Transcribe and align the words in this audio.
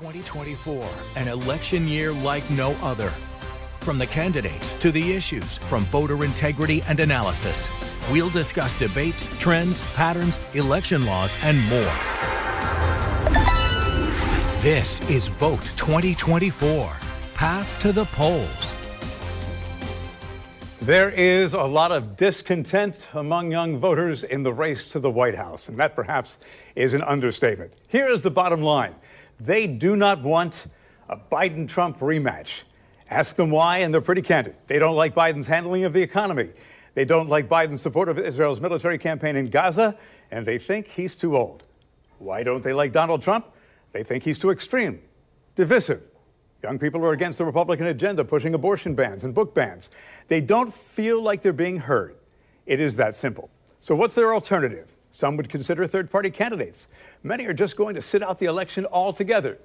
2024, 0.00 0.88
an 1.16 1.28
election 1.28 1.86
year 1.86 2.10
like 2.10 2.48
no 2.50 2.70
other. 2.80 3.10
From 3.80 3.98
the 3.98 4.06
candidates 4.06 4.72
to 4.74 4.90
the 4.90 5.12
issues, 5.12 5.58
from 5.58 5.82
voter 5.84 6.24
integrity 6.24 6.82
and 6.88 7.00
analysis, 7.00 7.68
we'll 8.10 8.30
discuss 8.30 8.72
debates, 8.72 9.28
trends, 9.38 9.82
patterns, 9.92 10.38
election 10.54 11.04
laws, 11.04 11.36
and 11.42 11.58
more. 11.68 11.92
This 14.62 15.00
is 15.10 15.28
Vote 15.28 15.64
2024 15.76 16.96
Path 17.34 17.78
to 17.80 17.92
the 17.92 18.06
Polls. 18.06 18.74
There 20.80 21.10
is 21.10 21.52
a 21.52 21.62
lot 21.62 21.92
of 21.92 22.16
discontent 22.16 23.06
among 23.12 23.52
young 23.52 23.76
voters 23.76 24.24
in 24.24 24.44
the 24.44 24.52
race 24.52 24.88
to 24.92 24.98
the 24.98 25.10
White 25.10 25.34
House, 25.34 25.68
and 25.68 25.78
that 25.78 25.94
perhaps 25.94 26.38
is 26.74 26.94
an 26.94 27.02
understatement. 27.02 27.74
Here 27.88 28.08
is 28.08 28.22
the 28.22 28.30
bottom 28.30 28.62
line 28.62 28.94
they 29.40 29.66
do 29.66 29.96
not 29.96 30.22
want 30.22 30.66
a 31.08 31.16
Biden 31.16 31.66
Trump 31.66 31.98
rematch. 31.98 32.62
Ask 33.08 33.34
them 33.34 33.50
why, 33.50 33.78
and 33.78 33.92
they're 33.92 34.00
pretty 34.00 34.22
candid. 34.22 34.54
They 34.66 34.78
don't 34.78 34.94
like 34.94 35.14
Biden's 35.14 35.46
handling 35.46 35.84
of 35.84 35.92
the 35.92 36.02
economy. 36.02 36.50
They 36.94 37.04
don't 37.04 37.28
like 37.28 37.48
Biden's 37.48 37.82
support 37.82 38.08
of 38.08 38.18
Israel's 38.18 38.60
military 38.60 38.98
campaign 38.98 39.34
in 39.34 39.50
Gaza, 39.50 39.96
and 40.30 40.46
they 40.46 40.58
think 40.58 40.86
he's 40.86 41.16
too 41.16 41.36
old. 41.36 41.64
Why 42.18 42.42
don't 42.42 42.62
they 42.62 42.72
like 42.72 42.92
Donald 42.92 43.22
Trump? 43.22 43.46
They 43.92 44.04
think 44.04 44.22
he's 44.22 44.38
too 44.38 44.50
extreme, 44.50 45.00
divisive. 45.56 46.02
Young 46.62 46.78
people 46.78 47.04
are 47.04 47.12
against 47.12 47.38
the 47.38 47.44
Republican 47.44 47.86
agenda, 47.86 48.24
pushing 48.24 48.54
abortion 48.54 48.94
bans 48.94 49.24
and 49.24 49.34
book 49.34 49.54
bans. 49.54 49.90
They 50.28 50.40
don't 50.40 50.72
feel 50.72 51.22
like 51.22 51.42
they're 51.42 51.52
being 51.52 51.78
heard. 51.78 52.16
It 52.66 52.78
is 52.78 52.96
that 52.96 53.16
simple. 53.16 53.50
So, 53.80 53.94
what's 53.94 54.14
their 54.14 54.34
alternative? 54.34 54.92
Some 55.12 55.36
would 55.36 55.48
consider 55.48 55.86
third 55.86 56.10
party 56.10 56.30
candidates. 56.30 56.86
Many 57.22 57.46
are 57.46 57.52
just 57.52 57.76
going 57.76 57.96
to 57.96 58.02
sit 58.02 58.22
out 58.22 58.38
the 58.38 58.46
election 58.46 58.86
altogether. 58.86 59.58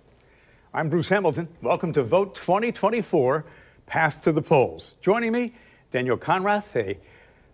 I'm 0.73 0.89
Bruce 0.89 1.09
Hamilton. 1.09 1.47
Welcome 1.61 1.93
to 1.93 2.03
Vote 2.03 2.33
2024 2.35 3.45
Path 3.85 4.21
to 4.23 4.31
the 4.31 4.41
Polls. 4.41 4.95
Joining 5.01 5.31
me, 5.31 5.53
Daniel 5.91 6.17
Conrath, 6.17 6.75
a 6.75 6.97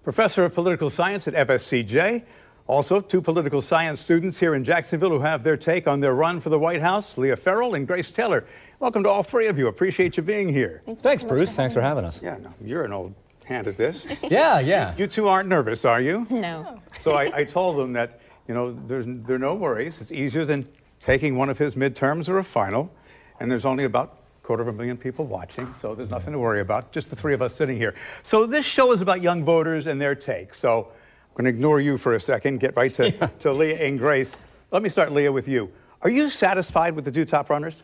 professor 0.04 0.46
of 0.46 0.54
political 0.54 0.90
science 0.90 1.28
at 1.28 1.34
FSCJ. 1.34 2.24
Also, 2.66 3.02
two 3.02 3.22
political 3.22 3.62
science 3.62 4.00
students 4.00 4.38
here 4.38 4.56
in 4.56 4.64
Jacksonville 4.64 5.10
who 5.10 5.20
have 5.20 5.44
their 5.44 5.58
take 5.58 5.86
on 5.86 6.00
their 6.00 6.14
run 6.14 6.40
for 6.40 6.50
the 6.50 6.58
White 6.58 6.82
House, 6.82 7.18
Leah 7.18 7.36
Farrell 7.36 7.76
and 7.76 7.86
Grace 7.86 8.10
Taylor. 8.10 8.46
Welcome 8.80 9.04
to 9.04 9.10
all 9.10 9.24
three 9.24 9.48
of 9.48 9.58
you. 9.58 9.68
Appreciate 9.68 10.16
you 10.16 10.24
being 10.24 10.48
here. 10.48 10.82
Thank 10.86 11.02
Thanks, 11.02 11.24
so 11.24 11.28
Bruce. 11.28 11.54
Thanks 11.54 11.74
for 11.74 11.82
having 11.82 12.06
us. 12.06 12.24
Yeah, 12.24 12.38
no, 12.38 12.54
you're 12.64 12.86
an 12.86 12.94
old 12.94 13.14
hand 13.46 13.68
at 13.68 13.78
this. 13.78 14.08
yeah, 14.24 14.60
yeah. 14.60 14.96
You 14.98 15.08
two 15.08 15.28
aren't 15.28 15.50
nervous, 15.50 15.86
are 15.86 16.02
you? 16.02 16.28
No. 16.30 16.80
So 17.02 17.12
I, 17.12 17.32
I 17.34 17.44
told 17.44 17.78
them 17.78 17.94
that, 17.94 18.22
you 18.48 18.54
know, 18.54 18.74
there's, 18.88 19.06
there 19.08 19.36
are 19.36 19.40
no 19.40 19.56
worries. 19.56 20.00
It's 20.00 20.12
easier 20.12 20.46
than 20.46 20.68
taking 21.00 21.36
one 21.36 21.50
of 21.50 21.58
his 21.58 21.76
midterms 21.76 22.30
or 22.30 22.38
a 22.38 22.44
final. 22.44 22.92
And 23.40 23.50
there's 23.50 23.66
only 23.66 23.86
about 23.86 24.20
a 24.42 24.46
quarter 24.46 24.62
of 24.62 24.70
a 24.70 24.74
million 24.74 24.98
people 24.98 25.26
watching, 25.26 25.74
so 25.82 25.96
there's 25.96 26.12
nothing 26.12 26.34
to 26.34 26.40
worry 26.40 26.62
about, 26.62 26.92
just 26.92 27.10
the 27.10 27.16
three 27.16 27.34
of 27.34 27.42
us 27.42 27.56
sitting 27.56 27.78
here. 27.78 27.96
So 28.24 28.46
this 28.46 28.66
show 28.66 28.92
is 28.92 29.02
about 29.02 29.22
young 29.22 29.44
voters 29.44 29.88
and 29.88 30.00
their 30.00 30.14
take. 30.14 30.54
So 30.54 30.90
I'm 30.90 31.36
going 31.36 31.46
to 31.46 31.50
ignore 31.50 31.82
you 31.82 31.98
for 31.98 32.16
a 32.16 32.20
second, 32.22 32.60
get 32.60 32.76
right 32.76 32.94
to, 32.96 33.10
yeah. 33.20 33.28
to 33.40 33.52
Leah 33.52 33.80
and 33.80 33.98
Grace. 33.98 34.36
Let 34.70 34.84
me 34.84 34.90
start, 34.90 35.12
Leah, 35.12 35.32
with 35.32 35.48
you. 35.48 35.72
Are 36.04 36.10
you 36.10 36.30
satisfied 36.30 36.96
with 36.96 37.06
the 37.06 37.12
two 37.12 37.26
top 37.26 37.50
runners? 37.50 37.84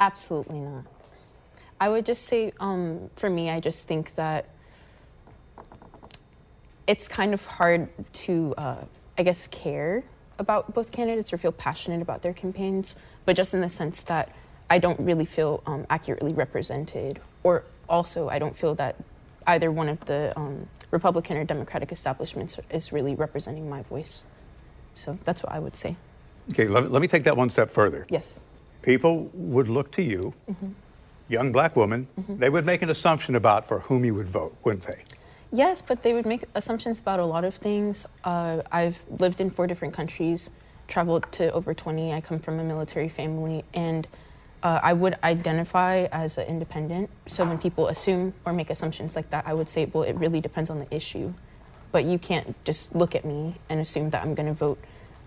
Absolutely 0.00 0.60
not. 0.60 0.84
I 1.80 1.88
would 1.88 2.04
just 2.04 2.26
say, 2.26 2.52
um, 2.60 3.10
for 3.16 3.30
me, 3.30 3.50
I 3.50 3.58
just 3.58 3.86
think 3.86 4.14
that 4.16 4.48
it's 6.90 7.06
kind 7.06 7.32
of 7.32 7.46
hard 7.46 7.88
to, 8.12 8.52
uh, 8.58 8.82
I 9.16 9.22
guess, 9.22 9.46
care 9.46 10.02
about 10.40 10.74
both 10.74 10.90
candidates 10.90 11.32
or 11.32 11.38
feel 11.38 11.52
passionate 11.52 12.02
about 12.02 12.20
their 12.22 12.32
campaigns, 12.32 12.96
but 13.24 13.36
just 13.36 13.54
in 13.54 13.60
the 13.60 13.68
sense 13.68 14.02
that 14.02 14.34
I 14.68 14.78
don't 14.78 14.98
really 14.98 15.24
feel 15.24 15.62
um, 15.66 15.86
accurately 15.88 16.32
represented, 16.32 17.20
or 17.44 17.62
also 17.88 18.28
I 18.28 18.40
don't 18.40 18.56
feel 18.56 18.74
that 18.74 18.96
either 19.46 19.70
one 19.70 19.88
of 19.88 20.00
the 20.06 20.32
um, 20.34 20.66
Republican 20.90 21.36
or 21.36 21.44
Democratic 21.44 21.92
establishments 21.92 22.58
is 22.70 22.92
really 22.92 23.14
representing 23.14 23.70
my 23.70 23.82
voice. 23.82 24.24
So 24.96 25.16
that's 25.22 25.44
what 25.44 25.52
I 25.52 25.60
would 25.60 25.76
say. 25.76 25.94
Okay, 26.50 26.66
let, 26.66 26.90
let 26.90 27.00
me 27.00 27.06
take 27.06 27.22
that 27.22 27.36
one 27.36 27.50
step 27.50 27.70
further. 27.70 28.04
Yes. 28.08 28.40
People 28.82 29.30
would 29.34 29.68
look 29.68 29.92
to 29.92 30.02
you, 30.02 30.34
mm-hmm. 30.50 30.70
young 31.28 31.52
black 31.52 31.76
woman, 31.76 32.08
mm-hmm. 32.18 32.38
they 32.38 32.50
would 32.50 32.66
make 32.66 32.82
an 32.82 32.90
assumption 32.90 33.36
about 33.36 33.68
for 33.68 33.78
whom 33.78 34.04
you 34.04 34.14
would 34.16 34.28
vote, 34.28 34.56
wouldn't 34.64 34.84
they? 34.84 35.04
Yes, 35.52 35.82
but 35.82 36.04
they 36.04 36.12
would 36.12 36.26
make 36.26 36.44
assumptions 36.54 37.00
about 37.00 37.18
a 37.18 37.24
lot 37.24 37.44
of 37.44 37.56
things. 37.56 38.06
Uh, 38.22 38.62
I've 38.70 39.02
lived 39.18 39.40
in 39.40 39.50
four 39.50 39.66
different 39.66 39.92
countries, 39.92 40.50
traveled 40.86 41.30
to 41.32 41.52
over 41.52 41.74
20. 41.74 42.12
I 42.12 42.20
come 42.20 42.38
from 42.38 42.60
a 42.60 42.64
military 42.64 43.08
family, 43.08 43.64
and 43.74 44.06
uh, 44.62 44.78
I 44.80 44.92
would 44.92 45.16
identify 45.24 46.06
as 46.12 46.38
an 46.38 46.46
independent. 46.46 47.10
So 47.26 47.44
when 47.44 47.58
people 47.58 47.88
assume 47.88 48.32
or 48.44 48.52
make 48.52 48.70
assumptions 48.70 49.16
like 49.16 49.30
that, 49.30 49.44
I 49.44 49.54
would 49.54 49.68
say, 49.68 49.86
well, 49.86 50.04
it 50.04 50.12
really 50.12 50.40
depends 50.40 50.70
on 50.70 50.78
the 50.78 50.94
issue. 50.94 51.34
But 51.90 52.04
you 52.04 52.18
can't 52.18 52.54
just 52.64 52.94
look 52.94 53.16
at 53.16 53.24
me 53.24 53.56
and 53.68 53.80
assume 53.80 54.10
that 54.10 54.22
I'm 54.22 54.34
going 54.34 54.46
to 54.46 54.54
vote 54.54 54.78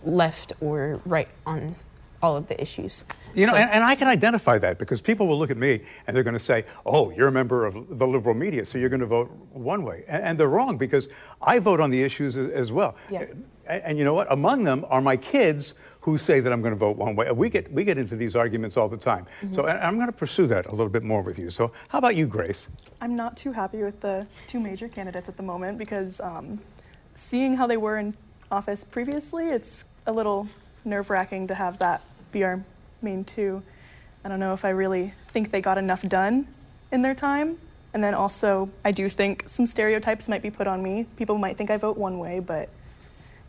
left 0.06 0.54
or 0.62 1.02
right 1.06 1.28
on 1.46 1.76
all 2.24 2.38
of 2.38 2.48
the 2.48 2.60
issues. 2.60 3.04
You 3.36 3.48
know, 3.48 3.56
and, 3.56 3.70
and, 3.70 3.84
I 3.84 3.96
can 3.96 4.08
identify 4.08 4.58
that 4.60 4.78
because 4.78 5.02
people 5.02 5.28
will 5.28 5.38
look 5.38 5.52
at 5.52 5.58
me 5.58 5.82
and 6.08 6.16
they're 6.16 6.24
going 6.24 6.36
to 6.36 6.40
say, 6.40 6.66
oh, 6.86 7.10
you're 7.12 7.28
a 7.28 7.32
member 7.32 7.66
of 7.66 7.98
the 7.98 8.08
liberal 8.08 8.36
media, 8.36 8.66
so 8.66 8.78
you're 8.78 8.90
going 8.90 9.02
to 9.02 9.08
vote 9.08 9.30
one 9.52 9.84
way. 9.84 10.06
And, 10.08 10.24
and 10.24 10.40
they're 10.40 10.48
wrong 10.48 10.78
because 10.78 11.10
I 11.42 11.60
vote 11.60 11.80
on 11.80 11.90
the 11.90 12.02
issues 12.02 12.38
as, 12.38 12.52
as 12.52 12.72
well. 12.72 12.96
Yeah. 13.10 13.26
And, 13.66 13.84
and, 13.84 13.98
you 13.98 14.06
know 14.06 14.14
what? 14.14 14.32
Among 14.32 14.64
them 14.64 14.86
are 14.88 15.02
my 15.02 15.18
kids 15.18 15.74
who 16.02 16.18
say 16.18 16.40
that 16.42 16.54
I'm 16.54 16.62
going 16.62 16.74
to 16.74 16.80
vote 16.80 16.96
one 16.96 17.16
way. 17.16 17.30
We 17.32 17.50
get, 17.50 17.72
we 17.72 17.84
get 17.84 17.98
into 17.98 18.16
these 18.16 18.36
arguments 18.36 18.78
all 18.78 18.88
the 18.88 18.98
time. 18.98 19.26
Mm-hmm. 19.42 19.56
So 19.56 19.66
I'm 19.66 19.96
going 19.96 20.08
to 20.08 20.14
pursue 20.14 20.48
that 20.48 20.68
a 20.68 20.72
little 20.72 20.90
bit 20.90 21.04
more 21.04 21.22
with 21.22 21.40
you. 21.40 21.50
So 21.50 21.72
how 21.90 21.98
about 21.98 22.16
you, 22.16 22.28
Grace? 22.28 22.68
I'm 23.02 23.16
not 23.16 23.36
too 23.36 23.52
happy 23.52 23.82
with 23.82 24.00
the 24.02 24.28
two 24.48 24.60
major 24.60 24.88
candidates 24.88 25.28
at 25.28 25.38
the 25.38 25.44
moment 25.44 25.78
because 25.78 26.20
um, 26.20 26.60
seeing 27.16 27.56
how 27.56 27.68
they 27.68 27.78
were 27.78 27.98
in 27.98 28.16
office 28.52 28.84
previously, 28.84 29.50
it's 29.50 29.86
a 30.06 30.12
little 30.12 30.48
nerve 30.86 31.10
wracking 31.10 31.48
to 31.48 31.56
have 31.56 31.80
that 31.80 32.02
be 32.34 32.44
our 32.44 32.64
main 33.02 33.24
two. 33.24 33.64
I 34.26 34.30
don't 34.30 34.40
know 34.40 34.54
if 34.54 34.66
I 34.66 34.70
really 34.70 35.14
think 35.32 35.52
they 35.52 35.62
got 35.62 35.78
enough 35.78 36.02
done 36.02 36.48
in 36.92 37.02
their 37.02 37.16
time. 37.16 37.58
And 37.94 38.04
then 38.04 38.14
also, 38.14 38.70
I 38.84 38.92
do 38.92 39.08
think 39.08 39.44
some 39.48 39.68
stereotypes 39.68 40.28
might 40.28 40.42
be 40.42 40.50
put 40.50 40.66
on 40.66 40.82
me. 40.82 41.06
People 41.16 41.38
might 41.38 41.58
think 41.58 41.70
I 41.70 41.78
vote 41.78 41.96
one 41.96 42.18
way, 42.18 42.40
but 42.40 42.70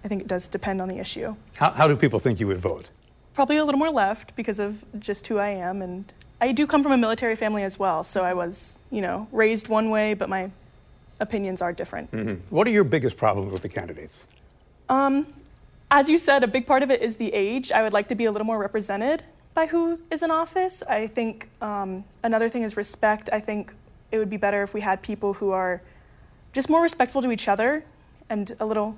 I 0.05 0.09
think 0.09 0.21
it 0.21 0.29
does 0.29 0.47
depend 0.47 0.83
on 0.83 0.89
the 0.89 0.99
issue. 0.99 1.35
How, 1.57 1.71
how 1.71 1.89
do 1.89 1.97
people 1.97 2.19
think 2.19 2.39
you 2.39 2.47
would 2.47 2.61
vote? 2.61 2.91
Probably 3.33 3.57
a 3.57 3.65
little 3.65 3.79
more 3.79 3.91
left 3.91 4.37
because 4.37 4.59
of 4.59 4.85
just 5.01 5.27
who 5.29 5.39
I 5.39 5.49
am. 5.49 5.81
And 5.81 6.13
I 6.41 6.53
do 6.53 6.67
come 6.67 6.83
from 6.83 6.93
a 6.93 6.99
military 6.99 7.37
family 7.37 7.63
as 7.63 7.79
well. 7.79 8.05
So 8.05 8.23
I 8.23 8.35
was, 8.35 8.79
you 8.91 9.01
know, 9.01 9.29
raised 9.33 9.69
one 9.69 9.89
way, 9.89 10.13
but 10.13 10.29
my 10.29 10.51
opinions 11.21 11.63
are 11.63 11.73
different. 11.73 12.11
Mm-hmm. 12.13 12.55
What 12.55 12.67
are 12.67 12.71
your 12.71 12.85
biggest 12.85 13.17
problems 13.17 13.51
with 13.51 13.63
the 13.63 13.69
candidates? 13.69 14.27
Um, 14.91 15.27
as 15.95 16.09
you 16.09 16.19
said, 16.19 16.43
a 16.43 16.49
big 16.49 16.67
part 16.67 16.83
of 16.83 16.91
it 16.91 17.01
is 17.01 17.17
the 17.17 17.33
age. 17.33 17.71
I 17.71 17.85
would 17.85 17.93
like 17.93 18.09
to 18.09 18.17
be 18.17 18.25
a 18.25 18.33
little 18.33 18.45
more 18.45 18.59
represented 18.59 19.23
by 19.55 19.67
who 19.67 20.01
is 20.11 20.25
in 20.25 20.31
office. 20.33 20.83
I 20.89 21.07
think 21.07 21.49
um, 21.63 22.05
another 22.25 22.49
thing 22.49 22.63
is 22.63 22.77
respect. 22.77 23.31
I 23.33 23.39
think 23.39 23.73
it 24.11 24.19
would 24.19 24.29
be 24.29 24.37
better 24.37 24.65
if 24.65 24.75
we 24.75 24.81
had 24.81 25.03
people 25.03 25.35
who 25.35 25.53
are 25.53 25.81
just 26.53 26.69
more 26.69 26.83
respectful 26.83 27.23
to 27.23 27.31
each 27.31 27.47
other 27.47 27.85
and 28.29 28.57
a 28.59 28.67
little 28.67 28.97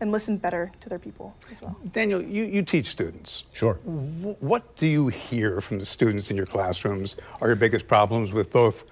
and 0.00 0.10
listen 0.12 0.38
better 0.38 0.72
to 0.80 0.88
their 0.88 0.98
people 0.98 1.36
as 1.52 1.60
well. 1.60 1.76
Daniel, 1.92 2.22
you, 2.22 2.44
you 2.44 2.62
teach 2.62 2.86
students. 2.86 3.44
Sure. 3.52 3.74
W- 3.84 4.34
what 4.40 4.74
do 4.76 4.86
you 4.86 5.08
hear 5.08 5.60
from 5.60 5.78
the 5.78 5.84
students 5.84 6.30
in 6.30 6.38
your 6.38 6.46
classrooms 6.46 7.16
are 7.42 7.48
your 7.48 7.56
biggest 7.56 7.86
problems 7.86 8.32
with 8.32 8.50
both 8.50 8.84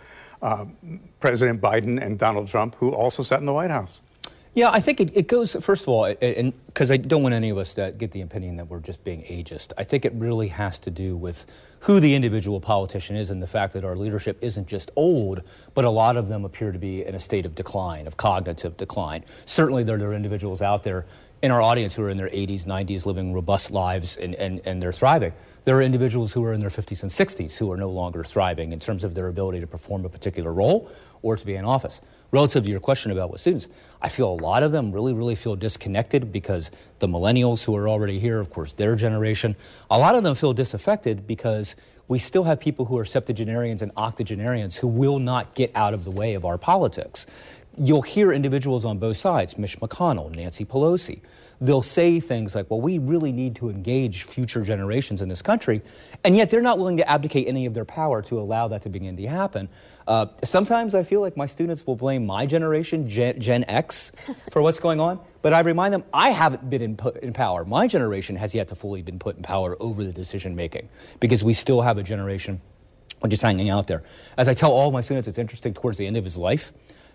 uh, 0.43 0.67
President 1.19 1.63
Biden 1.63 1.99
and 1.99 2.19
Donald 2.19 2.47
Trump, 2.47 2.75
who 2.75 2.91
also 2.91 3.23
sat 3.23 3.41
in 3.41 3.47
the 3.47 3.55
White 3.55 3.71
House? 3.71 4.03
Yeah, 4.55 4.71
I 4.71 4.81
think 4.81 5.01
it, 5.01 5.17
it 5.17 5.29
goes, 5.29 5.55
first 5.61 5.83
of 5.85 5.89
all, 5.89 6.05
and 6.07 6.53
because 6.67 6.91
I 6.91 6.97
don't 6.97 7.23
want 7.23 7.35
any 7.35 7.51
of 7.51 7.59
us 7.59 7.75
to 7.75 7.93
get 7.97 8.13
the 8.13 8.23
opinion 8.23 8.57
that 8.57 8.69
we're 8.69 8.81
just 8.81 9.05
being 9.05 9.23
ageist, 9.23 9.73
I 9.77 9.85
think 9.85 10.05
it 10.05 10.13
really 10.15 10.49
has 10.49 10.79
to 10.81 10.91
do 10.91 11.17
with 11.17 11.47
who 11.81 12.01
the 12.01 12.15
individual 12.15 12.61
politician 12.61 13.15
is 13.15 13.31
and 13.31 13.43
the 13.43 13.47
fact 13.47 13.75
that 13.75 13.85
our 13.85 13.95
leadership 13.95 14.39
isn't 14.41 14.67
just 14.67 14.91
old, 14.97 15.43
but 15.75 15.85
a 15.85 15.91
lot 15.91 16.17
of 16.17 16.29
them 16.29 16.45
appear 16.45 16.73
to 16.73 16.79
be 16.79 17.05
in 17.05 17.15
a 17.15 17.21
state 17.21 17.47
of 17.47 17.55
decline, 17.55 18.07
of 18.07 18.17
cognitive 18.17 18.77
decline. 18.77 19.25
Certainly, 19.45 19.85
there 19.85 20.01
are 20.01 20.15
individuals 20.15 20.63
out 20.63 20.83
there 20.83 21.07
in 21.41 21.53
our 21.53 21.63
audience 21.63 21.95
who 21.95 22.03
are 22.03 22.11
in 22.11 22.17
their 22.17 22.31
80s, 22.31 22.65
90s, 22.65 23.07
living 23.07 23.33
robust 23.33 23.71
lives, 23.71 24.17
and, 24.17 24.35
and, 24.35 24.61
and 24.65 24.83
they're 24.83 24.93
thriving. 24.93 25.33
There 25.65 25.77
are 25.77 25.83
individuals 25.83 26.33
who 26.33 26.43
are 26.45 26.53
in 26.53 26.61
their 26.61 26.71
50s 26.71 27.03
and 27.03 27.11
60s 27.11 27.57
who 27.57 27.71
are 27.71 27.77
no 27.77 27.91
longer 27.91 28.25
thriving 28.25 28.73
in 28.73 28.81
terms 28.81 29.05
of 29.05 29.15
their 29.15 29.29
ability 29.29 29.61
to 29.61 29.67
perform 29.67 30.05
a 30.05 30.09
particular 30.09 30.53
role 30.53 30.91
or 31.23 31.37
to 31.37 31.47
be 31.47 31.55
in 31.55 31.65
office 31.65 32.01
relative 32.31 32.65
to 32.65 32.71
your 32.71 32.81
question 32.81 33.11
about 33.11 33.31
what 33.31 33.41
students, 33.41 33.69
I 34.03 34.09
feel 34.09 34.31
a 34.31 34.41
lot 34.41 34.63
of 34.63 34.73
them 34.73 34.93
really, 34.93 35.13
really 35.13 35.35
feel 35.35 35.57
disconnected 35.57 36.31
because 36.33 36.71
the 36.99 37.09
millennials 37.09 37.65
who 37.65 37.75
are 37.77 37.89
already 37.89 38.19
here, 38.19 38.39
of 38.39 38.51
course, 38.51 38.73
their 38.75 38.95
generation, 38.95 39.57
a 39.91 39.99
lot 39.99 40.15
of 40.15 40.23
them 40.23 40.35
feel 40.35 40.53
disaffected 40.53 41.27
because 41.27 41.75
we 42.07 42.19
still 42.19 42.45
have 42.45 42.59
people 42.59 42.87
who 42.87 42.99
are 42.99 43.05
septuagenarians 43.05 43.83
and 43.83 43.93
octogenarians 43.97 44.77
who 44.77 44.89
will 44.89 45.19
not 45.19 45.55
get 45.55 45.71
out 45.75 45.95
of 45.95 46.05
the 46.05 46.11
way 46.11 46.35
of 46.35 46.45
our 46.45 46.59
politics. 46.59 47.27
you'll 47.81 48.03
hear 48.03 48.33
individuals 48.33 48.85
on 48.85 48.99
both 48.99 49.17
sides, 49.17 49.57
Mitch 49.57 49.79
McConnell, 49.79 50.35
Nancy 50.35 50.65
Pelosi, 50.65 51.21
they'll 51.61 51.83
say 51.83 52.21
things 52.21 52.55
like, 52.55 52.71
well, 52.71 52.81
we 52.81 52.99
really 52.99 53.33
need 53.33 53.57
to 53.57 53.71
engage 53.71 54.25
future 54.25 54.63
generations 54.63 55.23
in 55.23 55.29
this 55.29 55.43
country, 55.43 55.83
and 56.25 56.37
yet 56.37 56.51
they're 56.51 56.63
not 56.63 56.79
willing 56.79 56.97
to 56.97 57.09
abdicate 57.09 57.49
any 57.49 57.67
of 57.67 57.75
their 57.75 57.85
power 57.85 58.23
to 58.23 58.39
allow 58.39 58.69
that 58.69 58.83
to 58.83 58.89
begin 58.89 59.17
to 59.17 59.27
happen. 59.27 59.69
Uh, 60.07 60.27
sometimes 60.45 60.95
I 60.95 61.03
feel 61.03 61.21
like 61.21 61.37
my 61.37 61.47
students 61.47 61.87
will 61.87 61.97
blame 61.97 62.25
my 62.25 62.47
generation, 62.47 63.09
Gen, 63.09 63.41
Gen 63.41 63.65
X, 63.69 64.13
for 64.53 64.63
what's 64.63 64.81
going 64.81 65.01
on, 65.01 65.21
but 65.43 65.53
I 65.53 65.61
remind 65.61 65.95
them 65.95 66.05
I 66.13 66.31
haven't 66.31 66.69
been 66.71 66.83
in, 66.83 66.97
put, 66.97 67.19
in 67.19 67.33
power. 67.33 67.65
My 67.65 67.87
generation 67.87 68.37
has 68.37 68.55
yet 68.55 68.69
to 68.69 68.75
fully 68.75 69.03
been 69.03 69.19
put 69.19 69.37
in 69.37 69.43
power 69.43 69.77
over 69.81 70.05
the 70.05 70.13
decision 70.13 70.55
making 70.55 70.89
because 71.21 71.45
we 71.45 71.53
still 71.53 71.83
have 71.83 71.99
a 71.99 72.03
generation 72.03 72.61
is 73.29 73.43
hanging 73.43 73.71
out 73.71 73.87
there. 73.87 74.03
As 74.37 74.49
I 74.49 74.55
tell 74.55 74.71
all 74.71 74.91
my 74.91 75.01
students, 75.01 75.29
it's 75.29 75.39
interesting 75.39 75.75
towards 75.75 75.99
the 75.99 76.07
end 76.07 76.17
of 76.17 76.25
his 76.25 76.37
life. 76.37 76.73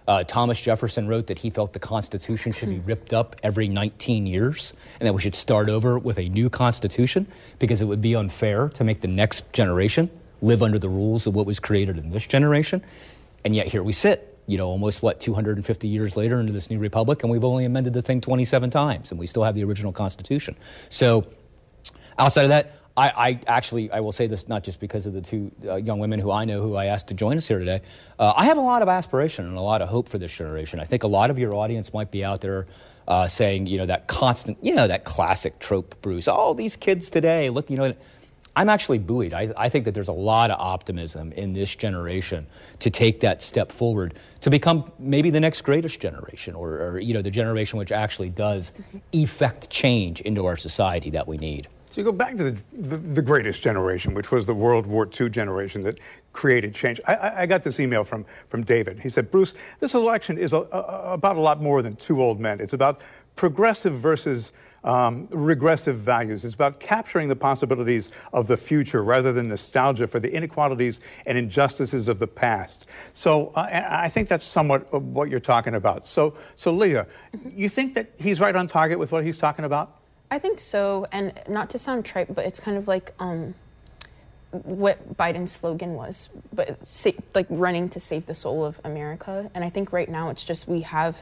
Uh, 0.08 0.24
Thomas 0.24 0.60
Jefferson 0.60 1.08
wrote 1.08 1.28
that 1.28 1.40
he 1.40 1.50
felt 1.50 1.74
the 1.74 1.80
Constitution 1.80 2.52
should 2.52 2.70
be 2.70 2.80
ripped 2.80 3.14
up 3.14 3.36
every 3.44 3.68
19 3.68 4.28
years 4.28 4.74
and 5.00 5.08
that 5.08 5.14
we 5.14 5.22
should 5.22 5.36
start 5.36 5.70
over 5.70 5.98
with 5.98 6.18
a 6.18 6.28
new 6.30 6.50
Constitution 6.50 7.26
because 7.60 7.82
it 7.82 7.86
would 7.86 8.02
be 8.02 8.16
unfair 8.16 8.70
to 8.70 8.84
make 8.84 9.02
the 9.02 9.08
next 9.08 9.52
generation 9.54 10.10
live 10.42 10.62
under 10.62 10.78
the 10.78 10.90
rules 10.90 11.26
of 11.26 11.34
what 11.34 11.46
was 11.46 11.60
created 11.60 11.98
in 11.98 12.12
this 12.12 12.28
generation. 12.28 12.84
And 13.46 13.56
yet 13.56 13.68
here 13.68 13.82
we 13.82 13.94
sit, 13.94 14.38
you 14.46 14.58
know, 14.58 14.68
almost 14.68 15.02
what, 15.02 15.22
250 15.22 15.88
years 15.88 16.18
later 16.18 16.40
into 16.40 16.52
this 16.52 16.70
new 16.70 16.80
republic, 16.80 17.24
and 17.24 17.32
we've 17.32 17.44
only 17.44 17.64
amended 17.64 17.94
the 17.94 18.02
thing 18.02 18.20
27 18.20 18.70
times, 18.70 19.12
and 19.12 19.20
we 19.20 19.26
still 19.26 19.44
have 19.44 19.56
the 19.56 19.64
original 19.64 19.94
Constitution. 19.94 20.56
So 20.90 21.26
outside 22.18 22.44
of 22.44 22.50
that, 22.50 22.78
I, 22.95 23.10
I, 23.10 23.40
actually, 23.48 23.92
I 23.92 24.01
will 24.01 24.12
say 24.12 24.28
this 24.28 24.48
not 24.48 24.63
just 24.63 24.80
because 24.80 25.07
of 25.07 25.13
the 25.13 25.22
two 25.22 25.51
uh, 25.68 25.75
young 25.75 25.98
women 25.98 26.19
who 26.19 26.31
I 26.31 26.45
know 26.45 26.62
who 26.62 26.75
I 26.75 26.86
asked 26.86 27.07
to 27.07 27.16
join 27.16 27.38
us 27.38 27.48
here 27.48 27.57
today. 27.57 27.81
Uh, 28.19 28.34
I 28.36 28.45
have 28.45 28.57
a 28.57 28.62
lot 28.62 28.84
of 28.84 28.88
aspiration 28.88 29.45
and 29.45 29.57
a 29.57 29.62
lot 29.62 29.81
of 29.81 29.90
hope 29.90 30.10
for 30.10 30.19
this 30.19 30.36
generation. 30.36 30.80
I 30.80 30.86
think 30.86 31.04
a 31.04 31.07
lot 31.07 31.31
of 31.31 31.40
your 31.40 31.56
audience 31.56 31.92
might 31.92 32.12
be 32.12 32.24
out 32.24 32.42
there 32.42 32.68
uh, 33.07 33.28
saying, 33.28 33.66
you 33.66 33.80
know, 33.80 33.88
that 33.88 34.07
constant, 34.07 34.60
you 34.62 34.75
know, 34.75 34.88
that 34.88 35.06
classic 35.06 35.57
trope, 35.57 36.00
Bruce. 36.01 36.28
Oh, 36.28 36.54
these 36.54 36.75
kids 36.75 37.10
today, 37.10 37.50
look, 37.50 37.69
you 37.69 37.78
know. 37.78 37.94
I'm 38.56 38.69
actually 38.69 39.00
buoyed. 39.00 39.34
I, 39.34 39.51
I 39.57 39.69
think 39.69 39.86
that 39.86 39.95
there's 39.95 40.10
a 40.10 40.13
lot 40.13 40.51
of 40.51 40.60
optimism 40.60 41.31
in 41.31 41.54
this 41.54 41.75
generation 41.75 42.45
to 42.80 42.92
take 42.92 43.22
that 43.22 43.42
step 43.42 43.72
forward 43.72 44.13
to 44.42 44.51
become 44.51 44.92
maybe 45.00 45.31
the 45.31 45.40
next 45.40 45.63
greatest 45.63 46.00
generation, 46.00 46.54
or, 46.54 46.69
or 46.80 47.00
you 47.00 47.16
know, 47.16 47.24
the 47.24 47.31
generation 47.31 47.80
which 47.80 47.92
actually 47.92 48.30
does 48.30 48.72
effect 49.12 49.72
change 49.72 50.22
into 50.22 50.45
our 50.45 50.56
society 50.56 51.10
that 51.10 51.28
we 51.28 51.40
need. 51.40 51.68
So 51.94 52.01
you 52.01 52.06
go 52.06 52.12
back 52.12 52.38
to 52.38 52.44
the, 52.45 52.57
the, 52.74 52.98
the, 52.98 53.22
greatest 53.22 53.62
generation, 53.62 54.16
which 54.16 54.31
was 54.31 54.48
the 54.48 54.54
World 54.56 54.88
War 54.88 55.07
II 55.07 55.30
generation 55.30 55.84
that 55.84 56.00
created 56.31 56.74
change. 56.74 57.00
I, 57.06 57.44
I, 57.44 57.45
got 57.45 57.62
this 57.62 57.80
email 57.80 58.04
from, 58.04 58.25
from 58.50 58.63
David. 58.63 59.00
He 59.00 59.10
said, 59.10 59.30
Bruce, 59.30 59.54
this 59.80 59.94
election 59.94 60.40
is 60.40 60.54
a, 60.54 60.62
a, 60.72 61.13
about 61.13 61.36
a 61.36 61.40
lot 61.40 61.62
more 61.62 61.84
than 61.84 61.95
two 61.95 62.19
old 62.19 62.40
men. 62.40 62.60
It's 62.60 62.74
about 62.74 63.01
progressive 63.36 63.94
versus 63.94 64.51
um, 64.84 65.28
regressive 65.34 65.98
values. 65.98 66.44
It's 66.44 66.56
about 66.56 66.80
capturing 66.80 67.28
the 67.28 67.36
possibilities 67.36 68.10
of 68.34 68.48
the 68.48 68.57
future 68.57 69.04
rather 69.04 69.31
than 69.31 69.48
nostalgia 69.48 70.07
for 70.07 70.19
the 70.19 70.34
inequalities 70.34 71.00
and 71.28 71.38
injustices 71.38 72.07
of 72.07 72.18
the 72.18 72.25
past. 72.25 72.88
So 73.13 73.50
uh, 73.50 73.86
I 73.88 74.10
think 74.10 74.30
that's 74.30 74.45
somewhat 74.45 74.92
what 74.92 75.30
you're 75.30 75.40
talking 75.40 75.75
about. 75.75 76.07
So, 76.07 76.38
so 76.56 76.74
Leah, 76.74 77.06
you 77.56 77.69
think 77.69 77.94
that 77.94 78.13
he's 78.18 78.40
right 78.40 78.56
on 78.56 78.68
target 78.68 78.98
with 78.98 79.12
what 79.12 79.24
he's 79.24 79.38
talking 79.38 79.63
about? 79.63 80.00
I 80.33 80.39
think 80.39 80.59
so, 80.59 81.06
and 81.12 81.31
not 81.47 81.69
to 81.69 81.77
sound 81.77 82.06
trite, 82.06 82.33
but 82.33 82.44
it's 82.44 82.59
kind 82.59 82.75
of 82.75 82.88
like 82.88 83.13
um, 83.19 83.53
what 84.50 85.15
Biden's 85.15 85.51
slogan 85.51 85.94
was, 85.94 86.30
but 86.51 86.75
like 87.35 87.45
running 87.51 87.88
to 87.89 88.00
save 88.00 88.25
the 88.25 88.33
soul 88.33 88.65
of 88.65 88.81
America. 88.83 89.51
And 89.53 89.63
I 89.63 89.69
think 89.69 89.94
right 89.94 90.09
now 90.09 90.31
it's 90.31 90.44
just 90.44 90.68
we 90.68 90.81
have, 90.81 91.21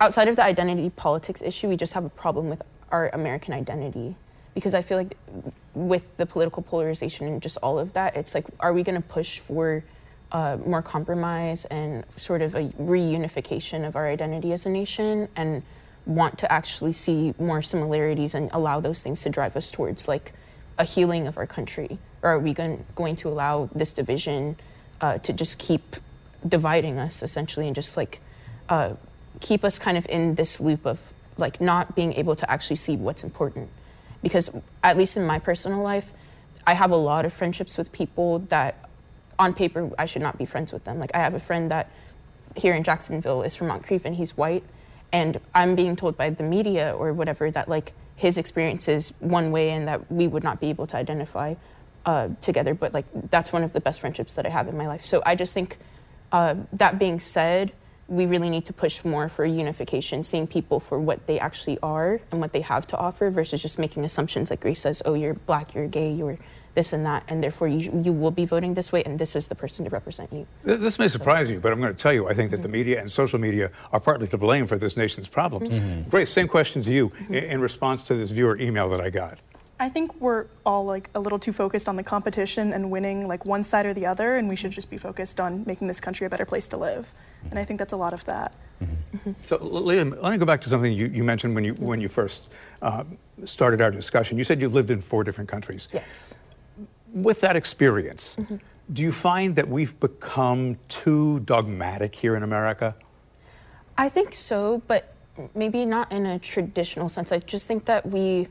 outside 0.00 0.26
of 0.26 0.34
the 0.34 0.42
identity 0.42 0.90
politics 0.90 1.40
issue, 1.40 1.68
we 1.68 1.76
just 1.76 1.92
have 1.92 2.04
a 2.04 2.08
problem 2.08 2.50
with 2.50 2.64
our 2.90 3.10
American 3.10 3.54
identity. 3.54 4.16
Because 4.54 4.74
I 4.74 4.82
feel 4.82 4.98
like 4.98 5.16
with 5.74 6.16
the 6.16 6.26
political 6.26 6.64
polarization 6.64 7.28
and 7.28 7.40
just 7.40 7.58
all 7.58 7.78
of 7.78 7.92
that, 7.92 8.16
it's 8.16 8.34
like, 8.34 8.46
are 8.58 8.72
we 8.72 8.82
going 8.82 9.00
to 9.00 9.08
push 9.08 9.38
for 9.38 9.84
uh, 10.32 10.56
more 10.66 10.82
compromise 10.82 11.64
and 11.66 12.02
sort 12.16 12.42
of 12.42 12.56
a 12.56 12.70
reunification 12.70 13.86
of 13.86 13.94
our 13.94 14.08
identity 14.08 14.52
as 14.52 14.66
a 14.66 14.68
nation? 14.68 15.28
And 15.36 15.62
want 16.08 16.38
to 16.38 16.50
actually 16.50 16.92
see 16.92 17.34
more 17.38 17.62
similarities 17.62 18.34
and 18.34 18.50
allow 18.52 18.80
those 18.80 19.02
things 19.02 19.22
to 19.22 19.28
drive 19.28 19.54
us 19.56 19.70
towards 19.70 20.08
like 20.08 20.32
a 20.78 20.84
healing 20.84 21.26
of 21.28 21.36
our 21.36 21.46
country? 21.46 21.98
Or 22.22 22.30
are 22.30 22.38
we 22.38 22.54
going, 22.54 22.84
going 22.96 23.14
to 23.16 23.28
allow 23.28 23.68
this 23.74 23.92
division 23.92 24.56
uh, 25.00 25.18
to 25.18 25.32
just 25.32 25.58
keep 25.58 25.96
dividing 26.46 26.98
us 26.98 27.22
essentially 27.22 27.66
and 27.66 27.74
just 27.74 27.96
like 27.96 28.20
uh, 28.68 28.94
keep 29.40 29.64
us 29.64 29.78
kind 29.78 29.98
of 29.98 30.06
in 30.08 30.34
this 30.34 30.60
loop 30.60 30.86
of 30.86 30.98
like 31.36 31.60
not 31.60 31.94
being 31.94 32.14
able 32.14 32.34
to 32.34 32.50
actually 32.50 32.76
see 32.76 32.96
what's 32.96 33.22
important? 33.22 33.68
Because 34.22 34.50
at 34.82 34.96
least 34.96 35.16
in 35.16 35.26
my 35.26 35.38
personal 35.38 35.82
life, 35.82 36.10
I 36.66 36.74
have 36.74 36.90
a 36.90 36.96
lot 36.96 37.24
of 37.24 37.32
friendships 37.32 37.76
with 37.76 37.92
people 37.92 38.40
that 38.48 38.88
on 39.38 39.54
paper 39.54 39.90
I 39.98 40.06
should 40.06 40.22
not 40.22 40.38
be 40.38 40.46
friends 40.46 40.72
with 40.72 40.84
them. 40.84 40.98
Like 40.98 41.10
I 41.14 41.18
have 41.18 41.34
a 41.34 41.40
friend 41.40 41.70
that 41.70 41.90
here 42.56 42.74
in 42.74 42.82
Jacksonville 42.82 43.42
is 43.42 43.54
from 43.54 43.68
Moncrief 43.68 44.04
and 44.04 44.16
he's 44.16 44.36
white 44.36 44.64
and 45.12 45.40
I'm 45.54 45.74
being 45.74 45.96
told 45.96 46.16
by 46.16 46.30
the 46.30 46.42
media 46.42 46.94
or 46.94 47.12
whatever 47.12 47.50
that 47.50 47.68
like 47.68 47.92
his 48.16 48.36
experience 48.36 48.88
is 48.88 49.12
one 49.20 49.50
way 49.50 49.70
and 49.70 49.88
that 49.88 50.10
we 50.10 50.26
would 50.26 50.44
not 50.44 50.60
be 50.60 50.68
able 50.68 50.86
to 50.88 50.96
identify 50.96 51.54
uh, 52.04 52.28
together. 52.40 52.74
But 52.74 52.92
like 52.92 53.06
that's 53.30 53.52
one 53.52 53.62
of 53.62 53.72
the 53.72 53.80
best 53.80 54.00
friendships 54.00 54.34
that 54.34 54.46
I 54.46 54.50
have 54.50 54.68
in 54.68 54.76
my 54.76 54.86
life. 54.86 55.04
So 55.04 55.22
I 55.24 55.34
just 55.34 55.54
think 55.54 55.78
uh, 56.32 56.56
that 56.72 56.98
being 56.98 57.20
said, 57.20 57.72
we 58.08 58.24
really 58.24 58.48
need 58.48 58.64
to 58.64 58.72
push 58.72 59.04
more 59.04 59.28
for 59.28 59.44
unification, 59.44 60.24
seeing 60.24 60.46
people 60.46 60.80
for 60.80 60.98
what 60.98 61.26
they 61.26 61.38
actually 61.38 61.78
are 61.82 62.20
and 62.32 62.40
what 62.40 62.52
they 62.52 62.62
have 62.62 62.86
to 62.86 62.96
offer 62.96 63.30
versus 63.30 63.60
just 63.60 63.78
making 63.78 64.04
assumptions 64.04 64.50
like 64.50 64.60
Grace 64.60 64.80
says, 64.80 65.02
oh, 65.04 65.14
you're 65.14 65.34
black, 65.34 65.74
you're 65.74 65.86
gay, 65.86 66.10
you're 66.10 66.38
this 66.74 66.92
and 66.92 67.04
that, 67.04 67.24
and 67.28 67.42
therefore 67.42 67.66
you, 67.66 67.90
you 68.04 68.12
will 68.12 68.30
be 68.30 68.44
voting 68.44 68.74
this 68.74 68.92
way, 68.92 69.02
and 69.02 69.18
this 69.18 69.34
is 69.34 69.48
the 69.48 69.54
person 69.54 69.84
to 69.84 69.90
represent 69.90 70.32
you. 70.32 70.46
This 70.62 70.98
may 70.98 71.08
surprise 71.08 71.50
you, 71.50 71.58
but 71.58 71.72
I'm 71.72 71.80
going 71.80 71.92
to 71.92 71.98
tell 71.98 72.12
you, 72.12 72.28
I 72.28 72.34
think 72.34 72.50
that 72.50 72.58
mm-hmm. 72.58 72.62
the 72.62 72.68
media 72.68 73.00
and 73.00 73.10
social 73.10 73.38
media 73.38 73.72
are 73.92 73.98
partly 73.98 74.28
to 74.28 74.38
blame 74.38 74.66
for 74.66 74.78
this 74.78 74.96
nation's 74.96 75.28
problems. 75.28 75.70
Mm-hmm. 75.70 76.08
Grace, 76.08 76.30
same 76.30 76.46
question 76.46 76.82
to 76.84 76.92
you 76.92 77.08
mm-hmm. 77.08 77.34
in, 77.34 77.44
in 77.44 77.60
response 77.60 78.04
to 78.04 78.14
this 78.14 78.30
viewer 78.30 78.56
email 78.58 78.88
that 78.90 79.00
I 79.00 79.10
got. 79.10 79.38
I 79.80 79.88
think 79.88 80.20
we're 80.20 80.46
all 80.66 80.84
like 80.84 81.08
a 81.14 81.20
little 81.20 81.38
too 81.38 81.52
focused 81.52 81.88
on 81.88 81.96
the 81.96 82.02
competition 82.02 82.72
and 82.72 82.90
winning 82.90 83.28
like 83.28 83.44
one 83.44 83.62
side 83.62 83.86
or 83.86 83.94
the 83.94 84.06
other, 84.06 84.36
and 84.36 84.48
we 84.48 84.56
should 84.56 84.72
just 84.72 84.90
be 84.90 84.98
focused 84.98 85.40
on 85.40 85.64
making 85.66 85.86
this 85.86 86.00
country 86.00 86.26
a 86.26 86.30
better 86.30 86.44
place 86.44 86.66
to 86.68 86.76
live. 86.76 87.06
And 87.50 87.58
I 87.58 87.64
think 87.64 87.78
that's 87.78 87.92
a 87.92 87.96
lot 87.96 88.12
of 88.12 88.24
that. 88.24 88.52
Mm-hmm. 88.82 89.32
So, 89.42 89.56
Leah, 89.58 90.04
let 90.04 90.32
me 90.32 90.38
go 90.38 90.44
back 90.44 90.60
to 90.62 90.68
something 90.68 90.92
you, 90.92 91.06
you 91.06 91.22
mentioned 91.22 91.54
when 91.54 91.64
you 91.64 91.74
when 91.74 92.00
you 92.00 92.08
first 92.08 92.48
uh, 92.82 93.04
started 93.44 93.80
our 93.80 93.90
discussion. 93.90 94.36
You 94.38 94.44
said 94.44 94.60
you 94.60 94.68
lived 94.68 94.90
in 94.90 95.00
four 95.00 95.24
different 95.24 95.48
countries. 95.48 95.88
Yes 95.92 96.34
with 97.12 97.40
that 97.40 97.56
experience, 97.56 98.36
mm-hmm. 98.38 98.56
do 98.92 99.02
you 99.02 99.12
find 99.12 99.56
that 99.56 99.68
we've 99.68 99.98
become 100.00 100.78
too 100.88 101.40
dogmatic 101.40 102.14
here 102.14 102.36
in 102.36 102.42
America? 102.42 102.94
I 103.96 104.08
think 104.08 104.34
so, 104.34 104.82
but 104.86 105.14
maybe 105.54 105.84
not 105.84 106.10
in 106.12 106.26
a 106.26 106.38
traditional 106.38 107.08
sense. 107.08 107.32
I 107.32 107.38
just 107.38 107.66
think 107.66 107.84
that 107.86 108.06
we, 108.06 108.48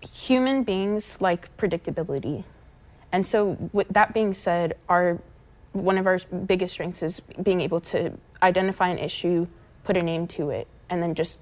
human 0.00 0.62
beings, 0.62 1.20
like 1.20 1.54
predictability. 1.56 2.44
And 3.12 3.26
so, 3.26 3.56
with 3.72 3.88
that 3.90 4.14
being 4.14 4.34
said, 4.34 4.76
our 4.88 5.18
one 5.72 5.98
of 5.98 6.06
our 6.06 6.18
biggest 6.46 6.74
strengths 6.74 7.02
is 7.02 7.20
being 7.42 7.60
able 7.60 7.80
to 7.80 8.12
identify 8.42 8.88
an 8.88 8.98
issue, 8.98 9.46
put 9.84 9.96
a 9.96 10.02
name 10.02 10.26
to 10.26 10.50
it, 10.50 10.66
and 10.88 11.02
then 11.02 11.14
just 11.14 11.38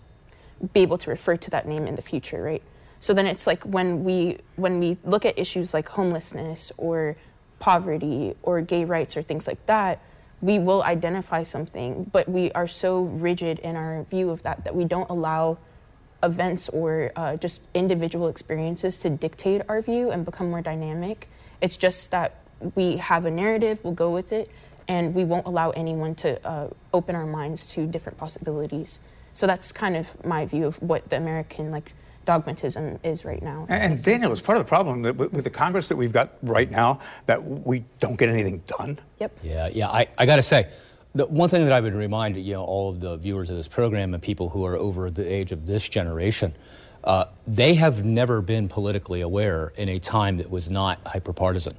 be 0.73 0.81
able 0.81 0.99
to 0.99 1.11
refer 1.11 1.37
to 1.37 1.50
that 1.50 1.67
name 1.67 1.87
in 1.87 1.95
the 1.95 2.03
future, 2.03 2.43
right? 2.43 2.62
So 3.00 3.15
then 3.15 3.27
it's 3.27 3.47
like 3.47 3.62
when 3.65 4.05
we 4.05 4.38
when 4.57 4.81
we 4.81 4.99
look 5.05 5.25
at 5.25 5.38
issues 5.38 5.73
like 5.73 5.88
homelessness 5.88 6.73
or 6.77 7.17
poverty 7.59 8.35
or 8.43 8.61
gay 8.61 8.85
rights 8.85 9.17
or 9.17 9.23
things 9.23 9.47
like 9.47 9.65
that, 9.67 10.00
we 10.41 10.59
will 10.59 10.83
identify 10.83 11.43
something, 11.43 12.05
but 12.12 12.29
we 12.29 12.50
are 12.53 12.67
so 12.67 13.03
rigid 13.03 13.59
in 13.61 13.77
our 13.77 14.05
view 14.05 14.31
of 14.31 14.43
that 14.43 14.65
that 14.65 14.75
we 14.75 14.85
don't 14.85 15.09
allow 15.11 15.59
events 16.23 16.69
or 16.71 17.13
uh, 17.17 17.37
just 17.37 17.61
individual 17.75 18.29
experiences 18.29 18.99
to 19.01 19.11
dictate 19.11 19.63
our 19.69 19.81
view 19.81 20.11
and 20.11 20.25
become 20.25 20.51
more 20.51 20.63
dynamic. 20.63 21.29
It's 21.61 21.77
just 21.77 22.11
that 22.11 22.37
we 22.75 22.97
have 22.97 23.25
a 23.25 23.31
narrative, 23.31 23.79
we'll 23.83 23.95
go 23.95 24.11
with 24.11 24.33
it, 24.33 24.51
and 24.89 25.15
we 25.15 25.25
won't 25.25 25.47
allow 25.47 25.71
anyone 25.71 26.15
to 26.17 26.45
uh, 26.47 26.69
open 26.93 27.15
our 27.15 27.27
minds 27.27 27.69
to 27.71 27.87
different 27.87 28.19
possibilities. 28.19 28.99
So 29.33 29.47
that's 29.47 29.71
kind 29.71 29.97
of 29.97 30.25
my 30.25 30.47
view 30.47 30.67
of 30.67 30.83
what 30.83 31.09
the 31.11 31.17
American 31.17 31.71
like 31.71 31.93
dogmatism 32.25 32.99
is 33.05 33.25
right 33.25 33.43
now. 33.43 33.67
And, 33.69 33.95
and 33.95 34.03
Daniel, 34.03 34.33
it's 34.33 34.41
part 34.41 34.59
of 34.59 34.65
the 34.65 34.69
problem 34.69 35.03
that 35.03 35.17
with, 35.17 35.33
with 35.33 35.45
the 35.45 35.51
Congress 35.51 35.89
that 35.89 35.97
we've 35.97 36.13
got 36.13 36.35
right 36.43 36.71
now 36.71 37.01
that 37.27 37.43
we 37.43 37.85
don't 38.01 38.17
get 38.17 38.29
anything 38.29 38.63
done. 38.67 38.99
Yep. 39.19 39.39
Yeah, 39.43 39.69
yeah. 39.69 39.89
I, 39.89 40.09
I 40.19 40.27
got 40.27 40.37
to 40.37 40.43
say, 40.43 40.69
the 41.15 41.27
one 41.27 41.49
thing 41.49 41.65
that 41.65 41.73
I 41.73 41.81
would 41.81 41.95
remind 41.95 42.37
you 42.37 42.55
know 42.55 42.65
all 42.65 42.91
of 42.91 43.00
the 43.00 43.17
viewers 43.17 43.50
of 43.50 43.57
this 43.57 43.69
program 43.69 44.15
and 44.15 44.23
people 44.23 44.50
who 44.50 44.65
are 44.65 44.77
over 44.77 45.11
the 45.11 45.27
age 45.27 45.53
of 45.53 45.67
this 45.67 45.88
generation, 45.88 46.55
uh, 47.05 47.27
they 47.47 47.75
have 47.75 48.05
never 48.05 48.41
been 48.41 48.69
politically 48.69 49.21
aware 49.21 49.73
in 49.77 49.88
a 49.88 49.99
time 49.99 50.37
that 50.38 50.50
was 50.50 50.71
not 50.71 51.03
hyperpartisan. 51.05 51.75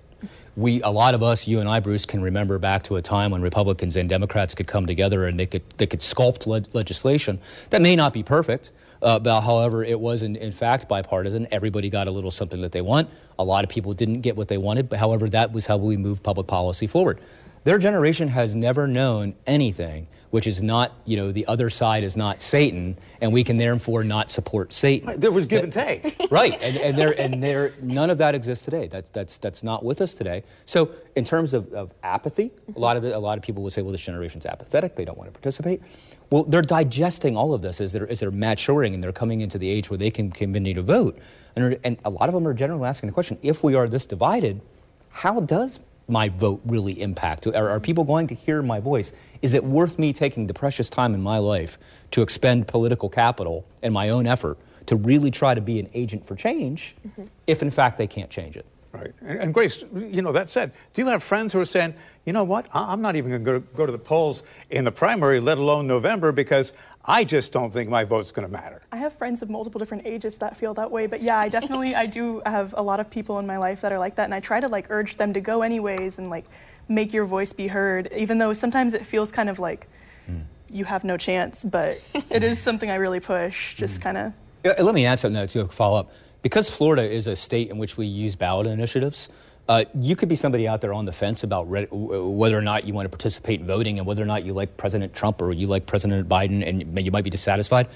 We, 0.58 0.82
a 0.82 0.90
lot 0.90 1.14
of 1.14 1.24
us, 1.24 1.48
you 1.48 1.62
and 1.62 1.70
I, 1.70 1.80
Bruce, 1.80 2.06
can 2.06 2.22
remember 2.22 2.58
back 2.58 2.84
to 2.84 2.98
a 2.98 3.02
time 3.02 3.32
when 3.32 3.42
Republicans 3.42 3.96
and 3.96 4.10
Democrats 4.10 4.56
could 4.56 4.68
come 4.68 4.88
together 4.88 5.26
and 5.26 5.40
they 5.40 5.46
could, 5.46 5.64
they 5.78 5.88
could 5.88 6.02
sculpt 6.02 6.48
le- 6.48 6.66
legislation 6.74 7.40
that 7.70 7.82
may 7.82 7.96
not 7.96 8.12
be 8.14 8.24
perfect, 8.24 8.72
uh, 9.02 9.20
but 9.20 9.42
however, 9.42 9.84
it 9.84 10.00
was 10.00 10.22
in, 10.24 10.36
in 10.36 10.52
fact 10.52 10.90
bipartisan. 10.90 11.48
Everybody 11.52 11.90
got 11.90 12.08
a 12.08 12.12
little 12.12 12.32
something 12.32 12.62
that 12.62 12.74
they 12.74 12.82
want. 12.82 13.10
A 13.38 13.44
lot 13.46 13.64
of 13.64 13.70
people 13.70 13.94
didn't 13.94 14.22
get 14.22 14.36
what 14.36 14.50
they 14.50 14.58
wanted, 14.58 14.90
but 14.90 15.00
however, 15.00 15.30
that 15.30 15.54
was 15.54 15.66
how 15.66 15.78
we 15.78 15.96
moved 15.96 16.24
public 16.24 16.48
policy 16.48 16.88
forward. 16.88 17.22
Their 17.64 17.78
generation 17.78 18.30
has 18.30 18.56
never 18.56 18.88
known 18.88 19.36
anything 19.46 20.08
which 20.32 20.46
is 20.46 20.62
not, 20.62 20.94
you 21.06 21.18
know, 21.18 21.32
the 21.32 21.46
other 21.48 21.70
side 21.70 22.04
is 22.04 22.16
not 22.16 22.42
Satan, 22.42 22.98
and 23.20 23.34
we 23.34 23.44
can 23.44 23.58
therefore 23.58 24.04
not 24.04 24.30
support 24.30 24.72
Satan. 24.72 25.08
Right, 25.08 25.20
There 25.20 25.32
was 25.32 25.46
give 25.48 25.64
and 25.64 25.74
take. 25.74 26.28
right, 26.32 26.58
and, 26.62 26.78
and 26.78 26.98
there 26.98 27.20
and 27.20 27.42
there 27.42 27.74
none 27.82 28.10
of 28.10 28.20
that 28.20 28.36
exists 28.36 28.64
today. 28.64 28.88
That's 28.88 29.10
that's 29.10 29.38
that's 29.38 29.64
not 29.64 29.84
with 29.84 30.02
us 30.02 30.14
today. 30.14 30.44
So 30.66 30.92
in 31.16 31.26
terms 31.26 31.54
of, 31.54 31.72
of 31.74 31.92
apathy, 32.04 32.52
a 32.76 32.80
lot 32.80 32.96
of 32.96 33.04
the, 33.04 33.16
a 33.16 33.20
lot 33.20 33.38
of 33.38 33.44
people 33.44 33.64
will 33.64 33.72
say, 33.72 33.82
well, 33.82 33.92
this 33.92 34.02
generation's 34.02 34.46
apathetic. 34.46 34.96
They 34.96 35.06
don't 35.06 35.18
want 35.18 35.30
to 35.30 35.32
participate. 35.34 35.82
Well, 36.30 36.44
they're 36.44 36.62
digesting 36.62 37.36
all 37.36 37.54
of 37.54 37.62
this 37.62 37.82
as 37.82 37.92
they're 37.92 38.10
as 38.10 38.20
they're 38.20 38.32
maturing 38.32 38.94
and 38.94 39.04
they're 39.04 39.12
coming 39.12 39.42
into 39.42 39.58
the 39.58 39.70
age 39.70 39.90
where 39.90 39.98
they 39.98 40.12
can 40.12 40.32
continue 40.32 40.76
to 40.76 40.84
vote. 40.84 41.18
And, 41.56 41.80
and 41.84 41.98
a 42.06 42.10
lot 42.10 42.30
of 42.30 42.36
them 42.36 42.48
are 42.48 42.54
generally 42.54 42.88
asking 42.88 43.08
the 43.08 43.14
question: 43.14 43.40
If 43.42 43.64
we 43.64 43.74
are 43.74 43.88
this 43.88 44.06
divided, 44.06 44.62
how 45.10 45.40
does 45.40 45.80
my 46.10 46.30
vote 46.30 46.62
really 46.66 47.02
impact? 47.02 47.48
Are, 47.48 47.70
are, 47.70 47.80
people 47.80 48.04
going 48.04 48.28
to 48.28 48.36
hear 48.36 48.62
my 48.62 48.80
voice? 48.80 49.14
Is 49.42 49.54
it 49.54 49.64
worth 49.64 50.00
me 50.00 50.14
taking 50.14 50.48
the 50.48 50.54
precious 50.54 50.90
time 50.90 51.14
in 51.14 51.22
my 51.22 51.38
life 51.38 51.78
to 52.12 52.22
expend 52.22 52.68
political 52.68 53.10
capital 53.10 53.66
and 53.82 53.94
my 53.94 54.10
own 54.10 54.28
effort 54.28 54.58
to 54.88 54.96
really 54.96 55.32
try 55.32 55.54
to 55.54 55.62
be 55.62 55.80
an 55.80 55.90
agent 55.94 56.26
for 56.26 56.36
change 56.36 56.96
mm-hmm. 57.08 57.24
if, 57.48 57.62
in 57.62 57.70
fact, 57.70 57.98
they 57.98 58.08
can't 58.08 58.30
change 58.30 58.58
it? 58.58 58.66
Right. 58.92 59.14
And, 59.22 59.40
and, 59.40 59.54
Grace, 59.54 59.84
you 59.94 60.22
know, 60.22 60.32
that 60.32 60.50
said, 60.50 60.72
do 60.94 61.02
you 61.04 61.08
have 61.10 61.22
friends 61.22 61.54
who 61.54 61.60
are 61.60 61.66
saying, 61.66 61.94
you 62.26 62.34
know 62.34 62.44
what, 62.44 62.68
I'm 62.74 63.02
not 63.02 63.16
even 63.16 63.44
going 63.44 63.62
to 63.62 63.68
go 63.76 63.86
to 63.86 63.92
the 63.92 64.00
polls 64.00 64.42
in 64.72 64.84
the 64.84 64.92
primary, 64.92 65.40
let 65.40 65.60
alone 65.60 65.86
November, 65.86 66.32
because 66.32 66.74
I 67.06 67.24
just 67.24 67.52
don't 67.54 67.72
think 67.72 67.90
my 67.90 68.04
vote's 68.04 68.32
going 68.32 68.48
to 68.48 68.52
matter. 68.52 68.82
I 68.92 68.98
have 68.98 69.14
friends 69.14 69.42
of 69.42 69.50
multiple 69.50 69.80
different 69.80 70.06
ages 70.06 70.38
that 70.38 70.58
feel 70.58 70.74
that 70.74 70.90
way, 70.92 71.06
but 71.08 71.22
yeah, 71.22 71.38
I 71.40 71.50
definitely 71.50 71.96
I 71.96 72.06
do 72.06 72.42
have 72.46 72.74
a 72.78 72.84
lot 72.84 73.00
of 73.00 73.10
people 73.10 73.40
in 73.40 73.48
my 73.48 73.58
life 73.58 73.82
that 73.82 73.92
are 73.92 74.00
like 74.00 74.16
that, 74.16 74.26
and 74.26 74.34
I 74.34 74.40
try 74.40 74.60
to 74.60 74.68
like 74.68 74.88
urge 74.90 75.18
them 75.18 75.34
to 75.34 75.42
go 75.42 75.62
anyways 75.62 76.18
and 76.18 76.30
like 76.30 76.46
make 76.88 77.14
your 77.14 77.26
voice 77.26 77.54
be 77.54 77.68
heard, 77.68 78.12
even 78.16 78.38
though 78.38 78.54
sometimes 78.54 78.94
it 78.94 79.06
feels 79.06 79.32
kind 79.32 79.50
of 79.50 79.60
like 79.60 79.88
mm. 80.30 80.44
you 80.70 80.86
have 80.86 81.04
no 81.04 81.16
chance, 81.16 81.64
but 81.64 82.02
it 82.30 82.44
is 82.44 82.60
something 82.60 82.90
I 82.90 82.96
really 82.96 83.20
push, 83.20 83.76
just 83.76 84.00
mm. 84.00 84.04
kind 84.04 84.18
of. 84.18 84.34
Yeah, 84.66 84.74
let 84.80 84.94
me 84.94 85.06
add 85.06 85.20
something 85.20 85.48
to 85.48 85.62
a 85.62 85.68
follow 85.68 86.00
up. 86.00 86.12
Because 86.42 86.70
Florida 86.70 87.04
is 87.04 87.28
a 87.28 87.36
state 87.36 87.70
in 87.70 87.78
which 87.78 87.98
we 87.98 88.06
use 88.06 88.36
ballot 88.36 88.68
initiatives, 88.68 89.30
uh, 89.68 89.86
you 89.94 90.16
could 90.16 90.30
be 90.30 90.36
somebody 90.36 90.68
out 90.68 90.82
there 90.82 90.94
on 90.94 91.06
the 91.06 91.12
fence 91.12 91.44
about 91.44 91.70
re- 91.70 91.88
whether 91.92 92.58
or 92.58 92.62
not 92.62 92.86
you 92.86 92.94
want 92.94 93.06
to 93.06 93.10
participate 93.10 93.60
in 93.60 93.68
voting 93.68 94.00
and 94.00 94.08
whether 94.08 94.24
or 94.24 94.26
not 94.26 94.46
you 94.46 94.54
like 94.54 94.78
President 94.78 95.14
Trump 95.14 95.42
or 95.42 95.52
you 95.52 95.68
like 95.68 95.86
President 95.86 96.28
Biden 96.28 96.68
and 96.68 97.06
you 97.06 97.12
might 97.12 97.24
be 97.24 97.30
dissatisfied. 97.30 97.88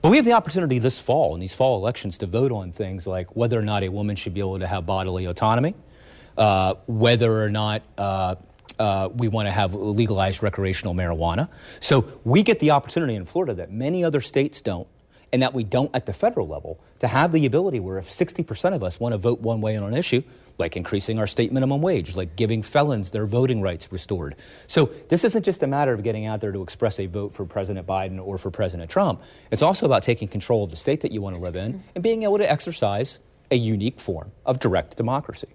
But 0.00 0.10
we 0.10 0.16
have 0.16 0.24
the 0.24 0.32
opportunity 0.32 0.80
this 0.80 0.98
fall, 0.98 1.34
in 1.34 1.40
these 1.40 1.54
fall 1.54 1.76
elections, 1.76 2.18
to 2.18 2.26
vote 2.26 2.50
on 2.50 2.72
things 2.72 3.06
like 3.06 3.36
whether 3.36 3.56
or 3.56 3.62
not 3.62 3.84
a 3.84 3.88
woman 3.88 4.16
should 4.16 4.34
be 4.34 4.40
able 4.40 4.58
to 4.58 4.66
have 4.66 4.84
bodily 4.84 5.26
autonomy, 5.26 5.76
uh, 6.36 6.74
whether 6.86 7.44
or 7.44 7.48
not 7.50 7.82
uh, 7.96 8.34
uh, 8.80 9.08
we 9.14 9.28
want 9.28 9.46
to 9.46 9.52
have 9.52 9.74
legalized 9.74 10.42
recreational 10.42 10.92
marijuana. 10.92 11.48
So 11.78 12.04
we 12.24 12.42
get 12.42 12.58
the 12.58 12.72
opportunity 12.72 13.14
in 13.14 13.24
Florida 13.24 13.54
that 13.54 13.70
many 13.70 14.02
other 14.02 14.20
states 14.20 14.60
don't 14.60 14.88
and 15.32 15.42
that 15.42 15.54
we 15.54 15.64
don't 15.64 15.90
at 15.94 16.06
the 16.06 16.12
federal 16.12 16.46
level 16.46 16.78
to 16.98 17.08
have 17.08 17.32
the 17.32 17.46
ability 17.46 17.80
where 17.80 17.98
if 17.98 18.08
60% 18.08 18.74
of 18.74 18.82
us 18.82 19.00
want 19.00 19.12
to 19.12 19.18
vote 19.18 19.40
one 19.40 19.60
way 19.60 19.76
on 19.76 19.84
an 19.84 19.94
issue, 19.94 20.22
like 20.58 20.76
increasing 20.76 21.18
our 21.18 21.26
state 21.26 21.52
minimum 21.52 21.80
wage, 21.80 22.14
like 22.14 22.36
giving 22.36 22.62
felons 22.62 23.10
their 23.10 23.26
voting 23.26 23.62
rights 23.62 23.90
restored. 23.90 24.36
So 24.66 24.86
this 25.08 25.24
isn't 25.24 25.44
just 25.44 25.62
a 25.62 25.66
matter 25.66 25.92
of 25.92 26.02
getting 26.02 26.26
out 26.26 26.40
there 26.40 26.52
to 26.52 26.62
express 26.62 27.00
a 27.00 27.06
vote 27.06 27.32
for 27.32 27.46
President 27.46 27.86
Biden 27.86 28.24
or 28.24 28.36
for 28.36 28.50
President 28.50 28.90
Trump. 28.90 29.22
It's 29.50 29.62
also 29.62 29.86
about 29.86 30.02
taking 30.02 30.28
control 30.28 30.64
of 30.64 30.70
the 30.70 30.76
state 30.76 31.00
that 31.00 31.12
you 31.12 31.22
want 31.22 31.36
to 31.36 31.42
live 31.42 31.56
in 31.56 31.82
and 31.94 32.04
being 32.04 32.22
able 32.22 32.38
to 32.38 32.50
exercise 32.50 33.18
a 33.50 33.56
unique 33.56 34.00
form 34.00 34.32
of 34.44 34.58
direct 34.58 34.96
democracy. 34.96 35.48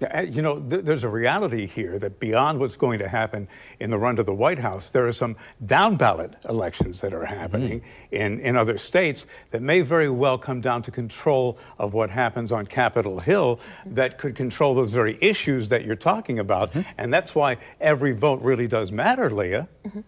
Yeah, 0.00 0.22
you 0.22 0.40
know, 0.40 0.58
th- 0.58 0.84
there's 0.84 1.04
a 1.04 1.08
reality 1.08 1.66
here 1.66 1.98
that 1.98 2.18
beyond 2.18 2.58
what's 2.58 2.76
going 2.76 2.98
to 3.00 3.08
happen 3.08 3.48
in 3.80 3.90
the 3.90 3.98
run 3.98 4.16
to 4.16 4.22
the 4.22 4.32
White 4.32 4.58
House, 4.58 4.88
there 4.88 5.06
are 5.06 5.12
some 5.12 5.36
down 5.66 5.96
ballot 5.96 6.36
elections 6.48 7.02
that 7.02 7.12
are 7.12 7.26
happening 7.26 7.80
mm-hmm. 7.80 8.14
in, 8.14 8.40
in 8.40 8.56
other 8.56 8.78
states 8.78 9.26
that 9.50 9.60
may 9.60 9.82
very 9.82 10.08
well 10.08 10.38
come 10.38 10.62
down 10.62 10.82
to 10.84 10.90
control 10.90 11.58
of 11.78 11.92
what 11.92 12.08
happens 12.08 12.50
on 12.50 12.66
Capitol 12.66 13.20
Hill 13.20 13.60
that 13.84 14.16
could 14.16 14.34
control 14.34 14.74
those 14.74 14.94
very 14.94 15.18
issues 15.20 15.68
that 15.68 15.84
you're 15.84 15.96
talking 15.96 16.38
about. 16.38 16.72
Mm-hmm. 16.72 16.90
And 16.96 17.12
that's 17.12 17.34
why 17.34 17.58
every 17.78 18.12
vote 18.12 18.40
really 18.40 18.66
does 18.66 18.90
matter, 18.90 19.28
Leah. 19.28 19.68
Mm-hmm. 19.84 20.00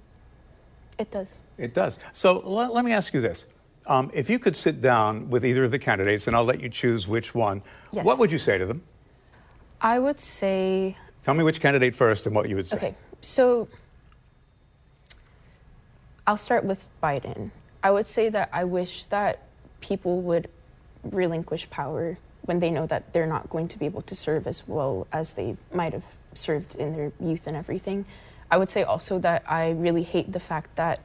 It 0.99 1.11
does. 1.11 1.39
It 1.59 1.75
does. 1.75 1.99
So 2.15 2.41
l- 2.41 2.73
let 2.73 2.85
me 2.85 2.93
ask 2.93 3.13
you 3.13 3.21
this. 3.21 3.45
Um, 3.87 4.11
if 4.15 4.31
you 4.31 4.39
could 4.39 4.57
sit 4.57 4.81
down 4.81 5.29
with 5.29 5.45
either 5.45 5.65
of 5.65 5.71
the 5.71 5.79
candidates, 5.79 6.29
and 6.29 6.37
I'll 6.37 6.45
let 6.45 6.61
you 6.61 6.69
choose 6.69 7.07
which 7.07 7.35
one, 7.35 7.63
yes. 7.91 8.05
what 8.05 8.19
would 8.19 8.31
you 8.33 8.39
say 8.39 8.57
to 8.57 8.65
them? 8.65 8.83
I 9.83 9.99
would 9.99 10.21
say. 10.21 10.97
Tell 11.25 11.35
me 11.35 11.43
which 11.43 11.61
candidate 11.61 11.95
first 11.97 12.25
and 12.27 12.35
what 12.35 12.49
you 12.49 12.57
would 12.57 12.69
say. 12.69 12.77
Okay, 12.77 12.95
so 13.21 13.69
I'll 16.27 16.37
start 16.37 16.65
with 16.65 16.89
Biden. 17.03 17.51
I 17.83 17.91
would 17.91 18.07
say 18.07 18.29
that 18.29 18.49
I 18.53 18.63
wish 18.63 19.07
that 19.07 19.41
people 19.81 20.21
would 20.23 20.49
relinquish 21.03 21.69
power 21.69 22.17
when 22.43 22.61
they 22.61 22.71
know 22.71 22.87
that 22.87 23.13
they're 23.13 23.27
not 23.27 23.51
going 23.51 23.67
to 23.69 23.79
be 23.79 23.87
able 23.87 24.03
to 24.03 24.15
serve 24.15 24.47
as 24.47 24.67
well 24.69 25.09
as 25.13 25.35
they 25.35 25.57
might 25.73 25.93
have 25.93 26.05
served 26.35 26.77
in 26.77 26.95
their 26.97 27.13
youth 27.21 27.49
and 27.49 27.57
everything. 27.57 28.05
I 28.53 28.59
would 28.59 28.71
say 28.71 28.85
also 28.85 29.19
that 29.19 29.43
I 29.51 29.71
really 29.71 30.05
hate 30.05 30.31
the 30.31 30.41
fact 30.41 30.77
that 30.77 31.01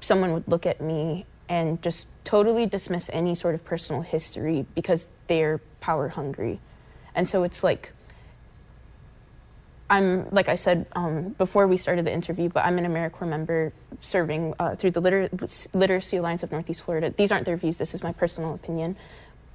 someone 0.00 0.32
would 0.32 0.48
look 0.48 0.64
at 0.64 0.80
me 0.80 1.26
and 1.48 1.80
just 1.82 2.06
totally 2.24 2.64
dismiss 2.64 3.10
any 3.12 3.34
sort 3.34 3.54
of 3.54 3.64
personal 3.64 4.02
history 4.02 4.64
because 4.74 5.08
they're 5.26 5.58
power 5.80 6.08
hungry. 6.08 6.60
And 7.14 7.28
so 7.28 7.42
it's 7.42 7.62
like, 7.64 7.92
I'm, 9.90 10.28
like 10.30 10.48
I 10.48 10.56
said 10.56 10.86
um, 10.92 11.30
before 11.30 11.66
we 11.66 11.76
started 11.76 12.04
the 12.04 12.12
interview, 12.12 12.48
but 12.48 12.64
I'm 12.64 12.76
an 12.78 12.84
AmeriCorps 12.84 13.28
member 13.28 13.72
serving 14.00 14.54
uh, 14.58 14.74
through 14.74 14.90
the 14.90 15.00
Liter- 15.00 15.30
Literacy 15.72 16.18
Alliance 16.18 16.42
of 16.42 16.52
Northeast 16.52 16.82
Florida. 16.82 17.12
These 17.16 17.32
aren't 17.32 17.46
their 17.46 17.56
views, 17.56 17.78
this 17.78 17.94
is 17.94 18.02
my 18.02 18.12
personal 18.12 18.54
opinion. 18.54 18.96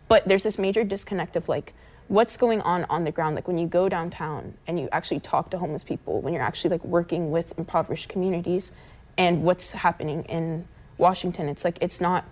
But 0.08 0.28
there's 0.28 0.44
this 0.44 0.58
major 0.58 0.84
disconnect 0.84 1.36
of 1.36 1.48
like, 1.48 1.74
what's 2.08 2.38
going 2.38 2.62
on 2.62 2.86
on 2.90 3.04
the 3.04 3.12
ground 3.12 3.36
like 3.36 3.48
when 3.48 3.58
you 3.58 3.68
go 3.68 3.88
downtown 3.88 4.54
and 4.68 4.80
you 4.80 4.90
actually 4.92 5.20
talk 5.20 5.50
to 5.50 5.58
homeless 5.58 5.84
people 5.84 6.22
when 6.22 6.34
you're 6.34 6.44
actually 6.44 6.70
like 6.70 6.84
working 6.84 7.32
with 7.32 7.58
impoverished 7.58 8.10
communities 8.10 8.72
and 9.18 9.42
what's 9.44 9.72
happening 9.72 10.24
in 10.26 10.68
washington 10.98 11.48
it's 11.48 11.64
like 11.64 11.78
it's 11.82 12.02
not 12.02 12.26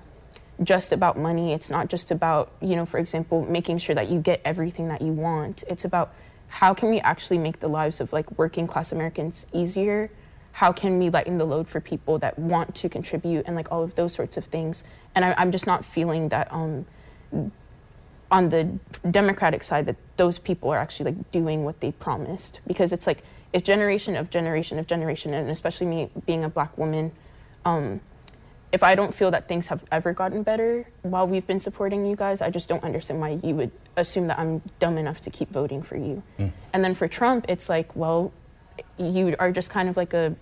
just 0.62 0.92
about 0.92 1.18
money 1.18 1.54
it's 1.54 1.70
not 1.70 1.90
just 1.90 2.12
about 2.12 2.52
you 2.62 2.76
know 2.76 2.86
for 2.86 2.98
example 2.98 3.46
making 3.46 3.78
sure 3.78 3.96
that 3.96 4.10
you 4.10 4.20
get 4.20 4.42
everything 4.44 4.90
that 4.90 5.02
you 5.02 5.14
want 5.14 5.64
it's 5.68 5.86
about 5.86 6.14
how 6.52 6.74
can 6.74 6.90
we 6.90 7.00
actually 7.00 7.38
make 7.38 7.62
the 7.62 7.70
lives 7.70 8.02
of 8.02 8.12
like 8.12 8.38
working 8.38 8.68
class 8.68 8.92
Americans 8.92 9.46
easier? 9.54 10.12
How 10.52 10.74
can 10.74 11.00
we 11.00 11.10
lighten 11.10 11.38
the 11.38 11.46
load 11.46 11.70
for 11.70 11.80
people 11.80 12.20
that 12.20 12.38
want 12.38 12.76
to 12.76 12.90
contribute 12.90 13.48
and 13.48 13.56
like 13.56 13.72
all 13.72 13.84
of 13.84 13.96
those 13.96 14.12
sorts 14.14 14.36
of 14.36 14.46
things? 14.46 14.84
And 15.16 15.24
I, 15.24 15.42
am 15.42 15.54
just 15.54 15.66
not 15.66 15.86
feeling 15.86 16.28
that 16.28 16.52
um, 16.52 16.86
on 18.30 18.50
the 18.50 18.78
Democratic 19.10 19.64
side 19.64 19.86
that 19.86 19.96
those 20.18 20.38
people 20.38 20.70
are 20.70 20.78
actually 20.78 21.14
like 21.14 21.32
doing 21.32 21.64
what 21.64 21.80
they 21.80 21.94
promised 21.94 22.60
because 22.68 22.92
it's 22.92 23.08
like 23.08 23.24
if 23.54 23.64
generation 23.64 24.18
of 24.18 24.30
generation 24.30 24.78
of 24.78 24.88
generation 24.88 25.34
and 25.34 25.50
especially 25.50 25.88
me 25.88 26.10
being 26.26 26.44
a 26.44 26.50
black 26.50 26.78
woman 26.78 27.14
um, 27.64 28.02
if 28.72 28.84
I 28.84 28.96
don't 28.96 29.14
feel 29.14 29.32
that 29.32 29.48
things 29.48 29.68
have 29.68 29.84
ever 29.92 30.14
gotten 30.14 30.44
better 30.44 30.88
while 31.02 31.28
we've 31.28 31.46
been 31.46 31.60
supporting 31.60 32.06
you 32.06 32.16
guys, 32.16 32.42
I 32.42 32.50
just 32.50 32.70
don't 32.70 32.84
understand 32.84 33.20
why 33.20 33.40
you 33.44 33.56
would 33.56 33.72
assume 33.98 34.28
that 34.28 34.40
I'm 34.40 34.62
dumb 34.80 34.98
enough 34.98 35.20
to 35.22 35.30
keep 35.30 35.50
voting 35.50 35.84
for 35.84 35.98
you. 35.98 36.24
Mm. 36.40 36.52
And 36.74 36.84
then 36.84 36.96
for 36.96 37.08
Trump, 37.08 37.46
it's 37.50 37.68
like, 37.68 37.94
well, 37.96 38.32
you 38.98 39.36
are 39.40 39.52
just 39.52 39.70
kind 39.70 39.90
of 39.90 39.98
like 39.98 40.14
a 40.14 40.36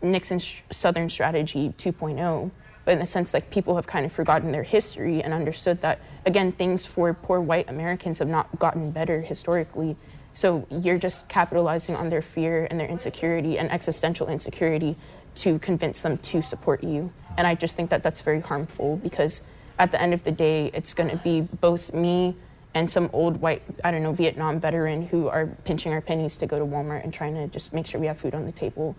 Nixon 0.00 0.40
Southern 0.70 1.10
strategy 1.10 1.74
2.0. 1.76 2.50
But 2.86 2.92
in 2.92 3.00
the 3.00 3.06
sense, 3.06 3.34
like 3.34 3.50
people 3.50 3.74
have 3.74 3.88
kind 3.88 4.06
of 4.06 4.12
forgotten 4.12 4.52
their 4.52 4.62
history 4.62 5.20
and 5.20 5.34
understood 5.34 5.82
that, 5.82 5.98
again, 6.24 6.52
things 6.52 6.86
for 6.86 7.12
poor 7.12 7.40
white 7.40 7.68
Americans 7.68 8.20
have 8.20 8.28
not 8.28 8.58
gotten 8.60 8.92
better 8.92 9.20
historically. 9.20 9.96
So 10.32 10.66
you're 10.70 10.98
just 10.98 11.28
capitalizing 11.28 11.96
on 11.96 12.10
their 12.10 12.22
fear 12.22 12.68
and 12.70 12.78
their 12.78 12.86
insecurity 12.86 13.58
and 13.58 13.72
existential 13.72 14.28
insecurity 14.28 14.94
to 15.36 15.58
convince 15.58 16.02
them 16.02 16.16
to 16.18 16.42
support 16.42 16.84
you. 16.84 17.12
And 17.36 17.44
I 17.44 17.56
just 17.56 17.76
think 17.76 17.90
that 17.90 18.04
that's 18.04 18.20
very 18.20 18.40
harmful 18.40 18.98
because 18.98 19.42
at 19.80 19.90
the 19.90 20.00
end 20.00 20.14
of 20.14 20.22
the 20.22 20.30
day, 20.30 20.70
it's 20.72 20.94
going 20.94 21.10
to 21.10 21.16
be 21.16 21.40
both 21.40 21.92
me 21.92 22.36
and 22.74 22.88
some 22.88 23.10
old 23.12 23.40
white, 23.40 23.62
I 23.82 23.90
don't 23.90 24.04
know, 24.04 24.12
Vietnam 24.12 24.60
veteran 24.60 25.08
who 25.08 25.26
are 25.26 25.46
pinching 25.64 25.92
our 25.92 26.00
pennies 26.00 26.36
to 26.36 26.46
go 26.46 26.58
to 26.60 26.64
Walmart 26.64 27.02
and 27.02 27.12
trying 27.12 27.34
to 27.34 27.48
just 27.48 27.72
make 27.72 27.86
sure 27.86 28.00
we 28.00 28.06
have 28.06 28.18
food 28.18 28.34
on 28.34 28.46
the 28.46 28.52
table. 28.52 28.94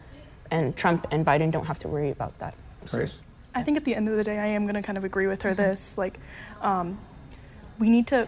And 0.51 0.75
Trump 0.75 1.08
and 1.12 1.25
Biden 1.25 1.51
don't 1.51 1.65
have 1.65 1.79
to 1.79 1.88
worry 1.88 2.12
about 2.12 2.38
that. 2.39 2.53
So. 2.86 3.06
I 3.58 3.64
think 3.64 3.78
at 3.78 3.86
the 3.86 3.96
end 3.96 4.08
of 4.08 4.16
the 4.16 4.24
day, 4.24 4.40
I 4.40 4.48
am 4.48 4.64
going 4.64 4.76
to 4.76 4.82
kind 4.82 4.98
of 4.98 5.04
agree 5.04 5.28
with 5.28 5.42
her 5.42 5.52
mm-hmm. 5.52 5.62
this. 5.62 5.98
Like, 5.98 6.20
um, 6.62 7.00
we 7.80 7.90
need 7.90 8.08
to, 8.08 8.28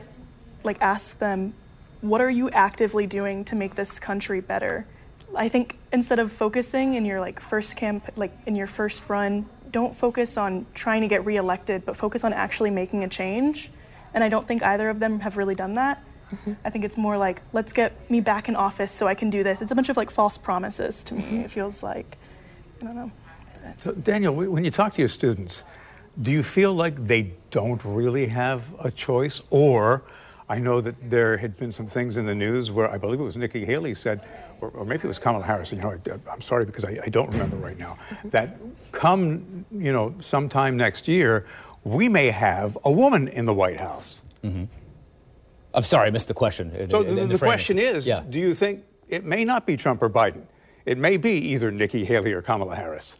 like, 0.63 0.77
ask 0.81 1.17
them 1.19 1.53
what 2.01 2.21
are 2.21 2.29
you 2.29 2.49
actively 2.51 3.05
doing 3.05 3.43
to 3.45 3.55
make 3.55 3.75
this 3.75 3.99
country 3.99 4.41
better? 4.41 4.85
I 5.35 5.49
think 5.49 5.77
instead 5.91 6.19
of 6.19 6.31
focusing 6.31 6.95
in 6.95 7.05
your 7.05 7.19
like 7.19 7.39
first 7.39 7.75
camp, 7.75 8.09
like 8.15 8.31
in 8.45 8.55
your 8.55 8.67
first 8.67 9.03
run, 9.07 9.47
don't 9.69 9.95
focus 9.95 10.37
on 10.37 10.65
trying 10.73 11.01
to 11.01 11.07
get 11.07 11.25
reelected, 11.25 11.85
but 11.85 11.95
focus 11.95 12.23
on 12.23 12.33
actually 12.33 12.71
making 12.71 13.03
a 13.03 13.07
change. 13.07 13.71
And 14.13 14.23
I 14.23 14.29
don't 14.29 14.47
think 14.47 14.63
either 14.63 14.89
of 14.89 14.99
them 14.99 15.19
have 15.19 15.37
really 15.37 15.55
done 15.55 15.75
that. 15.75 16.03
Mm-hmm. 16.31 16.53
I 16.63 16.69
think 16.69 16.85
it's 16.85 16.97
more 16.97 17.17
like, 17.17 17.41
let's 17.53 17.73
get 17.73 18.09
me 18.09 18.21
back 18.21 18.49
in 18.49 18.55
office 18.55 18.91
so 18.91 19.07
I 19.07 19.13
can 19.13 19.29
do 19.29 19.43
this. 19.43 19.61
It's 19.61 19.71
a 19.71 19.75
bunch 19.75 19.89
of 19.89 19.97
like 19.97 20.09
false 20.09 20.37
promises 20.37 21.03
to 21.05 21.15
me. 21.15 21.23
Mm-hmm. 21.23 21.41
It 21.41 21.51
feels 21.51 21.83
like, 21.83 22.17
I 22.81 22.85
don't 22.85 22.95
know. 22.95 23.11
So, 23.77 23.91
Daniel, 23.93 24.33
when 24.33 24.65
you 24.65 24.71
talk 24.71 24.93
to 24.93 25.01
your 25.01 25.09
students, 25.09 25.63
do 26.21 26.31
you 26.31 26.43
feel 26.43 26.73
like 26.73 27.05
they 27.05 27.33
don't 27.51 27.83
really 27.85 28.27
have 28.27 28.63
a 28.79 28.91
choice? 28.91 29.41
Or 29.49 30.03
I 30.49 30.59
know 30.59 30.81
that 30.81 31.09
there 31.09 31.37
had 31.37 31.55
been 31.57 31.71
some 31.71 31.85
things 31.85 32.17
in 32.17 32.25
the 32.25 32.35
news 32.35 32.71
where 32.71 32.89
I 32.89 32.97
believe 32.97 33.19
it 33.19 33.23
was 33.23 33.37
Nikki 33.37 33.65
Haley 33.65 33.93
said, 33.93 34.27
or, 34.61 34.69
or 34.69 34.85
maybe 34.85 35.03
it 35.03 35.07
was 35.07 35.19
Kamala 35.19 35.45
Harris, 35.45 35.71
you 35.71 35.77
know, 35.77 35.91
I, 36.27 36.33
am 36.33 36.41
sorry 36.41 36.65
because 36.65 36.83
I, 36.83 36.99
I, 37.03 37.09
don't 37.09 37.29
remember 37.29 37.55
right 37.55 37.77
now, 37.77 37.97
that 38.25 38.57
come, 38.91 39.65
you 39.71 39.93
know, 39.93 40.13
sometime 40.19 40.75
next 40.75 41.07
year, 41.07 41.45
we 41.83 42.09
may 42.09 42.27
have 42.27 42.77
a 42.83 42.91
woman 42.91 43.27
in 43.27 43.45
the 43.45 43.53
White 43.53 43.79
House. 43.79 44.21
Mm-hmm. 44.43 44.65
I'm 45.73 45.83
sorry, 45.83 46.07
I 46.07 46.09
missed 46.09 46.27
the 46.27 46.33
question. 46.33 46.89
So 46.89 47.03
the, 47.03 47.13
the, 47.13 47.25
the 47.27 47.37
question 47.37 47.77
is, 47.77 48.07
yeah. 48.07 48.23
do 48.27 48.39
you 48.39 48.55
think 48.55 48.83
it 49.07 49.23
may 49.23 49.45
not 49.45 49.67
be 49.67 49.77
Trump 49.77 50.01
or 50.01 50.09
Biden? 50.09 50.41
It 50.85 50.97
may 50.97 51.17
be 51.17 51.33
either 51.33 51.71
Nikki 51.71 52.03
Haley 52.03 52.33
or 52.33 52.41
Kamala 52.41 52.75
Harris. 52.75 53.17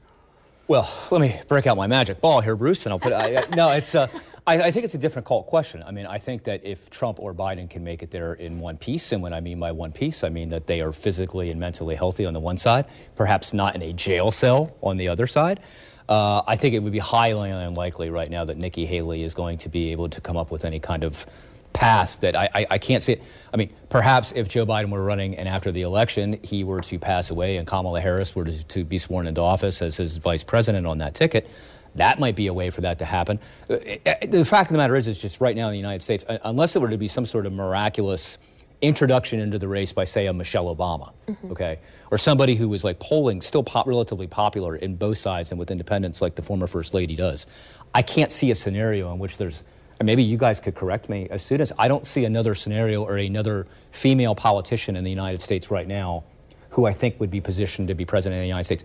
Well, 0.70 0.88
let 1.10 1.20
me 1.20 1.36
break 1.48 1.66
out 1.66 1.78
my 1.78 1.88
magic 1.88 2.22
ball 2.22 2.42
here, 2.42 2.56
Bruce, 2.56 2.86
and 2.86 2.94
I'll 2.94 3.00
put. 3.00 3.12
I, 3.12 3.44
no, 3.56 3.72
it's. 3.72 3.96
Uh, 3.96 4.06
I, 4.46 4.66
I, 4.66 4.72
think 4.72 4.86
it's 4.86 4.94
a 4.94 5.00
difficult 5.00 5.48
question. 5.48 5.82
I 5.82 5.90
mean, 5.90 6.06
I 6.06 6.20
think 6.20 6.44
that 6.44 6.64
if 6.64 6.92
Trump 6.92 7.18
or 7.20 7.34
Biden 7.34 7.68
can 7.68 7.84
make 7.84 8.04
it 8.04 8.12
there 8.12 8.36
in 8.36 8.60
one 8.60 8.78
piece, 8.78 9.12
and 9.12 9.24
when 9.24 9.34
I 9.34 9.40
mean 9.40 9.60
by 9.60 9.72
one 9.72 9.92
piece, 9.92 10.24
I 10.24 10.30
mean 10.30 10.50
that 10.50 10.68
they 10.68 10.82
are 10.82 10.92
physically 10.92 11.50
and 11.50 11.60
mentally 11.60 11.96
healthy 11.96 12.24
on 12.28 12.34
the 12.34 12.40
one 12.40 12.56
side, 12.56 12.86
perhaps 13.16 13.52
not 13.52 13.74
in 13.74 13.82
a 13.82 13.94
jail 13.94 14.30
cell 14.30 14.78
on 14.84 14.98
the 14.98 15.08
other 15.08 15.26
side. 15.26 15.60
Uh, 16.08 16.44
I 16.46 16.56
think 16.56 16.76
it 16.76 16.84
would 16.84 16.94
be 16.94 17.00
highly 17.00 17.50
unlikely 17.50 18.12
right 18.12 18.30
now 18.30 18.46
that 18.46 18.58
Nikki 18.58 18.86
Haley 18.86 19.24
is 19.24 19.34
going 19.34 19.58
to 19.60 19.70
be 19.70 19.92
able 19.92 20.08
to 20.10 20.22
come 20.22 20.38
up 20.38 20.52
with 20.52 20.66
any 20.66 20.80
kind 20.80 21.04
of 21.04 21.26
path 21.80 22.20
that 22.20 22.36
I, 22.36 22.50
I, 22.54 22.68
I, 22.72 22.78
can't 22.78 23.02
see 23.02 23.14
it. 23.14 23.24
I 23.54 23.58
mean, 23.58 23.70
perhaps 23.88 24.34
if 24.34 24.50
Joe 24.50 24.66
Biden 24.66 24.90
were 24.90 25.02
running 25.02 25.38
and 25.38 25.48
after 25.48 25.72
the 25.72 25.84
election 25.84 26.38
he 26.44 26.66
were 26.66 26.82
to 26.82 27.00
pass 27.00 27.32
away 27.32 27.56
and 27.56 27.66
Kamala 27.66 28.02
Harris 28.02 28.36
were 28.36 28.44
to, 28.44 28.68
to 28.68 28.84
be 28.84 28.98
sworn 28.98 29.28
into 29.28 29.40
office 29.40 29.82
as 29.82 29.96
his 29.96 30.18
vice 30.18 30.44
president 30.44 30.86
on 30.86 30.98
that 30.98 31.16
ticket, 31.16 31.50
that 31.96 32.20
might 32.20 32.36
be 32.36 32.48
a 32.48 32.54
way 32.54 32.70
for 32.70 32.82
that 32.82 33.00
to 33.00 33.06
happen. 33.06 33.40
Uh, 33.70 33.76
uh, 34.06 34.16
the 34.28 34.44
fact 34.44 34.70
of 34.70 34.74
the 34.74 34.78
matter 34.78 34.98
is, 34.98 35.08
it's 35.08 35.22
just 35.22 35.40
right 35.40 35.56
now 35.56 35.68
in 35.68 35.72
the 35.72 35.78
United 35.78 36.04
States, 36.04 36.26
uh, 36.28 36.38
unless 36.44 36.76
it 36.76 36.82
were 36.82 36.90
to 36.90 36.98
be 36.98 37.08
some 37.08 37.26
sort 37.26 37.46
of 37.46 37.54
miraculous 37.54 38.38
introduction 38.82 39.40
into 39.40 39.58
the 39.58 39.68
race 39.70 39.94
by, 39.94 40.04
say, 40.04 40.26
a 40.26 40.34
Michelle 40.34 40.76
Obama, 40.76 41.14
mm-hmm. 41.30 41.52
okay, 41.54 41.80
or 42.12 42.18
somebody 42.18 42.56
who 42.56 42.68
was 42.68 42.84
like 42.84 43.00
polling 43.00 43.40
still 43.40 43.64
pop, 43.64 43.88
relatively 43.88 44.28
popular 44.28 44.76
in 44.76 44.98
both 44.98 45.18
sides 45.18 45.52
and 45.52 45.58
with 45.58 45.72
independents, 45.72 46.22
like 46.22 46.36
the 46.36 46.42
former 46.42 46.68
first 46.68 46.94
lady 46.94 47.16
does. 47.16 47.48
I 47.96 48.02
can't 48.02 48.32
see 48.32 48.52
a 48.52 48.56
scenario 48.56 49.14
in 49.14 49.20
which 49.20 49.38
there's 49.38 49.64
and 50.00 50.06
maybe 50.06 50.24
you 50.24 50.38
guys 50.38 50.60
could 50.60 50.75
correct 50.75 51.10
me 51.10 51.27
as 51.29 51.41
soon 51.41 51.62
as 51.62 51.74
I 51.77 51.88
don't 51.88 52.08
see 52.08 52.25
another 52.25 52.56
scenario 52.56 53.03
or 53.03 53.18
another 53.18 53.68
female 53.91 54.34
politician 54.34 54.96
in 54.96 55.03
the 55.03 55.10
United 55.10 55.41
States 55.41 55.70
right 55.70 55.88
now 55.88 56.24
who 56.72 56.86
I 56.86 56.94
think 56.94 57.20
would 57.20 57.32
be 57.32 57.41
positioned 57.41 57.89
to 57.89 57.96
be 57.96 58.06
president 58.06 58.39
of 58.39 58.44
the 58.44 58.48
United 58.48 58.63
States 58.63 58.84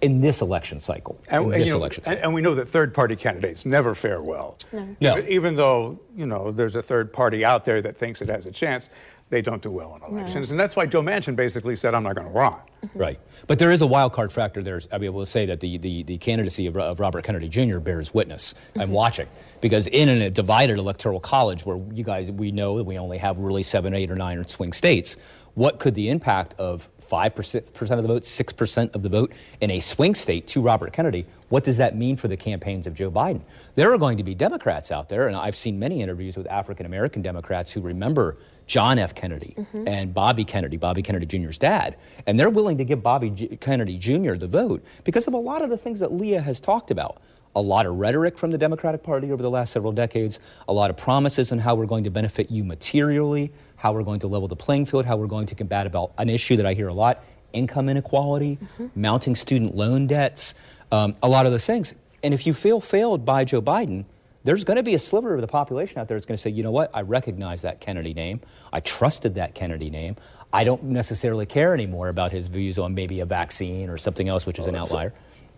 in 0.00 0.20
this 0.20 0.40
election 0.40 0.80
cycle. 0.80 1.18
And, 1.28 1.52
this 1.52 1.70
know, 1.70 1.76
election 1.76 2.04
cycle. 2.04 2.22
and, 2.22 2.34
we 2.34 2.42
know 2.42 2.54
that 2.54 2.68
third-party 2.68 3.16
candidates 3.16 3.64
never 3.64 3.94
fare 3.94 4.22
well. 4.22 4.58
No. 4.72 4.96
no. 5.00 5.18
Even, 5.18 5.28
even, 5.28 5.56
though 5.56 5.98
you 6.16 6.26
know 6.26 6.50
there's 6.50 6.74
a 6.74 6.82
third 6.82 7.12
party 7.12 7.44
out 7.44 7.64
there 7.64 7.80
that 7.82 7.96
thinks 7.96 8.20
it 8.20 8.28
has 8.28 8.46
a 8.46 8.50
chance, 8.50 8.90
they 9.30 9.42
don't 9.42 9.62
do 9.62 9.70
well 9.70 9.96
in 9.96 10.14
elections, 10.14 10.50
no. 10.50 10.52
and 10.52 10.60
that's 10.60 10.76
why 10.76 10.86
Joe 10.86 11.02
Manchin 11.02 11.34
basically 11.34 11.76
said, 11.76 11.94
"I'm 11.94 12.02
not 12.02 12.14
going 12.14 12.26
to 12.26 12.32
run." 12.32 12.56
Right, 12.94 13.18
but 13.46 13.58
there 13.58 13.72
is 13.72 13.80
a 13.80 13.86
wild 13.86 14.12
card 14.12 14.32
factor 14.32 14.62
there. 14.62 14.80
I 14.92 14.98
mean, 14.98 15.12
we'll 15.14 15.24
say 15.24 15.46
that 15.46 15.60
the, 15.60 15.78
the, 15.78 16.02
the 16.02 16.18
candidacy 16.18 16.66
of, 16.66 16.76
of 16.76 17.00
Robert 17.00 17.24
Kennedy 17.24 17.48
Jr. 17.48 17.78
bears 17.78 18.12
witness. 18.12 18.54
I'm 18.74 18.82
mm-hmm. 18.82 18.92
watching 18.92 19.28
because 19.60 19.86
in 19.86 20.08
a 20.08 20.28
divided 20.30 20.78
electoral 20.78 21.20
college 21.20 21.64
where 21.64 21.80
you 21.92 22.04
guys 22.04 22.30
we 22.30 22.52
know 22.52 22.76
that 22.76 22.84
we 22.84 22.98
only 22.98 23.18
have 23.18 23.38
really 23.38 23.62
seven, 23.62 23.94
eight, 23.94 24.10
or 24.10 24.16
nine 24.16 24.46
swing 24.46 24.72
states, 24.72 25.16
what 25.54 25.78
could 25.78 25.94
the 25.94 26.08
impact 26.08 26.54
of 26.58 26.88
5% 27.00 27.90
of 27.90 28.02
the 28.02 28.08
vote, 28.08 28.22
6% 28.22 28.94
of 28.94 29.02
the 29.02 29.08
vote 29.08 29.32
in 29.60 29.70
a 29.70 29.78
swing 29.78 30.14
state 30.14 30.46
to 30.48 30.60
Robert 30.60 30.92
Kennedy, 30.92 31.26
what 31.48 31.64
does 31.64 31.76
that 31.76 31.96
mean 31.96 32.16
for 32.16 32.28
the 32.28 32.36
campaigns 32.36 32.86
of 32.86 32.94
Joe 32.94 33.10
Biden? 33.10 33.42
There 33.74 33.92
are 33.92 33.98
going 33.98 34.16
to 34.16 34.24
be 34.24 34.34
Democrats 34.34 34.90
out 34.90 35.08
there, 35.08 35.28
and 35.28 35.36
I've 35.36 35.56
seen 35.56 35.78
many 35.78 36.02
interviews 36.02 36.36
with 36.36 36.46
African 36.46 36.86
American 36.86 37.22
Democrats 37.22 37.72
who 37.72 37.80
remember 37.80 38.38
John 38.66 38.98
F. 38.98 39.14
Kennedy 39.14 39.54
mm-hmm. 39.56 39.86
and 39.86 40.14
Bobby 40.14 40.44
Kennedy, 40.44 40.76
Bobby 40.76 41.02
Kennedy 41.02 41.26
Jr.'s 41.26 41.58
dad, 41.58 41.96
and 42.26 42.40
they're 42.40 42.50
willing 42.50 42.78
to 42.78 42.84
give 42.84 43.02
Bobby 43.02 43.30
G- 43.30 43.58
Kennedy 43.60 43.98
Jr. 43.98 44.34
the 44.34 44.48
vote 44.48 44.82
because 45.04 45.26
of 45.26 45.34
a 45.34 45.38
lot 45.38 45.62
of 45.62 45.70
the 45.70 45.76
things 45.76 46.00
that 46.00 46.12
Leah 46.12 46.40
has 46.40 46.60
talked 46.60 46.90
about 46.90 47.20
a 47.56 47.60
lot 47.60 47.86
of 47.86 47.96
rhetoric 47.96 48.36
from 48.36 48.50
the 48.50 48.58
Democratic 48.58 49.02
Party 49.02 49.30
over 49.32 49.42
the 49.42 49.50
last 49.50 49.72
several 49.72 49.92
decades, 49.92 50.40
a 50.68 50.72
lot 50.72 50.90
of 50.90 50.96
promises 50.96 51.52
on 51.52 51.58
how 51.58 51.74
we're 51.74 51.86
going 51.86 52.04
to 52.04 52.10
benefit 52.10 52.50
you 52.50 52.64
materially, 52.64 53.52
how 53.76 53.92
we're 53.92 54.02
going 54.02 54.20
to 54.20 54.26
level 54.26 54.48
the 54.48 54.56
playing 54.56 54.86
field, 54.86 55.04
how 55.06 55.16
we're 55.16 55.26
going 55.26 55.46
to 55.46 55.54
combat 55.54 55.86
about 55.86 56.12
an 56.18 56.28
issue 56.28 56.56
that 56.56 56.66
I 56.66 56.74
hear 56.74 56.88
a 56.88 56.94
lot 56.94 57.22
income 57.52 57.88
inequality, 57.88 58.56
mm-hmm. 58.56 59.00
mounting 59.00 59.34
student 59.34 59.76
loan 59.76 60.06
debts, 60.06 60.54
um, 60.92 61.14
a 61.22 61.28
lot 61.28 61.46
of 61.46 61.52
those 61.52 61.64
things. 61.64 61.94
And 62.22 62.34
if 62.34 62.46
you 62.46 62.52
feel 62.52 62.80
failed 62.80 63.24
by 63.24 63.44
Joe 63.44 63.62
Biden, 63.62 64.04
there's 64.44 64.64
going 64.64 64.76
to 64.76 64.82
be 64.82 64.94
a 64.94 64.98
sliver 64.98 65.34
of 65.34 65.40
the 65.40 65.46
population 65.46 65.98
out 65.98 66.08
there 66.08 66.16
that's 66.16 66.26
going 66.26 66.36
to 66.36 66.42
say, 66.42 66.50
you 66.50 66.62
know 66.62 66.70
what, 66.70 66.90
I 66.92 67.00
recognize 67.00 67.62
that 67.62 67.80
Kennedy 67.80 68.12
name. 68.12 68.40
I 68.72 68.80
trusted 68.80 69.36
that 69.36 69.54
Kennedy 69.54 69.88
name. 69.88 70.16
I 70.52 70.64
don't 70.64 70.84
necessarily 70.84 71.46
care 71.46 71.74
anymore 71.74 72.08
about 72.08 72.30
his 72.30 72.48
views 72.48 72.78
on 72.78 72.94
maybe 72.94 73.20
a 73.20 73.26
vaccine 73.26 73.88
or 73.88 73.96
something 73.96 74.28
else, 74.28 74.46
which 74.46 74.58
is 74.58 74.66
an 74.66 74.74
outlier. 74.74 75.12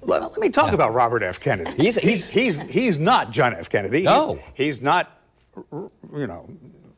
Let, 0.06 0.22
let 0.22 0.38
me 0.38 0.48
talk 0.48 0.68
yeah. 0.68 0.74
about 0.74 0.94
Robert 0.94 1.22
F. 1.22 1.40
Kennedy. 1.40 1.72
He's, 1.76 1.96
he's, 1.96 2.26
he's, 2.26 2.60
he's 2.60 2.98
not 2.98 3.32
John 3.32 3.54
F. 3.54 3.68
Kennedy. 3.68 4.02
No. 4.02 4.34
He's, 4.54 4.76
he's 4.76 4.82
not, 4.82 5.20
you 5.72 6.26
know, 6.26 6.48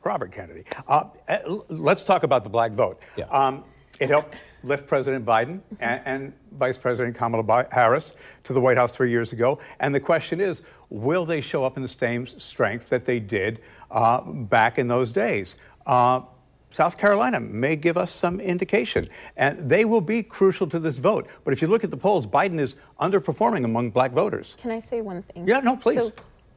Robert 0.04 0.32
Kennedy. 0.32 0.64
Uh, 0.86 1.04
eh, 1.28 1.40
let's 1.68 2.04
talk 2.04 2.22
about 2.22 2.44
the 2.44 2.50
black 2.50 2.72
vote. 2.72 3.00
Yeah. 3.16 3.24
Um, 3.26 3.64
it 3.98 4.10
helped 4.10 4.36
lift 4.62 4.86
President 4.86 5.24
Biden 5.24 5.60
and, 5.80 6.00
and, 6.04 6.32
Vice 6.52 6.78
President 6.78 7.14
Kamala 7.14 7.68
Harris 7.70 8.16
to 8.44 8.52
the 8.52 8.60
White 8.60 8.76
House 8.76 8.92
three 8.92 9.10
years 9.10 9.32
ago. 9.32 9.60
And 9.78 9.94
the 9.94 10.00
question 10.00 10.40
is, 10.40 10.62
will 10.90 11.24
they 11.24 11.40
show 11.40 11.64
up 11.64 11.76
in 11.76 11.82
the 11.82 11.88
same 11.88 12.26
strength 12.26 12.88
that 12.88 13.04
they 13.04 13.20
did 13.20 13.60
uh, 13.90 14.22
back 14.22 14.78
in 14.78 14.88
those 14.88 15.12
days? 15.12 15.56
Uh, 15.86 16.22
South 16.70 16.98
Carolina 16.98 17.40
may 17.40 17.76
give 17.76 17.96
us 17.96 18.12
some 18.12 18.40
indication. 18.40 19.08
And 19.36 19.70
they 19.70 19.84
will 19.84 20.00
be 20.00 20.22
crucial 20.22 20.66
to 20.68 20.78
this 20.78 20.98
vote. 20.98 21.26
But 21.44 21.52
if 21.52 21.62
you 21.62 21.68
look 21.68 21.84
at 21.84 21.90
the 21.90 21.96
polls, 21.96 22.26
Biden 22.26 22.60
is 22.60 22.76
underperforming 23.00 23.64
among 23.64 23.90
black 23.90 24.12
voters. 24.12 24.54
Can 24.58 24.70
I 24.70 24.80
say 24.80 25.00
one 25.00 25.22
thing? 25.22 25.48
Yeah, 25.48 25.60
no, 25.60 25.76
please. 25.76 25.96
So, 25.96 26.12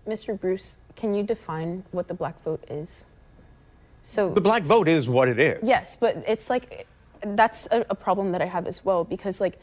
Mr. 0.08 0.40
Bruce, 0.40 0.78
can 0.96 1.14
you 1.14 1.24
define 1.24 1.84
what 1.92 2.08
the 2.08 2.14
black 2.14 2.42
vote 2.44 2.64
is? 2.70 3.06
So 4.04 4.34
the 4.34 4.42
black 4.42 4.64
vote 4.64 4.88
is 4.88 5.08
what 5.08 5.28
it 5.28 5.40
is. 5.40 5.60
Yes, 5.62 5.96
but 6.00 6.24
it's 6.28 6.50
like 6.50 6.88
that's 7.24 7.68
a, 7.72 7.86
a 7.90 7.96
problem 7.96 8.32
that 8.32 8.42
I 8.42 8.46
have 8.46 8.66
as 8.66 8.84
well 8.84 9.04
because 9.04 9.40
like 9.40 9.60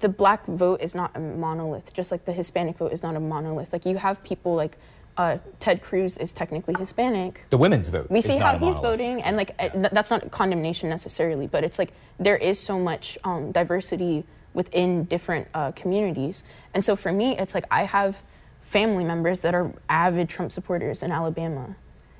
the 0.00 0.08
black 0.08 0.44
vote 0.46 0.82
is 0.82 0.94
not 0.94 1.10
a 1.14 1.20
monolith, 1.20 1.92
just 1.94 2.10
like 2.10 2.24
the 2.24 2.32
Hispanic 2.32 2.76
vote 2.76 2.92
is 2.92 3.02
not 3.02 3.16
a 3.16 3.20
monolith. 3.20 3.72
Like 3.72 3.86
you 3.86 3.96
have 3.96 4.22
people 4.24 4.54
like 4.54 4.76
uh, 5.16 5.38
Ted 5.58 5.82
Cruz 5.82 6.16
is 6.18 6.32
technically 6.32 6.74
Hispanic. 6.78 7.44
The 7.50 7.58
women's 7.58 7.88
vote. 7.88 8.10
We 8.10 8.20
see 8.20 8.36
how 8.36 8.58
he's 8.58 8.78
voting, 8.78 9.22
and 9.22 9.36
like 9.36 9.54
yeah. 9.58 9.88
that's 9.92 10.10
not 10.10 10.30
condemnation 10.30 10.88
necessarily, 10.88 11.46
but 11.46 11.64
it's 11.64 11.78
like 11.78 11.92
there 12.18 12.36
is 12.36 12.58
so 12.60 12.78
much 12.78 13.16
um, 13.24 13.52
diversity 13.52 14.24
within 14.52 15.04
different 15.04 15.48
uh, 15.54 15.72
communities, 15.72 16.44
and 16.74 16.84
so 16.84 16.96
for 16.96 17.12
me, 17.12 17.36
it's 17.38 17.54
like 17.54 17.64
I 17.70 17.84
have 17.84 18.22
family 18.60 19.04
members 19.04 19.40
that 19.42 19.54
are 19.54 19.72
avid 19.88 20.28
Trump 20.28 20.52
supporters 20.52 21.02
in 21.02 21.10
Alabama, 21.10 21.76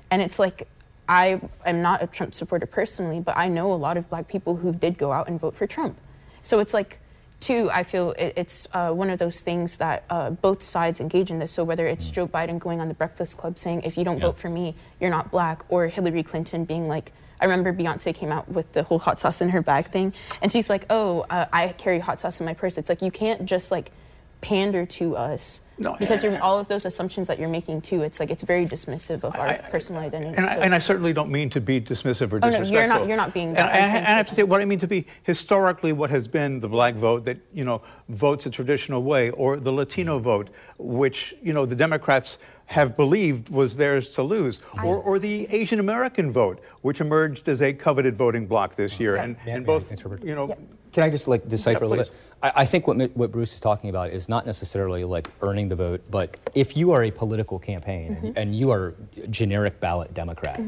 and 0.09 0.21
it's 0.21 0.39
like 0.39 0.67
I 1.07 1.39
am 1.65 1.81
not 1.81 2.01
a 2.01 2.07
Trump 2.07 2.33
supporter 2.33 2.65
personally, 2.65 3.19
but 3.19 3.37
I 3.37 3.47
know 3.47 3.71
a 3.73 3.75
lot 3.75 3.97
of 3.97 4.09
Black 4.09 4.27
people 4.27 4.55
who 4.55 4.73
did 4.73 4.97
go 4.97 5.11
out 5.11 5.27
and 5.27 5.39
vote 5.39 5.55
for 5.55 5.67
Trump, 5.67 5.97
so 6.41 6.59
it's 6.59 6.73
like 6.73 6.99
Two, 7.39 7.69
I 7.71 7.83
feel 7.83 8.11
it, 8.11 8.33
it's 8.35 8.67
uh, 8.73 8.91
one 8.91 9.09
of 9.09 9.19
those 9.19 9.41
things 9.41 9.77
that 9.77 10.03
uh, 10.09 10.31
both 10.31 10.63
sides 10.63 10.99
engage 10.99 11.29
in 11.29 11.39
this. 11.39 11.51
So 11.51 11.63
whether 11.63 11.85
it's 11.85 12.09
mm. 12.09 12.13
Joe 12.13 12.27
Biden 12.27 12.59
going 12.59 12.81
on 12.81 12.87
the 12.87 12.93
Breakfast 12.95 13.37
Club 13.37 13.59
saying, 13.59 13.83
if 13.83 13.97
you 13.97 14.03
don't 14.03 14.17
yeah. 14.17 14.25
vote 14.25 14.39
for 14.39 14.49
me, 14.49 14.75
you're 14.99 15.11
not 15.11 15.29
black, 15.29 15.63
or 15.69 15.87
Hillary 15.87 16.23
Clinton 16.23 16.65
being 16.65 16.87
like, 16.87 17.13
I 17.39 17.45
remember 17.45 17.71
Beyonce 17.71 18.15
came 18.15 18.31
out 18.31 18.49
with 18.49 18.73
the 18.73 18.81
whole 18.81 18.97
hot 18.97 19.19
sauce 19.19 19.41
in 19.41 19.49
her 19.49 19.61
bag 19.61 19.91
thing, 19.91 20.13
and 20.41 20.51
she's 20.51 20.69
like, 20.69 20.85
oh, 20.89 21.21
uh, 21.29 21.45
I 21.53 21.67
carry 21.69 21.99
hot 21.99 22.19
sauce 22.19 22.39
in 22.39 22.45
my 22.45 22.55
purse. 22.55 22.79
It's 22.79 22.89
like 22.89 23.03
you 23.03 23.11
can't 23.11 23.45
just 23.45 23.71
like 23.71 23.91
pander 24.41 24.85
to 24.85 25.15
us 25.15 25.61
no, 25.79 25.95
because 25.99 26.23
I, 26.23 26.37
all 26.37 26.59
of 26.59 26.67
those 26.67 26.85
assumptions 26.85 27.27
that 27.27 27.39
you're 27.39 27.49
making 27.49 27.81
too. 27.81 28.01
It's 28.01 28.19
like 28.19 28.29
it's 28.31 28.43
very 28.43 28.65
dismissive 28.65 29.23
of 29.23 29.35
our 29.35 29.47
I, 29.47 29.57
personal 29.57 30.01
identity. 30.01 30.35
And, 30.35 30.45
so. 30.45 30.51
I, 30.51 30.63
and, 30.63 30.75
I, 30.75 30.79
certainly 30.79 31.13
don't 31.13 31.29
mean 31.29 31.49
to 31.51 31.61
be 31.61 31.79
dismissive 31.79 32.33
or 32.33 32.37
oh, 32.37 32.49
disrespectful. 32.49 32.71
No, 32.71 32.79
you're 32.79 32.87
not. 32.87 33.07
You're 33.07 33.17
not 33.17 33.33
being. 33.33 33.49
And, 33.49 33.59
and 33.59 34.07
I 34.07 34.11
have 34.11 34.27
to 34.27 34.35
say 34.35 34.43
what 34.43 34.61
I 34.61 34.65
mean 34.65 34.79
to 34.79 34.87
be 34.87 35.05
historically 35.23 35.93
what 35.93 36.09
has 36.09 36.27
been 36.27 36.59
the 36.59 36.69
black 36.69 36.95
vote 36.95 37.25
that 37.25 37.37
you 37.53 37.63
know 37.63 37.81
votes 38.09 38.45
a 38.45 38.49
traditional 38.49 39.03
way, 39.03 39.29
or 39.31 39.57
the 39.59 39.71
Latino 39.71 40.15
mm-hmm. 40.15 40.23
vote, 40.23 40.49
which 40.77 41.35
you 41.41 41.53
know 41.53 41.65
the 41.65 41.75
Democrats 41.75 42.37
have 42.67 42.97
believed 42.97 43.47
was 43.47 43.77
theirs 43.77 44.11
to 44.11 44.21
lose, 44.21 44.59
or, 44.83 44.97
or 44.97 45.19
the 45.19 45.47
Asian 45.49 45.79
American 45.79 46.31
vote, 46.31 46.61
which 46.81 46.99
emerged 46.99 47.47
as 47.47 47.61
a 47.61 47.71
coveted 47.71 48.17
voting 48.17 48.45
bloc 48.45 48.75
this 48.75 48.99
year, 48.99 49.15
and, 49.15 49.37
and 49.45 49.65
both, 49.65 49.89
you 50.21 50.35
know, 50.35 50.53
Can 50.97 51.03
I 51.03 51.11
just 51.11 51.27
like 51.27 51.47
decipher 51.47 51.85
Yeah, 51.85 51.89
a 51.89 51.89
little 51.89 52.05
bit? 52.05 52.11
I, 52.41 52.51
I 52.61 52.65
think 52.65 52.87
what, 52.87 52.97
what 53.15 53.31
Bruce 53.31 53.53
is 53.53 53.59
talking 53.59 53.91
about 53.91 54.09
is 54.09 54.27
not 54.27 54.47
necessarily 54.47 55.03
like 55.03 55.29
earning 55.43 55.69
the 55.69 55.75
vote, 55.75 56.01
but 56.09 56.35
if 56.55 56.75
you 56.75 56.89
are 56.91 57.03
a 57.03 57.11
political 57.11 57.59
campaign 57.59 58.15
Mm-hmm. 58.15 58.25
and, 58.25 58.37
and 58.39 58.55
you 58.55 58.71
are 58.71 58.95
a 59.23 59.27
generic 59.27 59.79
ballot 59.79 60.15
Democrat, 60.15 60.59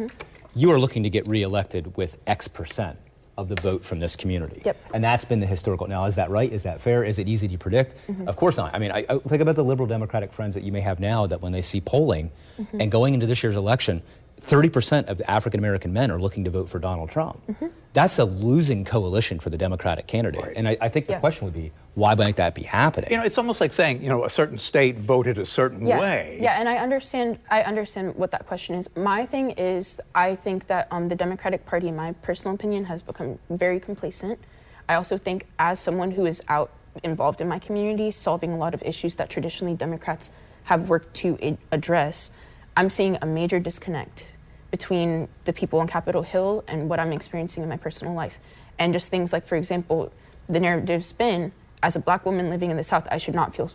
you 0.54 0.70
are 0.72 0.80
looking 0.80 1.02
to 1.02 1.10
get 1.10 1.28
reelected 1.28 1.98
with 1.98 2.20
X 2.28 2.48
percent 2.48 3.00
of 3.40 3.50
the 3.50 3.56
vote 3.56 3.84
from 3.84 4.00
this 4.00 4.16
community. 4.16 4.62
Yep. 4.66 4.78
And 4.94 5.04
that's 5.04 5.26
been 5.26 5.40
the 5.40 5.48
historical. 5.48 5.88
Now, 5.88 6.06
is 6.06 6.14
that 6.14 6.30
right? 6.30 6.54
Is 6.54 6.62
that 6.62 6.80
fair? 6.80 7.04
Is 7.04 7.18
it 7.18 7.28
easy 7.28 7.48
to 7.48 7.58
predict? 7.58 7.96
Mm-hmm. 8.08 8.28
Of 8.28 8.36
course 8.36 8.56
not. 8.58 8.76
I 8.76 8.78
mean, 8.78 8.92
I, 8.92 9.04
I 9.10 9.18
think 9.18 9.42
about 9.42 9.56
the 9.56 9.64
liberal 9.64 9.88
Democratic 9.88 10.32
friends 10.32 10.54
that 10.54 10.64
you 10.64 10.72
may 10.72 10.82
have 10.82 11.00
now 11.00 11.26
that 11.26 11.42
when 11.42 11.54
they 11.54 11.64
see 11.64 11.82
polling 11.82 12.30
Mm-hmm. 12.60 12.82
and 12.82 12.92
going 12.92 13.14
into 13.16 13.26
this 13.26 13.42
year's 13.42 13.56
election, 13.58 14.04
30% 14.42 15.08
of 15.08 15.18
the 15.18 15.30
African 15.30 15.60
American 15.60 15.92
men 15.94 16.12
are 16.12 16.20
looking 16.20 16.44
to 16.46 16.50
vote 16.50 16.70
for 16.70 16.80
Donald 16.80 17.10
Trump. 17.10 17.40
Mm-hmm. 17.48 17.68
That's 17.94 18.20
a 18.20 18.26
losing 18.26 18.86
coalition 18.86 19.40
for 19.40 19.50
the 19.50 19.58
Democratic 19.58 20.08
candidate. 20.08 20.54
And 20.56 20.68
I, 20.68 20.78
I 20.80 20.90
think 20.90 21.08
the 21.08 21.14
Yeah. 21.14 21.20
question 21.20 21.46
would 21.46 21.54
be 21.54 21.72
why 21.96 22.16
might 22.16 22.36
that 22.38 22.56
be 22.56 22.64
happening? 22.64 23.12
you 23.12 23.18
know, 23.18 23.24
it's 23.24 23.38
almost 23.38 23.60
like 23.60 23.74
saying, 23.74 24.02
you 24.02 24.08
know, 24.10 24.24
a 24.24 24.30
certain 24.30 24.58
state 24.58 24.98
voted 24.98 25.38
a 25.38 25.46
certain 25.46 25.86
yeah. 25.86 26.00
way. 26.00 26.38
Yeah, 26.40 26.60
and 26.60 26.70
I 26.70 26.78
understand. 26.78 27.40
I 27.50 27.62
understand 27.64 28.16
what 28.16 28.32
that 28.32 28.46
question 28.48 28.76
is. 28.76 28.90
My 28.96 29.26
thing 29.26 29.52
is, 29.52 30.00
I 30.16 30.36
think 30.36 30.68
that 30.68 30.88
um, 30.92 31.10
the 31.10 31.16
Democratic 31.16 31.66
Party, 31.66 31.88
in 31.90 31.96
my 31.96 32.14
personal 32.22 32.56
opinion, 32.56 32.86
has 32.86 33.02
become 33.02 33.38
very 33.50 33.80
complacent. 33.80 34.40
I 34.88 34.96
also 34.96 35.18
think, 35.18 35.46
as 35.60 35.80
someone 35.80 36.12
who 36.12 36.26
is 36.26 36.42
out 36.48 36.72
involved 37.04 37.42
in 37.42 37.48
my 37.48 37.60
community, 37.60 38.12
solving 38.12 38.52
a 38.54 38.58
lot 38.58 38.74
of 38.74 38.82
issues 38.84 39.16
that 39.18 39.30
traditionally 39.30 39.76
Democrats 39.76 40.32
have 40.66 40.90
worked 40.90 41.14
to 41.16 41.38
i- 41.44 41.58
address, 41.72 42.32
I'm 42.80 42.90
seeing 42.90 43.18
a 43.22 43.26
major 43.26 43.60
disconnect 43.60 44.36
between 44.72 45.28
the 45.44 45.52
people 45.52 45.80
on 45.82 45.88
Capitol 45.88 46.22
Hill 46.24 46.64
and 46.66 46.88
what 46.88 46.98
I'm 46.98 47.12
experiencing 47.12 47.62
in 47.62 47.68
my 47.68 47.76
personal 47.76 48.14
life. 48.14 48.40
And 48.78 48.94
just 48.94 49.12
things 49.12 49.34
like, 49.34 49.46
for 49.46 49.58
example, 49.58 50.14
the 50.48 50.62
narrative's 50.62 51.12
been 51.12 51.52
as 51.84 51.98
a 51.98 52.00
black 52.00 52.26
woman 52.26 52.50
living 52.50 52.72
in 52.72 52.78
the 52.78 52.84
South, 52.86 53.06
I 53.12 53.18
should 53.18 53.36
not 53.36 53.54
feel 53.54 53.70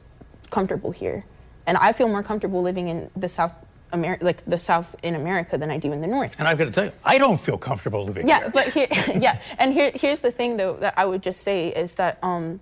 comfortable 0.50 0.90
here. 0.90 1.26
And 1.66 1.76
I 1.76 1.92
feel 1.92 2.08
more 2.08 2.22
comfortable 2.22 2.62
living 2.62 2.88
in 2.88 3.10
the 3.14 3.28
South, 3.28 3.52
Amer- 3.92 4.16
like 4.22 4.42
the 4.46 4.58
South 4.58 4.96
in 5.02 5.14
America, 5.16 5.58
than 5.58 5.70
I 5.70 5.76
do 5.76 5.92
in 5.92 6.00
the 6.00 6.06
North. 6.06 6.34
And 6.38 6.48
I've 6.48 6.56
got 6.56 6.64
to 6.64 6.70
tell 6.70 6.84
you, 6.86 6.92
I 7.04 7.18
don't 7.18 7.38
feel 7.38 7.58
comfortable 7.58 8.06
living 8.06 8.26
Yeah, 8.26 8.40
here. 8.40 8.50
but 8.54 8.68
here, 8.68 8.88
yeah, 9.20 9.38
and 9.58 9.74
here, 9.74 9.92
here's 9.94 10.20
the 10.20 10.30
thing 10.30 10.56
though 10.56 10.76
that 10.76 10.94
I 10.96 11.04
would 11.04 11.22
just 11.22 11.42
say 11.42 11.68
is 11.68 11.96
that 11.96 12.18
um, 12.22 12.60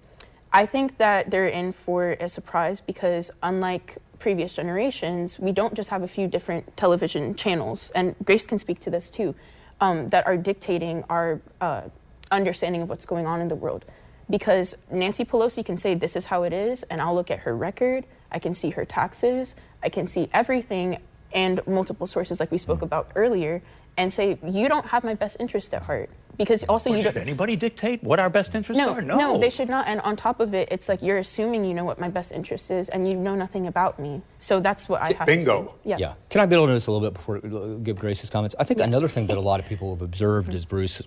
I 0.52 0.66
think 0.66 0.98
that 0.98 1.30
they're 1.30 1.46
in 1.46 1.70
for 1.70 2.16
a 2.18 2.28
surprise 2.28 2.80
because 2.80 3.30
unlike 3.44 3.98
previous 4.22 4.54
generations, 4.54 5.36
we 5.40 5.50
don't 5.50 5.74
just 5.74 5.90
have 5.90 6.04
a 6.04 6.08
few 6.08 6.28
different 6.28 6.76
television 6.76 7.34
channels, 7.34 7.90
and 7.96 8.14
Grace 8.24 8.46
can 8.46 8.56
speak 8.56 8.78
to 8.78 8.88
this 8.88 9.10
too, 9.10 9.34
um, 9.80 10.10
that 10.10 10.24
are 10.28 10.36
dictating 10.36 11.02
our 11.10 11.40
uh, 11.60 11.82
understanding 12.30 12.82
of 12.82 12.88
what's 12.88 13.04
going 13.04 13.26
on 13.26 13.40
in 13.40 13.48
the 13.48 13.56
world. 13.56 13.84
Because 14.30 14.76
Nancy 14.92 15.24
Pelosi 15.24 15.64
can 15.64 15.76
say 15.76 15.96
this 15.96 16.14
is 16.14 16.26
how 16.26 16.44
it 16.44 16.52
is, 16.52 16.84
and 16.84 17.00
I'll 17.00 17.16
look 17.16 17.32
at 17.32 17.40
her 17.40 17.56
record, 17.56 18.06
I 18.30 18.38
can 18.38 18.54
see 18.54 18.70
her 18.70 18.84
taxes, 18.84 19.56
I 19.82 19.88
can 19.88 20.06
see 20.06 20.28
everything, 20.32 20.98
and 21.34 21.60
multiple 21.66 22.06
sources 22.06 22.38
like 22.38 22.52
we 22.52 22.58
spoke 22.58 22.82
about 22.82 23.10
earlier, 23.16 23.60
and 23.96 24.12
say 24.12 24.38
you 24.46 24.68
don't 24.68 24.86
have 24.86 25.04
my 25.04 25.14
best 25.14 25.36
interest 25.40 25.74
at 25.74 25.82
heart. 25.82 26.10
Because 26.38 26.64
also 26.64 26.88
But 26.88 26.96
you 26.96 27.02
should 27.02 27.14
don't. 27.14 27.22
anybody 27.22 27.56
dictate 27.56 28.02
what 28.02 28.18
our 28.18 28.30
best 28.30 28.54
interests 28.54 28.82
No, 28.82 28.94
are? 28.94 29.02
no, 29.02 29.18
no, 29.18 29.38
they 29.38 29.50
should 29.50 29.68
not. 29.68 29.86
And 29.86 30.00
on 30.00 30.16
top 30.16 30.40
of 30.40 30.54
it, 30.54 30.68
it's 30.70 30.88
like 30.88 31.02
you're 31.02 31.18
assuming 31.18 31.62
you 31.62 31.74
know 31.74 31.84
what 31.84 32.00
my 32.00 32.08
best 32.08 32.32
interest 32.32 32.70
is, 32.70 32.88
and 32.88 33.06
you 33.06 33.14
know 33.14 33.34
nothing 33.34 33.66
about 33.66 33.98
me. 33.98 34.22
So 34.38 34.58
that's 34.58 34.88
what 34.88 35.02
I 35.02 35.08
have 35.08 35.18
to 35.18 35.26
Bingo. 35.26 35.66
say. 35.66 35.90
Yeah. 35.90 35.96
Yeah. 35.98 36.14
Can 36.30 36.40
I 36.40 36.46
build 36.46 36.70
on 36.70 36.74
this 36.74 36.86
a 36.86 36.90
little 36.90 37.06
bit 37.06 37.14
before 37.14 37.38
give 37.82 37.98
Grace's 37.98 38.30
comments? 38.30 38.54
I 38.58 38.64
think 38.64 38.80
another 38.80 39.08
thing 39.08 39.26
that 39.26 39.36
a 39.36 39.42
lot 39.42 39.60
of 39.60 39.66
people 39.66 39.94
have 39.94 40.00
observed 40.00 40.54
is 40.54 40.64
Bruce, 40.64 41.02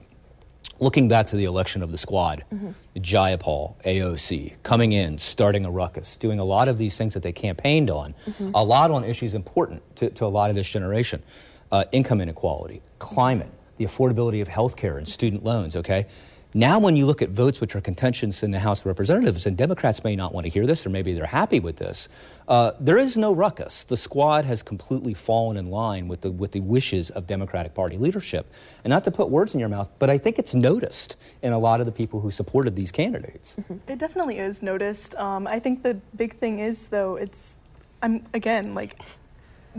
looking 0.80 1.08
back 1.08 1.26
to 1.28 1.36
the 1.36 1.46
election 1.46 1.82
of 1.82 1.92
the 1.92 1.98
squad, 1.98 2.44
mm-hmm. 2.54 2.70
Jayapal, 2.98 3.82
AOC, 3.84 4.62
coming 4.62 4.92
in, 4.92 5.18
starting 5.18 5.66
a 5.66 5.72
ruckus, 5.72 6.18
doing 6.18 6.40
a 6.40 6.46
lot 6.46 6.68
of 6.68 6.78
these 6.78 6.98
things 6.98 7.16
that 7.16 7.24
they 7.24 7.32
campaigned 7.32 7.90
on, 7.90 8.14
mm-hmm. 8.28 8.52
a 8.54 8.64
lot 8.64 8.92
on 8.92 9.04
issues 9.04 9.34
important 9.34 9.82
to, 9.98 10.12
to 10.12 10.26
a 10.26 10.28
lot 10.28 10.52
of 10.52 10.56
this 10.56 10.70
generation. 10.70 11.24
Uh, 11.76 11.84
income 11.92 12.22
inequality, 12.22 12.82
climate, 13.00 13.52
the 13.76 13.84
affordability 13.84 14.42
of 14.42 14.48
health 14.48 14.78
care 14.78 14.98
and 14.98 15.06
student 15.06 15.44
loans, 15.44 15.76
okay? 15.76 16.08
Now, 16.54 16.80
when 16.80 16.96
you 16.96 17.06
look 17.06 17.22
at 17.22 17.32
votes 17.32 17.60
which 17.60 17.76
are 17.76 17.82
contentious 17.82 18.44
in 18.44 18.52
the 18.52 18.60
House 18.60 18.80
of 18.80 18.86
Representatives, 18.86 19.46
and 19.46 19.58
Democrats 19.58 20.02
may 20.02 20.16
not 20.16 20.34
want 20.34 20.46
to 20.46 20.50
hear 20.50 20.66
this, 20.66 20.86
or 20.86 20.90
maybe 20.90 21.12
they're 21.12 21.26
happy 21.26 21.60
with 21.60 21.76
this, 21.76 22.08
uh, 22.48 22.72
there 22.80 22.98
is 22.98 23.18
no 23.18 23.34
ruckus. 23.34 23.84
The 23.84 23.98
squad 23.98 24.46
has 24.46 24.64
completely 24.64 25.14
fallen 25.14 25.58
in 25.58 25.70
line 25.70 26.08
with 26.08 26.22
the, 26.22 26.32
with 26.32 26.54
the 26.54 26.62
wishes 26.62 27.10
of 27.10 27.28
Democratic 27.28 27.74
Party 27.74 27.98
leadership. 27.98 28.46
And 28.86 28.90
not 28.90 29.04
to 29.04 29.12
put 29.12 29.30
words 29.30 29.54
in 29.54 29.60
your 29.60 29.68
mouth, 29.68 29.90
but 30.00 30.10
I 30.10 30.18
think 30.18 30.40
it's 30.40 30.56
noticed 30.56 31.18
in 31.42 31.52
a 31.52 31.60
lot 31.60 31.82
of 31.82 31.86
the 31.88 31.92
people 31.92 32.22
who 32.22 32.32
supported 32.32 32.78
these 32.78 32.94
candidates. 32.94 33.58
It 33.90 34.00
definitely 34.00 34.40
is 34.40 34.62
noticed. 34.62 35.14
Um, 35.16 35.46
I 35.46 35.60
think 35.60 35.84
the 35.84 35.96
big 36.16 36.40
thing 36.40 36.60
is 36.60 36.88
though 36.88 37.18
it's, 37.18 37.56
I'm 38.02 38.26
again 38.34 38.74
like, 38.74 38.96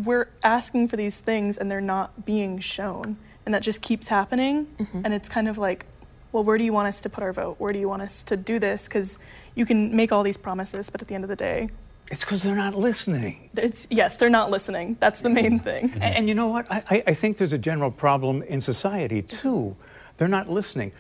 we're 0.05 0.29
asking 0.43 0.89
for 0.89 0.97
these 0.97 1.19
things 1.19 1.57
and 1.57 1.71
they're 1.71 1.81
not 1.81 2.25
being 2.25 2.59
shown, 2.59 3.17
and 3.45 3.55
that 3.55 3.63
just 3.63 3.83
keeps 3.83 4.09
happening. 4.09 4.67
Mm-hmm. 4.79 5.03
And 5.05 5.15
it's 5.15 5.29
kind 5.29 5.49
of 5.49 5.59
like, 5.59 5.87
well, 6.33 6.45
where 6.45 6.59
do 6.59 6.65
you 6.65 6.73
want 6.73 6.89
us 6.89 7.01
to 7.03 7.09
put 7.09 7.23
our 7.25 7.33
vote? 7.33 7.57
Where 7.59 7.73
do 7.73 7.79
you 7.79 7.89
want 7.89 8.03
us 8.03 8.23
to 8.25 8.37
do 8.37 8.59
this? 8.59 8.89
Because 8.89 9.19
you 9.55 9.65
can 9.65 9.95
make 9.95 10.13
all 10.13 10.23
these 10.23 10.37
promises, 10.37 10.91
but 10.91 11.01
at 11.01 11.09
the 11.09 11.15
end 11.15 11.25
of 11.25 11.29
the 11.31 11.37
day, 11.37 11.69
It's 12.11 12.21
because 12.21 12.43
they're 12.43 12.55
not 12.55 12.75
listening. 12.75 13.49
it's 13.57 13.87
yes, 13.91 14.17
they're 14.17 14.31
not 14.31 14.51
listening. 14.51 14.97
That's 15.01 15.21
the 15.23 15.31
main 15.31 15.59
mm-hmm. 15.59 15.65
thing. 15.65 15.93
And, 15.95 16.15
and 16.17 16.29
you 16.29 16.35
know 16.35 16.49
what? 16.49 16.71
I, 16.71 16.83
I- 16.91 17.05
I 17.09 17.15
think 17.15 17.39
there's 17.39 17.53
a 17.55 17.59
general 17.59 17.91
problem 17.91 18.43
in 18.43 18.61
society 18.61 19.23
too. 19.23 19.75
They're 20.19 20.29
not 20.29 20.51
listening. 20.51 20.93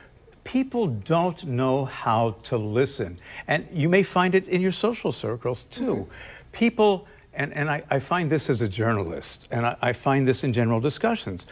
People 0.45 0.87
don't 0.87 1.45
know 1.45 1.85
how 1.87 2.37
to 2.45 2.57
listen. 2.57 3.19
And 3.49 3.67
you 3.73 3.89
may 3.89 4.03
find 4.05 4.35
it 4.35 4.47
in 4.49 4.61
your 4.61 4.73
social 4.73 5.11
circles 5.13 5.65
too. 5.65 5.97
Mm-hmm. 5.97 6.11
People, 6.53 7.07
and, 7.37 7.53
and 7.53 7.70
I, 7.70 7.83
I 7.90 8.01
find 8.01 8.31
this 8.31 8.51
as 8.51 8.62
a 8.62 8.68
journalist, 8.68 9.46
and 9.51 9.66
I, 9.66 9.77
I 9.81 9.92
find 9.92 10.27
this 10.27 10.42
in 10.42 10.53
general 10.53 10.81
discussions. 10.81 11.46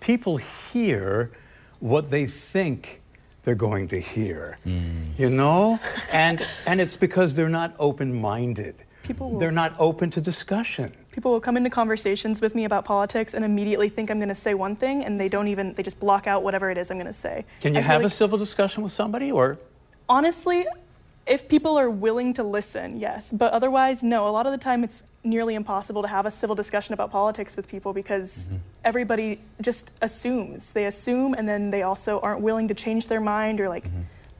People 0.00 0.36
hear 0.36 1.30
what 1.80 2.10
they 2.10 2.26
think 2.26 3.00
they're 3.44 3.54
going 3.54 3.88
to 3.88 4.00
hear, 4.00 4.58
hmm. 4.62 5.02
you 5.16 5.30
know? 5.30 5.80
And, 6.12 6.46
and 6.66 6.80
it's 6.80 6.96
because 6.96 7.34
they're 7.34 7.48
not 7.48 7.74
open 7.78 8.14
minded. 8.14 8.76
People 9.02 9.30
will- 9.32 9.40
They're 9.40 9.50
not 9.50 9.74
open 9.78 10.10
to 10.10 10.20
discussion. 10.20 10.92
People 11.10 11.32
will 11.32 11.40
come 11.40 11.56
into 11.56 11.68
conversations 11.68 12.40
with 12.40 12.54
me 12.54 12.64
about 12.64 12.84
politics 12.84 13.34
and 13.34 13.44
immediately 13.44 13.88
think 13.88 14.10
I'm 14.10 14.18
going 14.18 14.28
to 14.28 14.34
say 14.34 14.54
one 14.54 14.76
thing, 14.76 15.04
and 15.04 15.20
they 15.20 15.28
don't 15.28 15.48
even, 15.48 15.74
they 15.74 15.82
just 15.82 15.98
block 15.98 16.26
out 16.26 16.42
whatever 16.42 16.70
it 16.70 16.78
is 16.78 16.90
I'm 16.90 16.96
going 16.96 17.06
to 17.06 17.12
say. 17.12 17.44
Can 17.60 17.74
you 17.74 17.80
I 17.80 17.82
feel 17.82 17.90
have 17.90 18.04
a 18.04 18.10
civil 18.10 18.38
discussion 18.38 18.82
with 18.82 18.92
somebody 18.92 19.32
or? 19.32 19.58
honestly, 20.08 20.66
if 21.26 21.48
people 21.48 21.78
are 21.78 21.88
willing 21.90 22.34
to 22.34 22.42
listen, 22.42 22.98
yes. 22.98 23.30
But 23.32 23.52
otherwise, 23.52 24.02
no. 24.02 24.28
A 24.28 24.30
lot 24.30 24.46
of 24.46 24.52
the 24.52 24.58
time, 24.58 24.82
it's 24.84 25.02
nearly 25.24 25.54
impossible 25.54 26.02
to 26.02 26.08
have 26.08 26.26
a 26.26 26.30
civil 26.30 26.56
discussion 26.56 26.94
about 26.94 27.10
politics 27.10 27.56
with 27.56 27.68
people 27.68 27.92
because 27.92 28.48
everybody 28.84 29.40
just 29.60 29.92
assumes. 30.02 30.72
They 30.72 30.86
assume, 30.86 31.34
and 31.34 31.48
then 31.48 31.70
they 31.70 31.82
also 31.82 32.18
aren't 32.20 32.40
willing 32.40 32.68
to 32.68 32.74
change 32.74 33.06
their 33.08 33.20
mind 33.20 33.60
or 33.60 33.68
like 33.68 33.84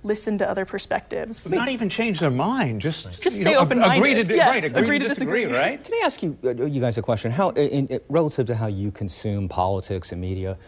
listen 0.05 0.37
to 0.39 0.49
other 0.51 0.65
perspectives. 0.65 1.49
Not 1.49 1.69
even 1.69 1.89
change 1.89 2.19
their 2.19 2.31
mind, 2.33 2.81
just, 2.81 3.23
Just 3.23 3.37
you 3.37 3.45
stay 3.45 3.53
know, 3.53 3.61
open-minded. 3.61 3.99
Agree 3.99 4.15
to, 4.15 4.25
di- 4.25 4.35
Yes, 4.35 4.49
right, 4.49 4.65
agree, 4.65 4.83
agree 4.83 4.99
to 4.99 5.05
to 5.05 5.09
disagree, 5.11 5.41
disagree. 5.45 5.59
right? 5.61 5.85
Can 5.85 5.95
I 5.95 6.03
ask 6.05 6.21
you, 6.25 6.37
uh, 6.43 6.51
you 6.65 6.81
guys 6.81 6.99
a 6.99 7.03
question? 7.03 7.31
How, 7.31 7.51
in, 7.51 7.87
in, 7.87 8.01
relative 8.09 8.47
to 8.49 8.57
how 8.57 8.67
you 8.67 8.91
consume 8.91 9.49
politics 9.49 10.11
and 10.11 10.21
media, 10.21 10.59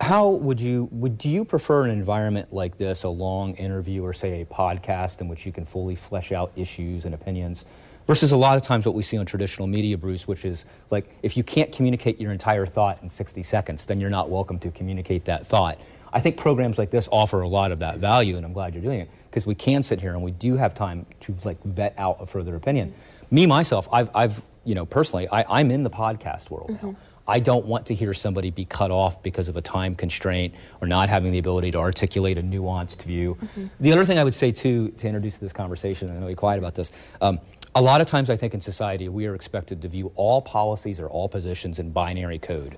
how 0.00 0.30
would 0.30 0.60
you, 0.60 0.88
would, 0.90 1.16
do 1.18 1.28
you 1.28 1.44
prefer 1.44 1.84
an 1.84 1.90
environment 1.90 2.52
like 2.52 2.78
this, 2.78 3.04
a 3.04 3.08
long 3.08 3.54
interview 3.54 4.02
or 4.02 4.12
say 4.12 4.42
a 4.42 4.44
podcast 4.44 5.20
in 5.20 5.28
which 5.28 5.46
you 5.46 5.52
can 5.52 5.64
fully 5.64 5.94
flesh 5.94 6.32
out 6.32 6.52
issues 6.56 7.04
and 7.04 7.14
opinions, 7.14 7.64
versus 8.06 8.32
a 8.32 8.36
lot 8.36 8.56
of 8.56 8.62
times 8.62 8.84
what 8.84 8.94
we 8.94 9.02
see 9.02 9.16
on 9.16 9.26
traditional 9.26 9.66
media, 9.66 9.96
Bruce, 9.96 10.26
which 10.28 10.44
is 10.44 10.64
like 10.90 11.08
if 11.22 11.36
you 11.36 11.42
can't 11.42 11.72
communicate 11.72 12.20
your 12.20 12.32
entire 12.32 12.66
thought 12.66 13.02
in 13.02 13.08
60 13.08 13.42
seconds, 13.42 13.86
then 13.86 14.00
you're 14.00 14.10
not 14.10 14.30
welcome 14.30 14.58
to 14.58 14.70
communicate 14.70 15.24
that 15.24 15.46
thought. 15.46 15.78
I 16.12 16.20
think 16.20 16.36
programs 16.36 16.78
like 16.78 16.90
this 16.90 17.08
offer 17.10 17.40
a 17.40 17.48
lot 17.48 17.72
of 17.72 17.80
that 17.80 17.98
value, 17.98 18.36
and 18.36 18.44
I'm 18.44 18.52
glad 18.52 18.74
you're 18.74 18.82
doing 18.82 19.00
it 19.00 19.10
because 19.30 19.46
we 19.46 19.54
can 19.54 19.82
sit 19.82 20.00
here 20.00 20.12
and 20.12 20.22
we 20.22 20.30
do 20.30 20.56
have 20.56 20.74
time 20.74 21.06
to 21.20 21.34
like 21.44 21.62
vet 21.64 21.94
out 21.98 22.18
a 22.20 22.26
further 22.26 22.54
opinion. 22.56 22.94
Me 23.30 23.46
myself, 23.46 23.88
I've, 23.92 24.10
I've 24.14 24.42
you 24.64 24.74
know, 24.74 24.86
personally, 24.86 25.28
I, 25.28 25.44
I'm 25.60 25.70
in 25.70 25.82
the 25.82 25.90
podcast 25.90 26.50
world 26.50 26.70
now. 26.70 26.76
Mm-hmm. 26.76 26.92
I 27.26 27.40
don't 27.40 27.64
want 27.66 27.86
to 27.86 27.94
hear 27.94 28.12
somebody 28.12 28.50
be 28.50 28.64
cut 28.64 28.90
off 28.90 29.22
because 29.22 29.48
of 29.48 29.56
a 29.56 29.62
time 29.62 29.94
constraint 29.94 30.54
or 30.80 30.86
not 30.86 31.08
having 31.08 31.32
the 31.32 31.38
ability 31.38 31.70
to 31.70 31.78
articulate 31.78 32.36
a 32.36 32.42
nuanced 32.42 33.02
view. 33.02 33.38
The 33.80 33.92
other 33.92 34.04
thing 34.04 34.18
I 34.18 34.24
would 34.24 34.34
say, 34.34 34.52
too, 34.52 34.90
to 34.90 35.06
introduce 35.06 35.38
this 35.38 35.52
conversation, 35.52 36.08
and 36.08 36.18
I 36.18 36.20
know 36.20 36.26
you're 36.28 36.36
quiet 36.36 36.58
about 36.58 36.74
this, 36.74 36.92
um, 37.22 37.40
a 37.74 37.80
lot 37.82 38.00
of 38.00 38.06
times 38.06 38.30
I 38.30 38.36
think 38.36 38.54
in 38.54 38.60
society 38.60 39.08
we 39.08 39.26
are 39.26 39.34
expected 39.34 39.82
to 39.82 39.88
view 39.88 40.12
all 40.14 40.40
policies 40.42 41.00
or 41.00 41.08
all 41.08 41.28
positions 41.28 41.78
in 41.78 41.90
binary 41.90 42.38
code 42.38 42.76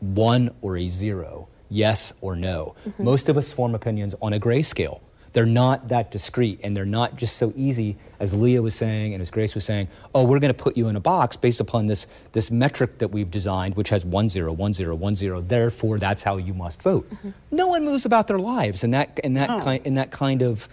one 0.00 0.50
or 0.62 0.78
a 0.78 0.88
zero, 0.88 1.46
yes 1.68 2.14
or 2.22 2.34
no. 2.36 2.74
Most 2.98 3.28
of 3.28 3.36
us 3.36 3.52
form 3.52 3.74
opinions 3.74 4.14
on 4.22 4.32
a 4.32 4.40
grayscale 4.40 5.00
They're 5.34 5.44
not 5.44 5.88
that 5.88 6.12
discreet, 6.12 6.60
and 6.62 6.76
they're 6.76 6.86
not 6.86 7.16
just 7.16 7.36
so 7.36 7.52
easy 7.56 7.96
as 8.20 8.32
Leah 8.32 8.62
was 8.62 8.76
saying 8.76 9.14
and 9.14 9.20
as 9.20 9.32
Grace 9.32 9.56
was 9.56 9.64
saying. 9.64 9.88
Oh, 10.14 10.22
we're 10.22 10.38
going 10.38 10.54
to 10.54 10.62
put 10.62 10.76
you 10.76 10.86
in 10.86 10.94
a 10.94 11.00
box 11.00 11.36
based 11.36 11.58
upon 11.58 11.86
this 11.86 12.06
this 12.30 12.52
metric 12.52 12.98
that 12.98 13.08
we've 13.08 13.30
designed, 13.32 13.74
which 13.74 13.88
has 13.88 14.04
one 14.04 14.28
zero, 14.28 14.52
one 14.52 14.72
zero, 14.72 14.94
one 14.94 15.16
zero. 15.16 15.40
Therefore, 15.40 15.98
that's 15.98 16.22
how 16.22 16.36
you 16.36 16.54
must 16.54 16.80
vote. 16.82 17.10
Mm-hmm. 17.10 17.30
No 17.50 17.66
one 17.66 17.84
moves 17.84 18.06
about 18.06 18.28
their 18.28 18.38
lives 18.38 18.84
in 18.84 18.92
that 18.92 19.18
in 19.24 19.34
that 19.34 19.60
kind 19.60 19.84
in 19.84 19.94
that 19.94 20.12
kind 20.12 20.40
of 20.40 20.68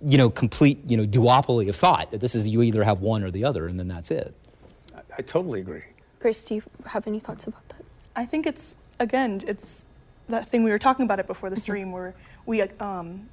you 0.00 0.16
know 0.16 0.30
complete 0.30 0.78
you 0.86 0.96
know 0.96 1.04
duopoly 1.04 1.68
of 1.68 1.74
thought 1.74 2.12
that 2.12 2.20
this 2.20 2.36
is 2.36 2.48
you 2.48 2.62
either 2.62 2.84
have 2.84 3.00
one 3.00 3.24
or 3.24 3.32
the 3.32 3.44
other, 3.44 3.66
and 3.66 3.76
then 3.76 3.88
that's 3.88 4.12
it. 4.12 4.32
I, 4.94 5.00
I 5.18 5.22
totally 5.22 5.60
agree. 5.60 5.82
Grace, 6.20 6.44
do 6.44 6.54
you 6.54 6.62
have 6.86 7.08
any 7.08 7.18
thoughts 7.18 7.48
about 7.48 7.68
that? 7.70 7.84
I 8.14 8.24
think 8.24 8.46
it's 8.46 8.76
again, 9.00 9.42
it's 9.48 9.84
that 10.28 10.48
thing 10.48 10.62
we 10.62 10.70
were 10.70 10.78
talking 10.78 11.04
about 11.04 11.18
it 11.18 11.26
before 11.26 11.50
the 11.50 11.56
mm-hmm. 11.56 11.62
stream, 11.62 11.90
where 11.90 12.14
we 12.46 12.62
um, 12.62 13.28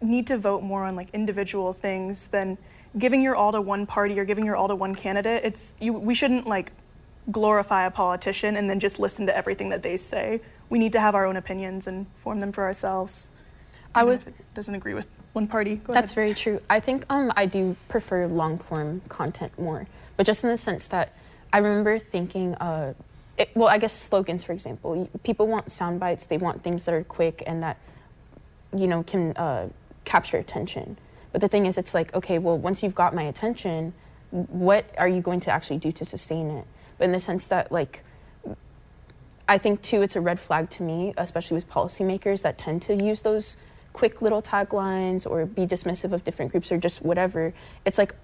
need 0.00 0.26
to 0.26 0.38
vote 0.38 0.62
more 0.62 0.84
on 0.84 0.96
like 0.96 1.08
individual 1.12 1.72
things 1.72 2.26
than 2.28 2.58
giving 2.98 3.22
your 3.22 3.34
all 3.34 3.52
to 3.52 3.60
one 3.60 3.86
party 3.86 4.18
or 4.18 4.24
giving 4.24 4.44
your 4.44 4.56
all 4.56 4.68
to 4.68 4.74
one 4.74 4.94
candidate. 4.94 5.44
It's 5.44 5.74
you, 5.80 5.92
we 5.92 6.14
shouldn't 6.14 6.46
like 6.46 6.72
glorify 7.30 7.86
a 7.86 7.90
politician 7.90 8.56
and 8.56 8.70
then 8.70 8.80
just 8.80 8.98
listen 8.98 9.26
to 9.26 9.36
everything 9.36 9.68
that 9.70 9.82
they 9.82 9.96
say. 9.96 10.40
We 10.70 10.78
need 10.78 10.92
to 10.92 11.00
have 11.00 11.14
our 11.14 11.26
own 11.26 11.36
opinions 11.36 11.86
and 11.86 12.06
form 12.16 12.40
them 12.40 12.52
for 12.52 12.64
ourselves. 12.64 13.30
I 13.94 14.04
would 14.04 14.20
doesn't 14.54 14.74
agree 14.74 14.94
with 14.94 15.06
one 15.32 15.46
party. 15.46 15.76
Go 15.76 15.92
that's 15.92 16.12
ahead. 16.12 16.14
very 16.14 16.34
true. 16.34 16.60
I 16.68 16.80
think 16.80 17.04
um, 17.08 17.32
I 17.36 17.46
do 17.46 17.76
prefer 17.88 18.26
long 18.26 18.58
form 18.58 19.00
content 19.08 19.58
more, 19.58 19.86
but 20.16 20.26
just 20.26 20.44
in 20.44 20.50
the 20.50 20.58
sense 20.58 20.88
that 20.88 21.12
I 21.52 21.58
remember 21.58 21.98
thinking. 21.98 22.54
Uh, 22.56 22.94
it, 23.38 23.50
well, 23.54 23.68
I 23.68 23.78
guess 23.78 23.92
slogans, 23.92 24.44
for 24.44 24.52
example. 24.52 25.10
People 25.22 25.46
want 25.46 25.70
sound 25.70 26.00
bites. 26.00 26.26
They 26.26 26.38
want 26.38 26.62
things 26.62 26.86
that 26.86 26.94
are 26.94 27.04
quick 27.04 27.42
and 27.46 27.62
that, 27.62 27.76
you 28.74 28.86
know, 28.86 29.02
can 29.02 29.32
uh, 29.32 29.68
capture 30.06 30.38
attention. 30.38 30.96
But 31.32 31.42
the 31.42 31.48
thing 31.48 31.66
is, 31.66 31.76
it's 31.76 31.92
like, 31.92 32.14
okay, 32.14 32.38
well, 32.38 32.56
once 32.56 32.82
you've 32.82 32.94
got 32.94 33.14
my 33.14 33.24
attention, 33.24 33.92
what 34.30 34.86
are 34.96 35.08
you 35.08 35.20
going 35.20 35.40
to 35.40 35.50
actually 35.50 35.76
do 35.78 35.92
to 35.92 36.04
sustain 36.06 36.48
it? 36.50 36.66
But 36.96 37.04
in 37.04 37.12
the 37.12 37.20
sense 37.20 37.46
that, 37.48 37.70
like, 37.70 38.02
I 39.46 39.58
think 39.58 39.82
too, 39.82 40.00
it's 40.00 40.16
a 40.16 40.20
red 40.20 40.40
flag 40.40 40.70
to 40.70 40.82
me, 40.82 41.12
especially 41.18 41.56
with 41.56 41.68
policymakers 41.68 42.42
that 42.42 42.56
tend 42.56 42.80
to 42.82 42.94
use 42.94 43.20
those 43.20 43.58
quick 43.92 44.22
little 44.22 44.42
taglines 44.42 45.28
or 45.28 45.46
be 45.46 45.66
dismissive 45.66 46.12
of 46.12 46.24
different 46.24 46.52
groups 46.52 46.72
or 46.72 46.78
just 46.78 47.02
whatever. 47.02 47.52
It's 47.84 47.98
like, 47.98 48.14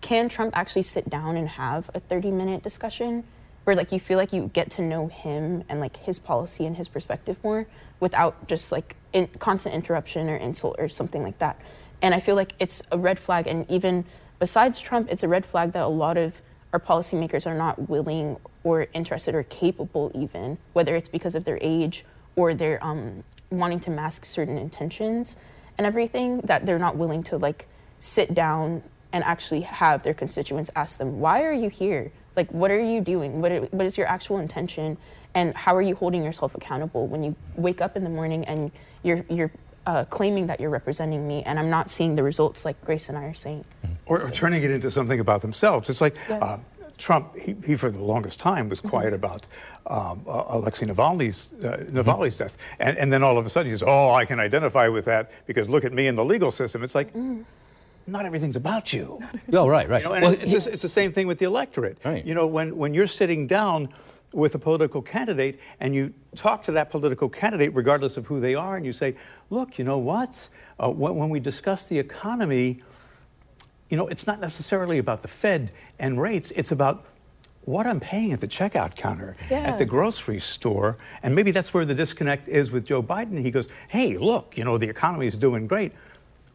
can 0.00 0.28
Trump 0.28 0.56
actually 0.56 0.82
sit 0.82 1.08
down 1.08 1.36
and 1.36 1.48
have 1.48 1.90
a 1.94 2.00
30 2.00 2.30
minute 2.30 2.62
discussion? 2.62 3.24
Where 3.64 3.76
like 3.76 3.92
you 3.92 4.00
feel 4.00 4.18
like 4.18 4.32
you 4.32 4.50
get 4.52 4.70
to 4.70 4.82
know 4.82 5.06
him 5.06 5.64
and 5.68 5.80
like 5.80 5.96
his 5.96 6.18
policy 6.18 6.66
and 6.66 6.76
his 6.76 6.88
perspective 6.88 7.36
more 7.44 7.66
without 8.00 8.48
just 8.48 8.72
like 8.72 8.96
in, 9.12 9.28
constant 9.38 9.74
interruption 9.74 10.28
or 10.28 10.36
insult 10.36 10.76
or 10.78 10.88
something 10.88 11.22
like 11.22 11.38
that. 11.38 11.60
And 12.00 12.14
I 12.14 12.20
feel 12.20 12.34
like 12.34 12.54
it's 12.58 12.82
a 12.90 12.98
red 12.98 13.18
flag. 13.18 13.46
And 13.46 13.70
even 13.70 14.04
besides 14.38 14.80
Trump, 14.80 15.08
it's 15.10 15.22
a 15.22 15.28
red 15.28 15.46
flag 15.46 15.72
that 15.72 15.84
a 15.84 15.88
lot 15.88 16.16
of 16.16 16.42
our 16.72 16.80
policymakers 16.80 17.46
are 17.46 17.54
not 17.54 17.88
willing 17.88 18.38
or 18.64 18.88
interested 18.92 19.34
or 19.34 19.44
capable, 19.44 20.10
even 20.14 20.58
whether 20.72 20.96
it's 20.96 21.08
because 21.08 21.34
of 21.34 21.44
their 21.44 21.58
age 21.60 22.04
or 22.34 22.54
they're 22.54 22.82
um, 22.82 23.22
wanting 23.50 23.78
to 23.80 23.90
mask 23.90 24.24
certain 24.24 24.58
intentions 24.58 25.36
and 25.78 25.86
everything, 25.86 26.40
that 26.40 26.66
they're 26.66 26.78
not 26.78 26.96
willing 26.96 27.22
to 27.22 27.36
like 27.36 27.68
sit 28.00 28.34
down 28.34 28.82
and 29.12 29.22
actually 29.24 29.60
have 29.60 30.02
their 30.02 30.14
constituents 30.14 30.70
ask 30.74 30.98
them, 30.98 31.20
"Why 31.20 31.42
are 31.42 31.52
you 31.52 31.68
here?" 31.68 32.10
Like, 32.36 32.50
what 32.52 32.70
are 32.70 32.80
you 32.80 33.00
doing? 33.00 33.40
What, 33.40 33.72
what 33.72 33.86
is 33.86 33.98
your 33.98 34.06
actual 34.06 34.38
intention? 34.38 34.96
And 35.34 35.54
how 35.54 35.74
are 35.74 35.82
you 35.82 35.94
holding 35.94 36.24
yourself 36.24 36.54
accountable 36.54 37.06
when 37.06 37.22
you 37.22 37.34
wake 37.56 37.80
up 37.80 37.96
in 37.96 38.04
the 38.04 38.10
morning 38.10 38.44
and 38.44 38.70
you're, 39.02 39.24
you're 39.28 39.50
uh, 39.86 40.04
claiming 40.04 40.46
that 40.46 40.60
you're 40.60 40.70
representing 40.70 41.26
me 41.26 41.42
and 41.44 41.58
I'm 41.58 41.70
not 41.70 41.90
seeing 41.90 42.14
the 42.14 42.22
results 42.22 42.64
like 42.64 42.82
Grace 42.84 43.08
and 43.08 43.18
I 43.18 43.24
are 43.24 43.34
saying? 43.34 43.64
Or, 44.06 44.22
or 44.22 44.30
turning 44.30 44.62
it 44.62 44.70
into 44.70 44.90
something 44.90 45.20
about 45.20 45.42
themselves. 45.42 45.88
It's 45.90 46.00
like 46.00 46.16
yeah. 46.28 46.38
uh, 46.38 46.58
Trump, 46.98 47.36
he, 47.36 47.56
he, 47.64 47.76
for 47.76 47.90
the 47.90 47.98
longest 47.98 48.38
time 48.38 48.68
was 48.68 48.80
mm-hmm. 48.80 48.90
quiet 48.90 49.14
mm-hmm. 49.14 49.14
about 49.14 49.46
um, 49.86 50.24
uh, 50.28 50.44
Alexei 50.48 50.86
Navalny's, 50.86 51.50
uh, 51.64 51.78
Navalny's 51.90 52.34
mm-hmm. 52.34 52.44
death. 52.44 52.56
And, 52.78 52.98
and 52.98 53.12
then 53.12 53.22
all 53.22 53.38
of 53.38 53.46
a 53.46 53.50
sudden 53.50 53.70
he 53.70 53.76
says, 53.76 53.82
oh, 53.86 54.10
I 54.10 54.24
can 54.24 54.38
identify 54.38 54.88
with 54.88 55.04
that 55.06 55.32
because 55.46 55.68
look 55.68 55.84
at 55.84 55.92
me 55.92 56.06
in 56.06 56.14
the 56.14 56.24
legal 56.24 56.50
system. 56.50 56.82
It's 56.84 56.94
like, 56.94 57.12
mm 57.14 57.44
not 58.06 58.26
everything's 58.26 58.56
about 58.56 58.92
you. 58.92 59.20
oh, 59.52 59.68
right, 59.68 59.88
right. 59.88 60.02
You 60.02 60.08
know, 60.08 60.14
and 60.14 60.24
well, 60.24 60.32
it's, 60.32 60.66
it's, 60.66 60.82
the 60.82 60.88
same 60.88 61.12
thing 61.12 61.26
with 61.26 61.38
the 61.38 61.44
electorate. 61.44 61.98
Right. 62.04 62.24
You 62.24 62.34
know, 62.34 62.46
when, 62.46 62.76
when 62.76 62.94
you're 62.94 63.06
sitting 63.06 63.46
down 63.46 63.88
with 64.32 64.54
a 64.54 64.58
political 64.58 65.02
candidate 65.02 65.58
and 65.80 65.94
you 65.94 66.12
talk 66.34 66.64
to 66.64 66.72
that 66.72 66.90
political 66.90 67.28
candidate, 67.28 67.74
regardless 67.74 68.16
of 68.16 68.26
who 68.26 68.40
they 68.40 68.54
are, 68.54 68.76
and 68.76 68.84
you 68.84 68.92
say, 68.92 69.14
look, 69.50 69.78
you 69.78 69.84
know 69.84 69.98
what? 69.98 70.48
Uh, 70.82 70.90
when, 70.90 71.14
when 71.16 71.28
we 71.28 71.40
discuss 71.40 71.86
the 71.86 71.98
economy, 71.98 72.80
you 73.88 73.96
know, 73.96 74.08
it's 74.08 74.26
not 74.26 74.40
necessarily 74.40 74.98
about 74.98 75.22
the 75.22 75.28
Fed 75.28 75.70
and 75.98 76.20
rates, 76.20 76.52
it's 76.56 76.72
about 76.72 77.04
what 77.64 77.86
I'm 77.86 78.00
paying 78.00 78.32
at 78.32 78.40
the 78.40 78.48
checkout 78.48 78.96
counter, 78.96 79.36
yeah. 79.48 79.60
at 79.60 79.78
the 79.78 79.84
grocery 79.84 80.40
store. 80.40 80.96
And 81.22 81.34
maybe 81.34 81.52
that's 81.52 81.72
where 81.72 81.84
the 81.84 81.94
disconnect 81.94 82.48
is 82.48 82.72
with 82.72 82.84
Joe 82.84 83.02
Biden. 83.02 83.40
He 83.40 83.50
goes, 83.50 83.68
hey, 83.88 84.16
look, 84.16 84.58
you 84.58 84.64
know, 84.64 84.78
the 84.78 84.88
economy 84.88 85.28
is 85.28 85.36
doing 85.36 85.66
great. 85.66 85.92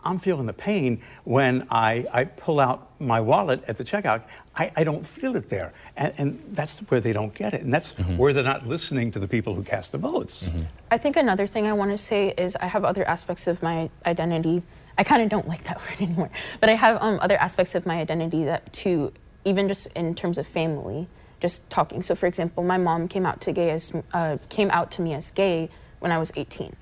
I'm 0.07 0.19
feeling 0.19 0.45
the 0.45 0.53
pain 0.53 1.01
when 1.25 1.67
I, 1.69 2.05
I 2.13 2.23
pull 2.23 2.61
out 2.61 2.89
my 2.99 3.19
wallet 3.19 3.61
at 3.67 3.77
the 3.77 3.83
checkout. 3.83 4.23
I, 4.55 4.71
I 4.77 4.83
don't 4.85 5.05
feel 5.05 5.35
it 5.35 5.49
there. 5.49 5.73
And, 5.97 6.13
and, 6.17 6.43
that's 6.51 6.79
where 6.79 7.01
they 7.01 7.11
don't 7.11 7.33
get 7.33 7.53
it. 7.53 7.61
And 7.61 7.73
that's 7.73 7.91
mm-hmm. 7.91 8.17
where 8.17 8.31
they're 8.31 8.43
not 8.43 8.65
listening 8.65 9.11
to 9.11 9.19
the 9.19 9.27
people 9.27 9.53
who 9.53 9.63
cast 9.63 9.91
the 9.91 9.97
votes. 9.97 10.45
Mm-hmm. 10.45 10.65
I 10.91 10.97
think 10.97 11.17
another 11.17 11.45
thing 11.45 11.67
I 11.67 11.73
want 11.73 11.91
to 11.91 11.97
say 11.97 12.33
is 12.37 12.55
I 12.55 12.67
have 12.67 12.85
other 12.85 13.05
aspects 13.07 13.47
of 13.47 13.61
my 13.61 13.89
identity. 14.05 14.63
I 14.97 15.03
kind 15.03 15.21
of 15.21 15.29
don't 15.29 15.47
like 15.47 15.65
that 15.65 15.77
word 15.89 16.01
anymore. 16.01 16.29
But 16.61 16.69
I 16.69 16.73
have 16.73 16.97
um, 17.01 17.19
other 17.21 17.37
aspects 17.37 17.75
of 17.75 17.85
my 17.85 17.99
identity 17.99 18.45
that, 18.45 18.71
too, 18.71 19.11
even 19.43 19.67
just 19.67 19.87
in 19.87 20.15
terms 20.15 20.37
of 20.37 20.47
family, 20.47 21.09
just 21.41 21.69
talking. 21.69 22.01
So, 22.01 22.15
for 22.15 22.27
example, 22.27 22.63
my 22.63 22.77
mom 22.77 23.09
came 23.09 23.25
out 23.25 23.41
to 23.41 23.51
gay 23.51 23.71
as 23.71 23.91
uh, 24.13 24.37
came 24.47 24.69
out 24.71 24.89
to 24.91 25.01
me 25.01 25.13
as 25.13 25.31
gay 25.31 25.69
when 25.99 26.13
I 26.13 26.17
was 26.17 26.31
18. 26.35 26.75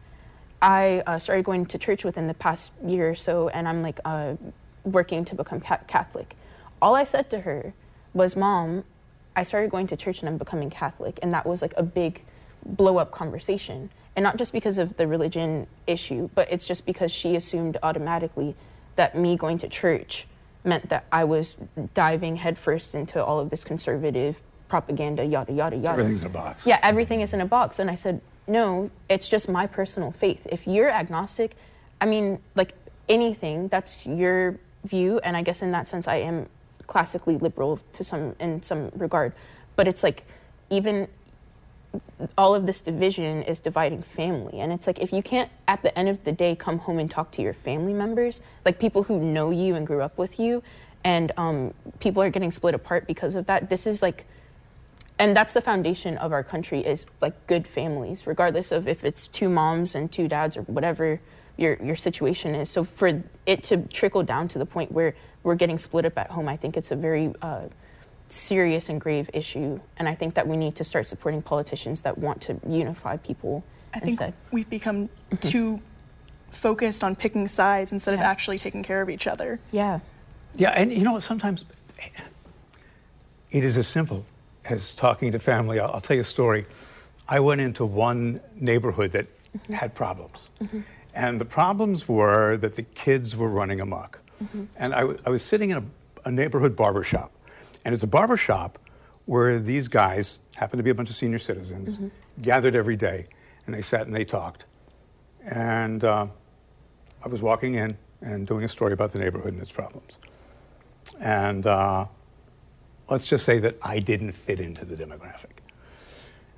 I 0.66 1.04
uh, 1.06 1.20
started 1.20 1.46
going 1.46 1.68
to 1.68 1.78
church 1.78 2.04
within 2.04 2.26
the 2.26 2.34
past 2.34 2.72
year 2.84 3.12
or 3.12 3.16
so, 3.16 3.50
and 3.50 3.68
I'm 3.68 3.84
like 3.84 4.00
uh, 4.04 4.34
working 4.84 5.24
to 5.26 5.36
become 5.36 5.60
ca- 5.60 5.82
Catholic. 5.88 6.36
All 6.82 6.96
I 6.96 7.04
said 7.04 7.30
to 7.30 7.42
her 7.42 7.74
was, 8.16 8.36
Mom, 8.36 8.84
I 9.36 9.44
started 9.44 9.70
going 9.70 9.86
to 9.88 9.96
church 9.96 10.22
and 10.22 10.30
I'm 10.30 10.38
becoming 10.38 10.72
Catholic. 10.72 11.20
And 11.22 11.32
that 11.34 11.46
was 11.46 11.62
like 11.62 11.74
a 11.78 11.84
big 11.84 12.24
blow 12.66 12.98
up 12.98 13.12
conversation. 13.12 13.92
And 14.16 14.24
not 14.24 14.38
just 14.38 14.54
because 14.54 14.80
of 14.80 14.98
the 14.98 15.08
religion 15.08 15.68
issue, 15.86 16.30
but 16.34 16.52
it's 16.52 16.66
just 16.66 16.86
because 16.86 17.12
she 17.12 17.36
assumed 17.36 17.78
automatically 17.84 18.56
that 18.96 19.16
me 19.16 19.36
going 19.36 19.60
to 19.60 19.68
church 19.68 20.26
meant 20.64 20.90
that 20.90 21.06
I 21.12 21.26
was 21.26 21.58
diving 21.94 22.38
headfirst 22.38 22.96
into 22.96 23.24
all 23.24 23.40
of 23.40 23.52
this 23.52 23.64
conservative 23.64 24.42
propaganda, 24.68 25.24
yada, 25.24 25.54
yada, 25.54 25.76
yada. 25.76 25.90
Everything's 26.02 26.22
in 26.22 26.28
a 26.28 26.30
box. 26.30 26.66
Yeah, 26.66 26.80
everything 26.82 27.22
is 27.22 27.34
in 27.36 27.42
a 27.42 27.46
box. 27.46 27.78
And 27.78 27.92
I 27.92 27.96
said, 27.96 28.20
no, 28.48 28.92
it's 29.10 29.28
just 29.28 29.50
my 29.50 29.68
personal 29.68 30.12
faith. 30.12 30.46
If 30.50 30.68
you're 30.68 30.90
agnostic, 30.90 31.56
I 32.00 32.06
mean, 32.06 32.40
like 32.56 32.74
anything, 33.10 33.68
that's 33.68 34.06
your 34.06 34.58
view, 34.84 35.20
and 35.20 35.36
I 35.36 35.42
guess 35.42 35.62
in 35.62 35.72
that 35.72 35.88
sense, 35.88 36.08
I 36.08 36.18
am 36.18 36.48
classically 36.88 37.38
liberal 37.38 37.80
to 37.94 38.04
some 38.04 38.36
in 38.40 38.62
some 38.62 38.92
regard. 38.96 39.34
But 39.76 39.88
it's 39.88 40.04
like 40.04 40.26
even 40.70 41.08
all 42.38 42.54
of 42.54 42.66
this 42.66 42.82
division 42.82 43.42
is 43.44 43.60
dividing 43.60 44.04
family, 44.04 44.60
and 44.60 44.72
it's 44.72 44.86
like 44.88 45.00
if 45.00 45.12
you 45.12 45.24
can't 45.24 45.50
at 45.68 45.82
the 45.82 45.98
end 45.98 46.10
of 46.10 46.24
the 46.24 46.32
day 46.32 46.56
come 46.56 46.80
home 46.80 47.00
and 47.00 47.10
talk 47.10 47.32
to 47.32 47.42
your 47.42 47.54
family 47.54 47.94
members, 47.94 48.42
like 48.64 48.80
people 48.80 49.04
who 49.04 49.20
know 49.20 49.50
you 49.50 49.76
and 49.76 49.88
grew 49.88 50.02
up 50.02 50.18
with 50.18 50.40
you, 50.40 50.62
and 51.04 51.32
um, 51.38 51.74
people 52.00 52.22
are 52.22 52.30
getting 52.30 52.52
split 52.52 52.76
apart 52.76 53.08
because 53.08 53.36
of 53.36 53.46
that. 53.48 53.70
This 53.70 53.88
is 53.88 54.02
like 54.02 54.26
and 55.18 55.36
that's 55.36 55.54
the 55.54 55.62
foundation 55.62 56.18
of 56.18 56.32
our 56.32 56.44
country 56.44 56.82
is 56.82 57.06
like 57.22 57.48
good 57.48 57.68
families 57.68 58.28
regardless 58.28 58.72
of 58.72 58.88
if 58.88 59.04
it's 59.04 59.28
two 59.28 59.50
moms 59.50 59.96
and 59.96 60.12
two 60.12 60.28
dads 60.28 60.58
or 60.58 60.62
whatever 60.64 61.20
your 61.58 61.78
your 61.84 61.96
situation 61.96 62.56
is 62.56 62.70
so 62.70 62.84
for 62.84 63.24
it 63.46 63.64
to 63.64 63.78
trickle 63.88 64.24
down 64.24 64.48
to 64.48 64.60
the 64.60 64.66
point 64.66 64.92
where 64.92 65.16
we're 65.44 65.56
getting 65.56 65.78
split 65.78 66.06
up 66.06 66.18
at 66.18 66.32
home 66.32 66.48
i 66.48 66.58
think 66.58 66.76
it's 66.76 66.92
a 66.92 66.96
very 66.96 67.34
uh, 67.42 67.62
serious 68.28 68.90
and 68.90 69.00
grave 69.00 69.30
issue 69.34 69.80
and 69.98 70.10
i 70.10 70.16
think 70.16 70.34
that 70.34 70.48
we 70.48 70.58
need 70.58 70.76
to 70.76 70.84
start 70.84 71.08
supporting 71.08 71.42
politicians 71.42 72.02
that 72.02 72.18
want 72.18 72.42
to 72.42 72.60
unify 72.68 73.16
people 73.18 73.64
i 73.94 74.00
think 74.00 74.12
instead. 74.12 74.34
we've 74.52 74.70
become 74.70 75.08
mm-hmm. 75.08 75.36
too 75.38 75.82
focused 76.52 77.04
on 77.04 77.16
picking 77.16 77.48
sides 77.48 77.92
instead 77.92 78.14
yeah. 78.14 78.20
of 78.20 78.26
actually 78.26 78.58
taking 78.58 78.84
care 78.84 79.02
of 79.02 79.10
each 79.10 79.28
other 79.28 79.60
yeah 79.72 80.00
yeah 80.56 80.72
and 80.72 80.92
you 80.92 81.04
know 81.04 81.20
sometimes 81.20 81.64
it 83.52 83.64
is 83.64 83.78
as 83.78 83.88
simple 83.88 84.26
as 84.70 84.94
talking 84.94 85.32
to 85.32 85.40
family, 85.40 85.80
I'll, 85.80 85.92
I'll, 85.92 86.02
tell 86.02 86.16
you 86.16 86.22
a 86.22 86.26
story. 86.26 86.66
I 87.28 87.40
went 87.40 87.62
into 87.62 87.86
one 87.86 88.40
neighborhood 88.56 89.12
that 89.12 89.28
mm-hmm. 89.28 89.74
had 89.74 89.94
problems. 89.94 90.50
Mm-hmm. 90.62 90.82
And 91.14 91.40
the 91.40 91.46
problems 91.46 92.08
were 92.08 92.58
that 92.58 92.76
the 92.76 92.84
kids 92.84 93.36
were 93.36 93.50
running 93.50 93.80
amok. 93.80 94.20
Mm-hmm. 94.44 94.66
And 94.76 94.94
I, 94.94 95.02
w- 95.02 95.20
I 95.26 95.30
was 95.30 95.44
sitting 95.44 95.70
in 95.70 95.78
a, 95.78 95.84
a 96.26 96.32
neighborhood 96.32 96.76
barber 96.76 97.04
shop. 97.04 97.32
And 97.86 97.94
it's 97.94 98.04
a 98.04 98.08
barber 98.08 98.38
shop 98.38 98.80
where 99.26 99.60
these 99.60 99.88
guys, 99.88 100.40
happened 100.56 100.80
to 100.80 100.84
be 100.84 100.90
a 100.90 100.96
bunch 100.96 101.10
of 101.10 101.16
senior 101.16 101.40
citizens, 101.40 101.96
mm-hmm. 101.96 102.08
gathered 102.42 102.76
every 102.76 102.96
day. 102.96 103.28
And 103.66 103.74
they 103.74 103.82
sat 103.82 104.06
and 104.08 104.16
they 104.16 104.26
talked. 104.26 104.66
And 105.46 106.04
uh, 106.04 106.28
I 107.24 107.28
was 107.28 107.42
walking 107.42 107.76
in 107.76 107.98
and 108.22 108.46
doing 108.48 108.64
a 108.64 108.68
story 108.68 108.94
about 108.94 109.12
the 109.12 109.20
neighborhood 109.20 109.54
and 109.54 109.62
its 109.62 109.72
problems. 109.72 110.18
And 111.20 111.66
uh, 111.66 112.06
let's 113.10 113.28
just 113.28 113.46
say 113.46 113.60
that 113.60 113.78
I 113.82 114.00
didn't 114.00 114.34
fit 114.34 114.60
into 114.60 114.86
the 114.86 114.96
demographic. 114.96 115.62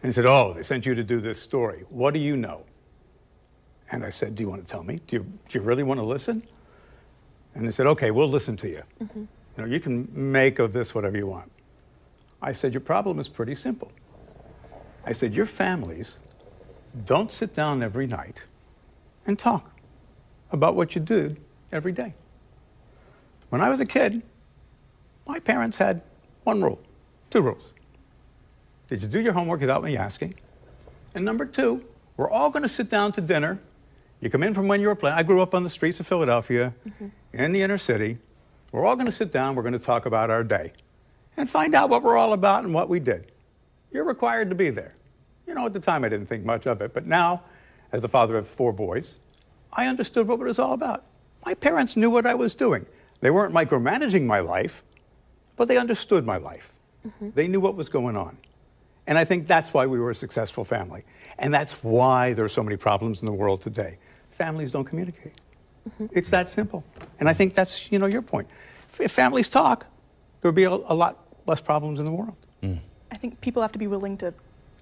And 0.01 0.11
he 0.11 0.13
said, 0.13 0.25
Oh, 0.25 0.53
they 0.53 0.63
sent 0.63 0.85
you 0.85 0.95
to 0.95 1.03
do 1.03 1.19
this 1.19 1.41
story. 1.41 1.83
What 1.89 2.13
do 2.13 2.19
you 2.19 2.37
know? 2.37 2.63
And 3.91 4.05
I 4.05 4.09
said, 4.09 4.35
Do 4.35 4.43
you 4.43 4.49
want 4.49 4.65
to 4.65 4.71
tell 4.71 4.83
me? 4.83 5.01
Do 5.07 5.17
you, 5.17 5.23
do 5.23 5.59
you 5.59 5.61
really 5.61 5.83
want 5.83 5.99
to 5.99 6.05
listen? 6.05 6.43
And 7.55 7.67
they 7.67 7.71
said, 7.71 7.87
Okay, 7.87 8.11
we'll 8.11 8.29
listen 8.29 8.55
to 8.57 8.69
you. 8.69 8.83
Mm-hmm. 9.01 9.19
You 9.19 9.27
know, 9.57 9.65
you 9.65 9.79
can 9.79 10.07
make 10.13 10.59
of 10.59 10.73
this 10.73 10.93
whatever 10.93 11.17
you 11.17 11.27
want. 11.27 11.51
I 12.41 12.53
said, 12.53 12.73
Your 12.73 12.81
problem 12.81 13.19
is 13.19 13.27
pretty 13.27 13.55
simple. 13.55 13.91
I 15.05 15.13
said, 15.13 15.33
Your 15.33 15.45
families 15.45 16.17
don't 17.05 17.31
sit 17.31 17.53
down 17.53 17.81
every 17.81 18.07
night 18.07 18.43
and 19.25 19.37
talk 19.37 19.71
about 20.51 20.75
what 20.75 20.95
you 20.95 21.01
did 21.01 21.39
every 21.71 21.91
day. 21.91 22.13
When 23.49 23.61
I 23.61 23.69
was 23.69 23.79
a 23.79 23.85
kid, 23.85 24.21
my 25.25 25.39
parents 25.39 25.77
had 25.77 26.01
one 26.47 26.61
rule, 26.61 26.79
two 27.29 27.41
rules. 27.41 27.73
Did 28.87 29.01
you 29.01 29.09
do 29.09 29.19
your 29.19 29.33
homework 29.33 29.59
without 29.59 29.83
me 29.83 29.97
asking? 29.97 30.35
And 31.13 31.25
number 31.25 31.45
two, 31.45 31.83
we're 32.15 32.31
all 32.31 32.49
going 32.49 32.63
to 32.63 32.69
sit 32.69 32.89
down 32.89 33.11
to 33.11 33.21
dinner. 33.21 33.59
You 34.21 34.29
come 34.29 34.43
in 34.43 34.53
from 34.53 34.69
when 34.69 34.79
you 34.79 34.87
were 34.87 34.95
playing. 34.95 35.17
I 35.17 35.23
grew 35.23 35.41
up 35.41 35.53
on 35.53 35.63
the 35.63 35.69
streets 35.69 35.99
of 35.99 36.07
Philadelphia, 36.07 36.73
mm-hmm. 36.87 37.07
in 37.33 37.51
the 37.51 37.61
inner 37.61 37.77
city. 37.77 38.17
We're 38.71 38.85
all 38.85 38.95
going 38.95 39.07
to 39.07 39.11
sit 39.11 39.33
down. 39.33 39.55
We're 39.55 39.61
going 39.61 39.73
to 39.73 39.79
talk 39.79 40.05
about 40.05 40.29
our 40.29 40.41
day 40.41 40.71
and 41.35 41.49
find 41.49 41.75
out 41.75 41.89
what 41.89 42.01
we're 42.01 42.17
all 42.17 42.31
about 42.31 42.63
and 42.63 42.73
what 42.73 42.87
we 42.87 43.01
did. 43.01 43.29
You're 43.91 44.05
required 44.05 44.47
to 44.49 44.55
be 44.55 44.69
there. 44.69 44.95
You 45.47 45.53
know, 45.53 45.65
at 45.65 45.73
the 45.73 45.81
time 45.81 46.05
I 46.05 46.09
didn't 46.09 46.27
think 46.27 46.45
much 46.45 46.65
of 46.65 46.81
it, 46.81 46.93
but 46.93 47.05
now, 47.05 47.41
as 47.91 48.01
the 48.01 48.09
father 48.09 48.37
of 48.37 48.47
four 48.47 48.71
boys, 48.71 49.15
I 49.73 49.87
understood 49.87 50.29
what 50.29 50.39
it 50.39 50.45
was 50.45 50.59
all 50.59 50.71
about. 50.71 51.03
My 51.45 51.55
parents 51.55 51.97
knew 51.97 52.09
what 52.09 52.25
I 52.25 52.35
was 52.35 52.55
doing. 52.55 52.85
They 53.19 53.31
weren't 53.31 53.53
micromanaging 53.53 54.25
my 54.25 54.39
life, 54.39 54.81
but 55.57 55.67
they 55.67 55.77
understood 55.77 56.25
my 56.25 56.37
life. 56.37 56.71
Mm-hmm. 57.05 57.29
They 57.35 57.47
knew 57.47 57.59
what 57.59 57.75
was 57.75 57.89
going 57.89 58.15
on. 58.15 58.37
And 59.05 59.17
I 59.17 59.25
think 59.25 59.47
that's 59.47 59.73
why 59.73 59.85
we 59.85 59.99
were 59.99 60.11
a 60.11 60.15
successful 60.15 60.63
family. 60.63 61.03
And 61.37 61.53
that's 61.53 61.73
why 61.83 62.33
there 62.33 62.45
are 62.45 62.49
so 62.49 62.63
many 62.63 62.77
problems 62.77 63.21
in 63.21 63.25
the 63.25 63.33
world 63.33 63.61
today. 63.61 63.97
Families 64.31 64.71
don't 64.71 64.85
communicate. 64.85 65.33
Mm-hmm. 65.89 66.07
It's 66.11 66.29
that 66.29 66.49
simple. 66.49 66.83
And 67.19 67.29
I 67.29 67.33
think 67.33 67.53
that's, 67.53 67.91
you 67.91 67.99
know, 67.99 68.05
your 68.05 68.21
point. 68.21 68.47
If 68.99 69.11
families 69.11 69.49
talk, 69.49 69.85
there 70.41 70.49
would 70.49 70.55
be 70.55 70.65
a, 70.65 70.71
a 70.71 70.95
lot 70.95 71.25
less 71.45 71.61
problems 71.61 71.99
in 71.99 72.05
the 72.05 72.11
world. 72.11 72.35
Mm. 72.61 72.79
I 73.11 73.17
think 73.17 73.39
people 73.41 73.61
have 73.61 73.71
to 73.71 73.79
be 73.79 73.87
willing 73.87 74.17
to 74.17 74.33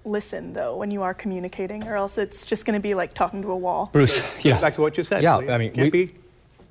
listen 0.04 0.52
though 0.52 0.76
when 0.76 0.90
you 0.90 1.02
are 1.02 1.14
communicating, 1.14 1.86
or 1.86 1.96
else 1.96 2.18
it's 2.18 2.46
just 2.46 2.64
going 2.64 2.74
to 2.74 2.80
be 2.80 2.94
like 2.94 3.12
talking 3.12 3.42
to 3.42 3.50
a 3.50 3.56
wall. 3.56 3.90
Bruce, 3.92 4.22
yeah. 4.40 4.60
Back 4.60 4.74
to 4.74 4.80
what 4.80 4.96
you 4.96 5.04
said. 5.04 5.22
Yeah, 5.22 5.36
I 5.36 5.58
mean, 5.58 5.72
we, 5.76 5.90
be. 5.90 6.14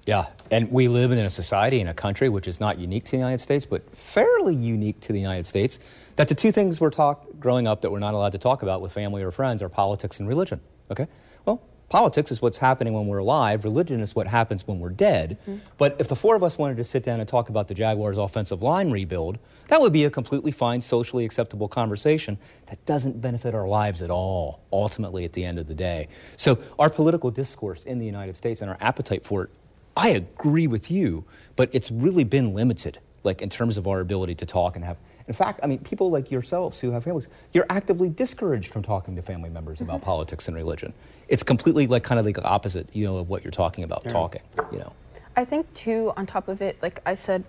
Yeah, 0.05 0.27
and 0.51 0.71
we 0.71 0.87
live 0.87 1.11
in 1.11 1.17
a 1.17 1.29
society 1.29 1.79
in 1.79 1.87
a 1.87 1.93
country 1.93 2.29
which 2.29 2.47
is 2.47 2.59
not 2.59 2.77
unique 2.77 3.05
to 3.05 3.11
the 3.11 3.17
United 3.17 3.41
States, 3.41 3.65
but 3.65 3.89
fairly 3.95 4.53
unique 4.53 4.99
to 5.01 5.13
the 5.13 5.19
United 5.19 5.47
States. 5.47 5.79
That 6.15 6.27
the 6.27 6.35
two 6.35 6.51
things 6.51 6.79
we're 6.79 6.91
taught 6.91 7.39
growing 7.39 7.67
up 7.67 7.81
that 7.81 7.91
we're 7.91 7.99
not 7.99 8.13
allowed 8.13 8.33
to 8.33 8.37
talk 8.37 8.61
about 8.61 8.81
with 8.81 8.91
family 8.91 9.23
or 9.23 9.31
friends 9.31 9.63
are 9.63 9.69
politics 9.69 10.19
and 10.19 10.29
religion. 10.29 10.61
Okay, 10.91 11.07
well, 11.45 11.61
Politics 11.89 12.31
is 12.31 12.41
what's 12.41 12.57
happening 12.57 12.93
when 12.93 13.05
we're 13.05 13.19
alive. 13.19 13.63
Religion 13.63 13.99
is 13.99 14.15
what 14.15 14.25
happens 14.27 14.65
when 14.65 14.79
we're 14.79 14.89
dead. 14.89 15.37
Mm-hmm. 15.41 15.57
But 15.77 15.95
if 15.99 16.07
the 16.07 16.15
four 16.15 16.35
of 16.35 16.41
us 16.41 16.57
wanted 16.57 16.77
to 16.77 16.83
sit 16.83 17.03
down 17.03 17.19
and 17.19 17.29
talk 17.29 17.49
about 17.49 17.67
the 17.67 17.75
Jaguars' 17.75 18.17
offensive 18.17 18.63
line 18.63 18.89
rebuild, 18.89 19.37
that 19.67 19.79
would 19.79 19.93
be 19.93 20.03
a 20.03 20.09
completely 20.09 20.51
fine, 20.51 20.81
socially 20.81 21.25
acceptable 21.25 21.67
conversation 21.67 22.39
that 22.67 22.83
doesn't 22.85 23.21
benefit 23.21 23.53
our 23.53 23.67
lives 23.67 24.01
at 24.01 24.09
all, 24.09 24.61
ultimately, 24.73 25.25
at 25.25 25.33
the 25.33 25.45
end 25.45 25.59
of 25.59 25.67
the 25.67 25.75
day. 25.75 26.07
So, 26.37 26.57
our 26.79 26.89
political 26.89 27.29
discourse 27.29 27.83
in 27.83 27.99
the 27.99 28.05
United 28.05 28.35
States 28.35 28.61
and 28.61 28.69
our 28.69 28.77
appetite 28.81 29.23
for 29.23 29.43
it, 29.43 29.49
I 29.95 30.09
agree 30.09 30.67
with 30.67 30.91
you, 30.91 31.25
but 31.55 31.69
it's 31.73 31.89
really 31.89 32.23
been 32.23 32.53
limited, 32.53 32.99
like 33.23 33.41
in 33.41 33.49
terms 33.49 33.77
of 33.77 33.87
our 33.87 33.99
ability 33.99 34.35
to 34.35 34.45
talk 34.45 34.75
and 34.75 34.83
have 34.83 34.97
in 35.27 35.33
fact, 35.33 35.59
I 35.63 35.67
mean, 35.67 35.79
people 35.79 36.11
like 36.11 36.29
yourselves 36.29 36.79
who 36.79 36.91
have 36.91 37.03
families, 37.03 37.27
you're 37.51 37.65
actively 37.69 38.09
discouraged 38.09 38.71
from 38.71 38.83
talking 38.83 39.15
to 39.15 39.21
family 39.21 39.49
members 39.49 39.81
about 39.81 39.97
mm-hmm. 39.97 40.05
politics 40.05 40.47
and 40.47 40.55
religion. 40.55 40.93
It's 41.27 41.41
completely 41.41 41.87
like 41.87 42.03
kind 42.03 42.19
of 42.19 42.25
like 42.25 42.35
the 42.35 42.43
opposite, 42.43 42.89
you 42.93 43.05
know, 43.05 43.17
of 43.17 43.29
what 43.29 43.43
you're 43.43 43.51
talking 43.51 43.83
about 43.83 44.03
yeah. 44.05 44.11
talking, 44.11 44.41
you 44.71 44.77
know. 44.77 44.93
I 45.35 45.43
think 45.43 45.73
too, 45.73 46.13
on 46.15 46.25
top 46.25 46.47
of 46.47 46.61
it, 46.61 46.77
like 46.81 47.01
I 47.05 47.15
said, 47.15 47.43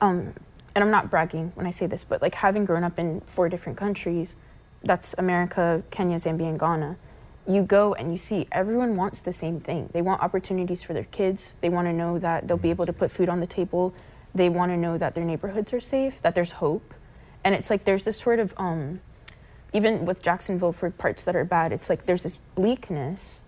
um, 0.00 0.34
and 0.74 0.84
I'm 0.84 0.90
not 0.90 1.10
bragging 1.10 1.52
when 1.54 1.66
I 1.66 1.70
say 1.70 1.86
this, 1.86 2.04
but 2.04 2.20
like 2.20 2.34
having 2.34 2.66
grown 2.66 2.84
up 2.84 2.98
in 2.98 3.22
four 3.22 3.48
different 3.48 3.78
countries, 3.78 4.36
that's 4.84 5.14
America, 5.16 5.82
Kenya, 5.90 6.18
Zambia, 6.18 6.50
and 6.50 6.60
Ghana. 6.60 6.96
You 7.48 7.62
go 7.62 7.94
and 7.94 8.10
you 8.10 8.18
see 8.18 8.46
everyone 8.50 8.96
wants 8.96 9.20
the 9.20 9.32
same 9.32 9.60
thing. 9.60 9.88
They 9.92 10.02
want 10.02 10.22
opportunities 10.22 10.82
for 10.82 10.94
their 10.94 11.04
kids. 11.04 11.54
They 11.60 11.68
want 11.68 11.86
to 11.86 11.92
know 11.92 12.18
that 12.18 12.48
they'll 12.48 12.56
be 12.56 12.70
able 12.70 12.86
to 12.86 12.92
put 12.92 13.10
food 13.10 13.28
on 13.28 13.40
the 13.40 13.46
table. 13.46 13.94
They 14.34 14.48
want 14.48 14.72
to 14.72 14.76
know 14.76 14.98
that 14.98 15.14
their 15.14 15.24
neighborhoods 15.24 15.72
are 15.72 15.80
safe, 15.80 16.20
that 16.22 16.34
there's 16.34 16.52
hope 16.52 16.94
and 17.46 17.54
it's 17.54 17.70
like 17.70 17.84
there's 17.84 18.04
this 18.04 18.18
sort 18.18 18.40
of 18.40 18.52
um, 18.56 19.00
even 19.72 20.04
with 20.04 20.20
Jacksonville 20.20 20.72
for 20.72 20.90
parts 20.90 21.22
that 21.22 21.36
are 21.36 21.44
bad, 21.44 21.72
it's 21.72 21.88
like 21.88 22.04
there's 22.04 22.24
this 22.24 22.38
bleakness 22.56 23.40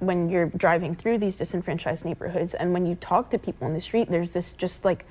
when 0.00 0.28
you're 0.28 0.46
driving 0.46 0.96
through 0.96 1.18
these 1.18 1.36
disenfranchised 1.36 2.04
neighborhoods, 2.04 2.54
and 2.54 2.72
when 2.72 2.86
you 2.86 2.96
talk 2.96 3.30
to 3.30 3.38
people 3.38 3.68
in 3.68 3.74
the 3.74 3.80
street, 3.80 4.10
there's 4.10 4.32
this 4.32 4.50
just 4.50 4.84
like 4.84 5.06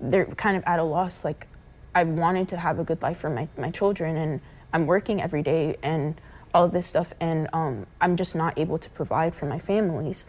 they're 0.00 0.26
kind 0.26 0.56
of 0.56 0.62
at 0.68 0.78
a 0.78 0.84
loss. 0.84 1.24
Like 1.24 1.48
I 1.96 2.04
wanted 2.04 2.46
to 2.50 2.58
have 2.58 2.78
a 2.78 2.84
good 2.84 3.02
life 3.02 3.18
for 3.18 3.28
my 3.28 3.48
my 3.58 3.72
children, 3.72 4.16
and 4.16 4.40
I'm 4.72 4.86
working 4.86 5.20
every 5.20 5.42
day 5.42 5.76
and 5.82 6.14
all 6.54 6.68
this 6.68 6.86
stuff, 6.86 7.12
and 7.20 7.48
um, 7.52 7.86
I'm 8.00 8.16
just 8.16 8.34
not 8.34 8.56
able 8.58 8.78
to 8.78 8.88
provide 8.90 9.34
for 9.34 9.46
my 9.46 9.58
families, 9.58 10.24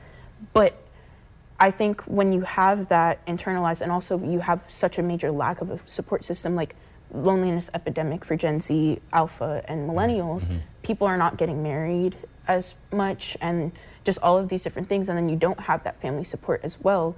but 0.53 0.81
I 1.59 1.71
think 1.71 2.01
when 2.01 2.33
you 2.33 2.41
have 2.41 2.89
that 2.89 3.25
internalized 3.27 3.81
and 3.81 3.91
also 3.91 4.19
you 4.19 4.39
have 4.39 4.59
such 4.67 4.97
a 4.97 5.03
major 5.03 5.31
lack 5.31 5.61
of 5.61 5.69
a 5.71 5.79
support 5.85 6.25
system, 6.25 6.55
like 6.55 6.75
loneliness 7.13 7.69
epidemic 7.73 8.25
for 8.25 8.35
Gen 8.35 8.59
Z, 8.59 8.99
Alpha, 9.13 9.63
and 9.67 9.89
millennials, 9.89 10.45
mm-hmm. 10.45 10.57
people 10.81 11.07
are 11.07 11.17
not 11.17 11.37
getting 11.37 11.63
married 11.63 12.17
as 12.47 12.75
much, 12.91 13.37
and 13.39 13.71
just 14.03 14.19
all 14.21 14.37
of 14.37 14.49
these 14.49 14.63
different 14.63 14.89
things. 14.89 15.07
And 15.07 15.17
then 15.17 15.29
you 15.29 15.35
don't 15.35 15.61
have 15.61 15.83
that 15.83 16.01
family 16.01 16.23
support 16.23 16.61
as 16.63 16.79
well. 16.81 17.15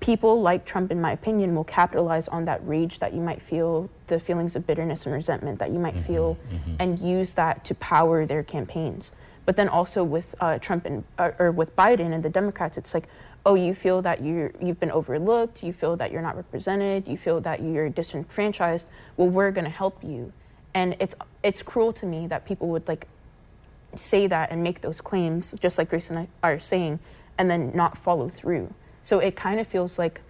People 0.00 0.42
like 0.42 0.64
Trump, 0.64 0.92
in 0.92 1.00
my 1.00 1.12
opinion, 1.12 1.54
will 1.54 1.64
capitalize 1.64 2.28
on 2.28 2.44
that 2.44 2.66
rage 2.66 2.98
that 2.98 3.14
you 3.14 3.20
might 3.20 3.40
feel, 3.40 3.88
the 4.08 4.20
feelings 4.20 4.54
of 4.54 4.66
bitterness 4.66 5.06
and 5.06 5.14
resentment 5.14 5.58
that 5.58 5.70
you 5.70 5.78
might 5.78 5.94
mm-hmm. 5.94 6.12
feel, 6.12 6.38
mm-hmm. 6.52 6.74
and 6.78 6.98
use 6.98 7.34
that 7.34 7.64
to 7.64 7.74
power 7.76 8.26
their 8.26 8.42
campaigns. 8.42 9.12
But 9.46 9.56
then 9.56 9.68
also 9.68 10.04
with 10.04 10.34
uh, 10.40 10.58
Trump 10.58 10.84
and 10.84 11.04
uh, 11.18 11.30
or 11.38 11.50
with 11.50 11.74
Biden 11.76 12.12
and 12.12 12.22
the 12.22 12.28
Democrats, 12.28 12.76
it's 12.76 12.92
like, 12.92 13.08
oh, 13.46 13.54
you 13.54 13.74
feel 13.74 14.02
that 14.02 14.20
you 14.20 14.52
you've 14.60 14.80
been 14.80 14.90
overlooked, 14.90 15.62
you 15.62 15.72
feel 15.72 15.96
that 15.96 16.12
you're 16.12 16.22
not 16.22 16.36
represented, 16.36 17.08
you 17.08 17.16
feel 17.16 17.40
that 17.40 17.62
you're 17.62 17.88
disenfranchised. 17.88 18.88
Well, 19.16 19.28
we're 19.28 19.52
going 19.52 19.64
to 19.64 19.70
help 19.70 20.02
you, 20.04 20.32
and 20.74 20.96
it's 20.98 21.14
it's 21.42 21.62
cruel 21.62 21.92
to 21.94 22.06
me 22.06 22.26
that 22.26 22.44
people 22.44 22.68
would 22.68 22.86
like 22.86 23.06
say 23.94 24.26
that 24.26 24.50
and 24.50 24.62
make 24.62 24.82
those 24.82 25.00
claims, 25.00 25.54
just 25.60 25.78
like 25.78 25.88
Grace 25.88 26.10
and 26.10 26.18
I 26.18 26.28
are 26.42 26.58
saying, 26.58 26.98
and 27.38 27.48
then 27.48 27.72
not 27.74 27.96
follow 27.96 28.28
through. 28.28 28.74
So 29.06 29.20
it 29.20 29.36
kind 29.36 29.60
of 29.60 29.68
feels 29.68 30.00
like 30.00 30.20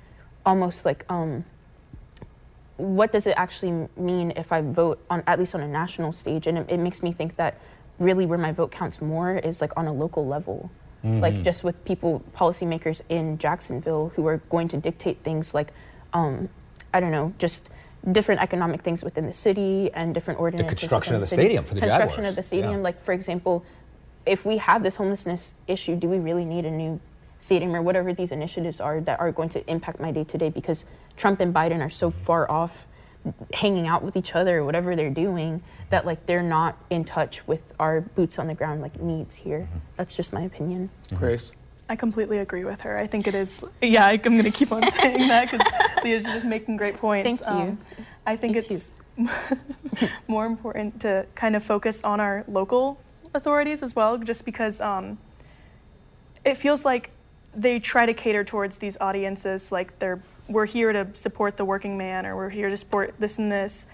almost 0.45 0.85
like 0.85 1.07
um, 1.09 1.47
what 2.77 3.11
does 3.11 3.27
it 3.27 3.33
actually 3.39 3.89
mean 3.97 4.35
if 4.37 4.53
I 4.53 4.61
vote 4.61 5.03
on 5.09 5.23
at 5.27 5.39
least 5.39 5.55
on 5.55 5.63
a 5.63 5.67
national 5.67 6.13
stage? 6.13 6.47
And 6.47 6.59
it, 6.59 6.67
it 6.69 6.77
makes 6.77 7.03
me 7.03 7.11
think 7.11 7.37
that 7.37 7.59
really 7.99 8.27
where 8.27 8.37
my 8.37 8.53
vote 8.53 8.71
counts 8.71 9.01
more 9.01 9.39
is 9.39 9.63
like 9.63 9.73
on 9.79 9.87
a 9.87 9.95
local 9.95 10.27
level. 10.27 10.71
Mm-hmm. 11.03 11.21
Like 11.21 11.43
just 11.43 11.65
with 11.65 11.83
people, 11.87 12.23
policymakers 12.37 13.01
in 13.09 13.39
Jacksonville 13.39 14.13
who 14.15 14.27
are 14.27 14.43
going 14.51 14.69
to 14.69 14.77
dictate 14.77 15.25
things 15.25 15.55
like, 15.55 15.73
um, 16.13 16.51
I 16.93 17.01
don't 17.01 17.13
know, 17.13 17.33
just 17.39 17.63
different 18.13 18.43
economic 18.43 18.83
things 18.83 19.03
within 19.03 19.25
the 19.25 19.33
city 19.33 19.91
and 19.95 20.13
different 20.13 20.39
ordinances. 20.39 20.69
The 20.69 20.81
construction 20.81 21.15
of 21.15 21.23
the, 21.23 21.27
city. 21.29 21.41
stadium 21.41 21.65
for 21.65 21.77
the 21.77 21.81
construction 21.81 22.25
Jaguars. 22.25 22.33
of 22.33 22.37
the 22.37 22.43
stadium. 22.43 22.73
Yeah. 22.73 22.81
Like 22.81 23.03
for 23.03 23.15
example, 23.15 23.65
if 24.27 24.45
we 24.45 24.59
have 24.59 24.83
this 24.83 24.97
homelessness 24.97 25.55
issue, 25.67 25.97
do 25.97 26.11
we 26.11 26.19
really 26.19 26.45
need 26.45 26.67
a 26.67 26.71
new 26.71 27.01
stadium 27.39 27.75
or 27.75 27.83
whatever 27.83 28.13
these 28.13 28.33
initiatives 28.33 28.81
are 28.81 29.01
that 29.01 29.21
are 29.21 29.33
going 29.33 29.49
to 29.51 29.71
impact 29.71 30.01
my 30.01 30.11
day 30.11 30.25
to 30.25 30.39
day? 30.39 30.51
Because 30.51 30.85
Trump 31.17 31.41
and 31.41 31.55
Biden 31.55 31.81
are 31.81 31.91
so 31.91 32.11
far 32.11 32.51
off 32.51 32.87
hanging 33.53 33.87
out 33.87 34.03
with 34.03 34.17
each 34.17 34.35
other 34.35 34.59
or 34.59 34.65
whatever 34.65 34.95
they're 34.95 35.11
doing 35.11 35.63
that 35.91 36.07
like 36.07 36.27
they're 36.27 36.43
not 36.43 36.77
in 36.91 37.05
touch 37.05 37.47
with 37.47 37.63
our 37.81 38.01
boots 38.01 38.39
on 38.39 38.47
the 38.47 38.55
ground 38.55 38.81
like 38.81 39.01
needs 39.01 39.35
here. 39.35 39.69
That's 39.97 40.15
just 40.15 40.33
my 40.33 40.43
opinion. 40.43 40.91
Mm-hmm. 41.07 41.17
grace? 41.17 41.53
I 41.89 41.95
completely 41.95 42.39
agree 42.39 42.65
with 42.65 42.81
her. 42.81 42.99
I 42.99 43.07
think 43.07 43.27
it 43.29 43.35
is 43.35 43.65
yeah 43.81 44.07
i'm 44.07 44.19
going 44.19 44.43
to 44.43 44.51
keep 44.51 44.73
on 44.73 44.83
saying 44.93 45.29
that 45.29 45.51
because 45.51 45.67
leah's 46.05 46.25
just 46.25 46.45
making 46.45 46.77
great 46.77 46.97
points. 46.97 47.41
Thank 47.41 47.41
you. 47.41 47.47
Um, 47.47 47.79
i 48.27 48.37
think 48.37 48.57
it's 48.57 48.91
more 50.29 50.47
important 50.47 51.01
to 51.01 51.27
kind 51.35 51.57
of 51.57 51.65
focus 51.65 52.01
on 52.05 52.21
our 52.21 52.45
local 52.49 52.99
authorities 53.35 53.83
as 53.83 53.95
well 53.95 54.19
just 54.19 54.45
because 54.45 54.81
um, 54.81 55.19
it 56.45 56.57
feels 56.57 56.85
like 56.85 57.11
they 57.57 57.81
try 57.81 58.07
to 58.07 58.15
cater 58.15 58.45
towards 58.45 58.77
these 58.77 58.97
audiences 59.01 59.73
like 59.73 59.99
they're 59.99 60.21
we're 60.49 60.67
here 60.67 60.93
to 60.93 61.09
support 61.15 61.57
the 61.57 61.65
working 61.65 61.97
man 61.99 62.25
or 62.25 62.37
we're 62.37 62.51
here 62.51 62.71
to 62.71 62.77
support 62.77 63.15
this 63.19 63.39
and 63.39 63.51
this. 63.51 63.87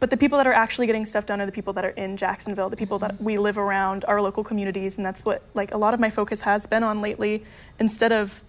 but 0.00 0.10
the 0.10 0.16
people 0.16 0.38
that 0.38 0.46
are 0.46 0.52
actually 0.52 0.86
getting 0.86 1.04
stuff 1.04 1.26
done 1.26 1.40
are 1.40 1.46
the 1.46 1.52
people 1.52 1.72
that 1.72 1.84
are 1.84 1.90
in 1.90 2.16
Jacksonville, 2.16 2.70
the 2.70 2.76
people 2.76 2.98
that 2.98 3.20
we 3.20 3.38
live 3.38 3.58
around, 3.58 4.04
our 4.06 4.20
local 4.22 4.44
communities, 4.44 4.96
and 4.96 5.04
that's 5.04 5.24
what 5.24 5.42
like 5.54 5.74
a 5.74 5.76
lot 5.76 5.92
of 5.94 6.00
my 6.00 6.10
focus 6.10 6.42
has 6.42 6.66
been 6.66 6.82
on 6.82 7.00
lately, 7.00 7.44
instead 7.78 8.12
of 8.12 8.42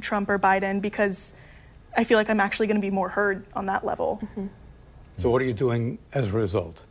Trump 0.00 0.28
or 0.28 0.38
Biden, 0.38 0.80
because 0.80 1.32
I 1.96 2.04
feel 2.04 2.18
like 2.18 2.28
I'm 2.28 2.40
actually 2.40 2.66
going 2.66 2.76
to 2.76 2.86
be 2.86 2.90
more 2.90 3.08
heard 3.08 3.44
on 3.54 3.66
that 3.66 3.84
level. 3.84 4.20
Mm-hmm. 4.22 4.46
So 5.18 5.30
what 5.30 5.42
are 5.42 5.44
you 5.46 5.52
doing 5.54 5.98
as 6.12 6.26
a 6.26 6.32
result? 6.32 6.82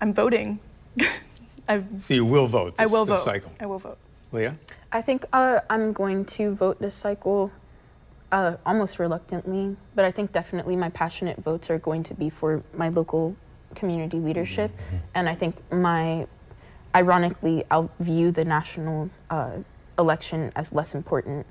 I'm 0.00 0.14
voting. 0.14 0.58
I've, 1.68 1.86
so 2.00 2.14
you 2.14 2.24
will 2.24 2.46
vote. 2.46 2.76
This, 2.76 2.84
I 2.84 2.86
will 2.86 3.04
vote. 3.04 3.24
Cycle. 3.24 3.52
I 3.60 3.66
will 3.66 3.78
vote. 3.78 3.98
Leah. 4.32 4.56
I 4.90 5.02
think 5.02 5.26
uh, 5.32 5.60
I'm 5.68 5.92
going 5.92 6.24
to 6.24 6.54
vote 6.54 6.80
this 6.80 6.94
cycle 6.94 7.52
uh, 8.32 8.56
almost 8.64 8.98
reluctantly, 8.98 9.76
but 9.94 10.04
I 10.04 10.10
think 10.10 10.32
definitely 10.32 10.76
my 10.76 10.88
passionate 10.88 11.38
votes 11.38 11.70
are 11.70 11.78
going 11.78 12.02
to 12.04 12.14
be 12.14 12.30
for 12.30 12.62
my 12.72 12.88
local 12.88 13.36
community 13.74 14.18
leadership. 14.18 14.70
Mm-hmm. 14.70 14.96
And 15.14 15.28
I 15.28 15.34
think 15.34 15.56
my, 15.70 16.26
ironically, 16.94 17.64
I'll 17.70 17.90
view 18.00 18.30
the 18.30 18.44
national 18.44 19.10
uh, 19.28 19.58
election 19.98 20.52
as 20.56 20.72
less 20.72 20.94
important. 20.94 21.46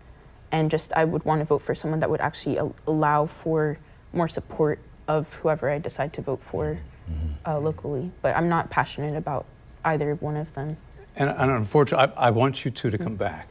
And 0.52 0.72
just 0.72 0.94
I 0.94 1.06
would 1.06 1.26
want 1.26 1.42
to 1.42 1.46
vote 1.46 1.62
for 1.62 1.76
someone 1.76 2.00
that 2.00 2.10
would 2.10 2.22
actually 2.22 2.58
a- 2.58 2.72
allow 2.88 3.26
for 3.26 3.78
more 4.14 4.28
support 4.28 4.80
of 5.08 5.32
whoever 5.36 5.70
I 5.70 5.78
decide 5.78 6.14
to 6.14 6.22
vote 6.22 6.42
for 6.50 6.80
mm-hmm. 7.10 7.34
uh, 7.46 7.60
locally. 7.60 8.12
But 8.22 8.36
I'm 8.36 8.50
not 8.50 8.70
passionate 8.70 9.16
about 9.16 9.46
either 9.86 10.16
one 10.16 10.38
of 10.38 10.54
them. 10.54 10.78
And, 11.18 11.30
and 11.30 11.52
unfortunately, 11.52 12.14
I, 12.16 12.28
I, 12.28 12.32
want 12.32 12.64
you 12.64 12.72
two 12.72 12.90
to 12.90 12.98
come 12.98 13.18
mm-hmm. 13.18 13.18
back 13.18 13.50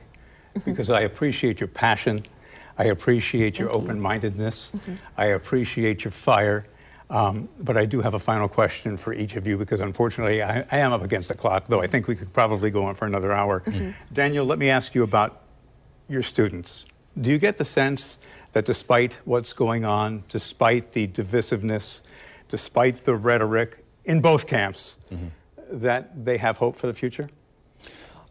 because 0.65 0.89
I 0.89 1.01
appreciate 1.03 1.61
your 1.61 1.69
passion 1.69 2.25
I 2.79 2.85
appreciate 2.85 3.59
your 3.59 3.73
open 3.73 4.01
mindedness. 4.01 4.71
Mm-hmm. 4.77 4.95
I 5.17 5.27
appreciate 5.27 6.05
your 6.05 6.11
fire. 6.11 6.67
Um, 7.09 7.49
but 7.61 7.77
I 7.77 7.87
do 7.87 8.01
have 8.01 8.15
a 8.15 8.19
final 8.19 8.49
question 8.49 8.97
for 8.97 9.13
each 9.13 9.37
of 9.37 9.47
you 9.47 9.57
because 9.57 9.79
unfortunately 9.79 10.43
I, 10.43 10.67
I, 10.73 10.79
am 10.79 10.93
up 10.93 11.05
against 11.05 11.29
the 11.29 11.37
clock, 11.37 11.69
though 11.69 11.81
I 11.81 11.87
think 11.87 12.09
we 12.09 12.17
could 12.17 12.33
probably 12.33 12.69
go 12.71 12.85
on 12.85 12.97
for 12.97 13.07
another 13.07 13.33
hour. 13.33 13.61
Mm-hmm. 13.61 13.91
Daniel, 14.13 14.45
let 14.45 14.59
me 14.59 14.71
ask 14.71 14.93
you 14.93 15.05
about 15.05 15.43
your 16.09 16.23
students. 16.23 16.85
Do 17.19 17.31
you 17.31 17.39
get 17.39 17.59
the 17.59 17.65
sense 17.65 18.19
that 18.55 18.65
despite 18.65 19.15
what's 19.25 19.53
going 19.53 19.85
on, 19.85 20.25
despite 20.29 20.93
the 20.93 21.07
divisiveness, 21.07 22.01
despite 22.49 23.05
the 23.05 23.15
rhetoric 23.15 23.85
in 24.05 24.21
both 24.21 24.49
camps, 24.49 24.97
mm-hmm. 25.09 25.29
that 25.71 26.25
they 26.25 26.39
have 26.39 26.57
hope 26.57 26.75
for 26.75 26.89
the 26.89 26.95
future? 26.95 27.29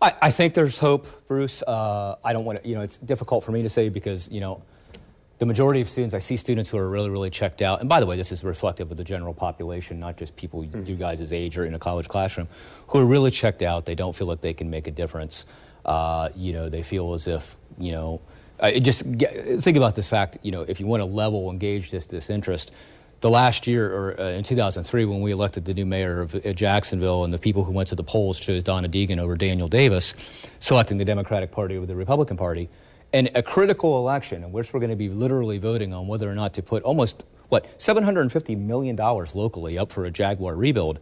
I, 0.01 0.13
I 0.21 0.31
think 0.31 0.53
there's 0.53 0.77
hope, 0.77 1.07
Bruce. 1.27 1.61
Uh, 1.61 2.15
I 2.23 2.33
don't 2.33 2.45
want 2.45 2.61
to, 2.61 2.67
you 2.67 2.75
know, 2.75 2.81
it's 2.81 2.97
difficult 2.97 3.43
for 3.43 3.51
me 3.51 3.61
to 3.63 3.69
say 3.69 3.89
because, 3.89 4.29
you 4.29 4.41
know, 4.41 4.61
the 5.37 5.45
majority 5.45 5.81
of 5.81 5.89
students, 5.89 6.13
I 6.13 6.19
see 6.19 6.37
students 6.37 6.69
who 6.69 6.77
are 6.77 6.89
really, 6.89 7.09
really 7.09 7.29
checked 7.29 7.61
out. 7.61 7.81
And 7.81 7.89
by 7.89 7.99
the 7.99 8.05
way, 8.05 8.15
this 8.15 8.31
is 8.31 8.43
reflective 8.43 8.89
of 8.91 8.97
the 8.97 9.03
general 9.03 9.33
population, 9.33 9.99
not 9.99 10.17
just 10.17 10.35
people 10.35 10.63
mm. 10.63 10.87
you 10.87 10.95
guys' 10.95 11.33
age 11.33 11.57
or 11.57 11.65
in 11.65 11.73
a 11.73 11.79
college 11.79 12.07
classroom, 12.07 12.47
who 12.87 12.99
are 12.99 13.05
really 13.05 13.31
checked 13.31 13.61
out. 13.61 13.85
They 13.85 13.95
don't 13.95 14.15
feel 14.15 14.27
like 14.27 14.41
they 14.41 14.53
can 14.53 14.69
make 14.69 14.87
a 14.87 14.91
difference. 14.91 15.45
Uh, 15.83 16.29
you 16.35 16.53
know, 16.53 16.69
they 16.69 16.83
feel 16.83 17.13
as 17.13 17.27
if, 17.27 17.57
you 17.77 17.91
know, 17.91 18.21
uh, 18.59 18.71
just 18.79 19.11
get, 19.17 19.33
think 19.61 19.75
about 19.75 19.95
this 19.95 20.07
fact, 20.07 20.37
you 20.41 20.51
know, 20.51 20.61
if 20.61 20.79
you 20.79 20.87
want 20.87 21.01
to 21.01 21.05
level 21.05 21.51
engage 21.51 21.91
this 21.91 22.05
disinterest, 22.05 22.71
the 23.25 23.29
last 23.31 23.65
year, 23.65 23.91
or 23.91 24.21
uh, 24.21 24.29
in 24.33 24.43
2003, 24.43 25.05
when 25.05 25.19
we 25.19 25.31
elected 25.31 25.65
the 25.65 25.73
new 25.73 25.83
mayor 25.83 26.21
of 26.21 26.35
uh, 26.35 26.53
Jacksonville, 26.53 27.23
and 27.23 27.33
the 27.33 27.39
people 27.39 27.63
who 27.63 27.71
went 27.71 27.89
to 27.89 27.95
the 27.95 28.03
polls 28.03 28.39
chose 28.39 28.61
Donna 28.61 28.87
Deegan 28.87 29.17
over 29.17 29.35
Daniel 29.35 29.67
Davis, 29.67 30.13
selecting 30.59 30.99
the 30.99 31.05
Democratic 31.05 31.49
Party 31.49 31.75
over 31.75 31.87
the 31.87 31.95
Republican 31.95 32.37
Party, 32.37 32.69
and 33.13 33.31
a 33.33 33.41
critical 33.41 33.97
election 33.97 34.43
in 34.43 34.51
which 34.51 34.71
we're 34.71 34.79
going 34.79 34.91
to 34.91 34.95
be 34.95 35.09
literally 35.09 35.57
voting 35.57 35.91
on 35.91 36.05
whether 36.05 36.29
or 36.29 36.35
not 36.35 36.53
to 36.53 36.61
put 36.61 36.83
almost 36.83 37.25
what 37.49 37.65
750 37.81 38.55
million 38.57 38.95
dollars 38.95 39.33
locally 39.33 39.75
up 39.75 39.91
for 39.91 40.05
a 40.05 40.11
Jaguar 40.11 40.55
rebuild, 40.55 40.99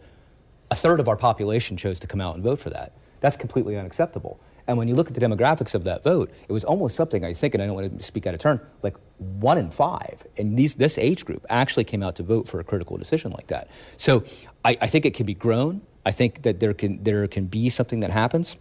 a 0.71 0.76
third 0.78 1.01
of 1.01 1.09
our 1.09 1.17
population 1.17 1.76
chose 1.76 1.99
to 1.99 2.07
come 2.07 2.21
out 2.21 2.36
and 2.36 2.43
vote 2.43 2.61
for 2.61 2.69
that. 2.69 2.93
That's 3.19 3.36
completely 3.36 3.76
unacceptable. 3.76 4.39
And 4.68 4.78
when 4.78 4.88
you 4.88 4.95
look 4.95 5.07
at 5.07 5.14
the 5.14 5.22
demographics 5.22 5.76
of 5.76 5.84
that 5.84 6.03
vote, 6.03 6.32
it 6.47 6.53
was 6.53 6.64
almost 6.64 6.95
something 6.95 7.26
I 7.26 7.34
think, 7.34 7.53
and 7.53 7.61
I 7.61 7.66
don't 7.66 7.76
want 7.76 7.97
to 7.97 8.03
speak 8.03 8.26
out 8.26 8.34
of 8.34 8.39
turn, 8.39 8.59
like 8.82 8.95
one 9.18 9.57
in 9.57 9.70
five 9.72 10.26
in 10.38 10.55
these, 10.55 10.76
this 10.76 10.97
age 10.97 11.26
group 11.26 11.45
actually 11.49 11.84
came 11.84 12.01
out 12.01 12.16
to 12.16 12.24
vote 12.24 12.47
for 12.47 12.59
a 12.59 12.64
critical 12.64 12.97
decision 12.97 13.32
like 13.32 13.47
that. 13.47 13.70
So 13.97 14.24
I, 14.64 14.78
I 14.82 14.88
think 14.88 15.05
it 15.05 15.14
can 15.14 15.26
be 15.26 15.34
grown. 15.34 15.82
I 16.05 16.11
think 16.11 16.43
that 16.43 16.59
there 16.59 16.74
can, 16.74 17.03
there 17.03 17.28
can 17.28 17.45
be 17.45 17.70
something 17.70 17.99
that 18.01 18.11
happens. 18.11 18.55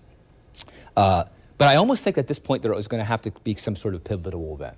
Uh, 0.96 1.24
but 1.58 1.68
I 1.68 1.76
almost 1.76 2.02
think 2.02 2.18
at 2.18 2.26
this 2.26 2.38
point 2.38 2.62
there 2.62 2.74
is 2.74 2.88
going 2.88 3.00
to 3.00 3.04
have 3.04 3.22
to 3.22 3.30
be 3.44 3.54
some 3.54 3.76
sort 3.76 3.94
of 3.94 4.02
pivotal 4.02 4.54
event. 4.54 4.76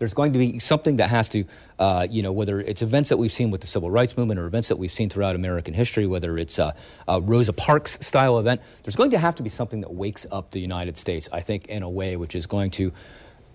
There's 0.00 0.14
going 0.14 0.32
to 0.32 0.38
be 0.38 0.58
something 0.58 0.96
that 0.96 1.10
has 1.10 1.28
to, 1.28 1.44
uh, 1.78 2.06
you 2.10 2.22
know, 2.22 2.32
whether 2.32 2.58
it's 2.58 2.80
events 2.80 3.10
that 3.10 3.18
we've 3.18 3.30
seen 3.30 3.50
with 3.50 3.60
the 3.60 3.66
civil 3.66 3.90
rights 3.90 4.16
movement 4.16 4.40
or 4.40 4.46
events 4.46 4.68
that 4.68 4.76
we've 4.76 4.90
seen 4.90 5.10
throughout 5.10 5.36
American 5.36 5.74
history, 5.74 6.06
whether 6.06 6.38
it's 6.38 6.58
a, 6.58 6.74
a 7.06 7.20
Rosa 7.20 7.52
Parks 7.52 7.98
style 8.00 8.38
event, 8.38 8.62
there's 8.82 8.96
going 8.96 9.10
to 9.10 9.18
have 9.18 9.34
to 9.34 9.42
be 9.42 9.50
something 9.50 9.82
that 9.82 9.92
wakes 9.92 10.26
up 10.32 10.52
the 10.52 10.58
United 10.58 10.96
States, 10.96 11.28
I 11.30 11.42
think, 11.42 11.66
in 11.66 11.82
a 11.82 11.90
way 11.90 12.16
which 12.16 12.34
is 12.34 12.46
going 12.46 12.70
to 12.72 12.94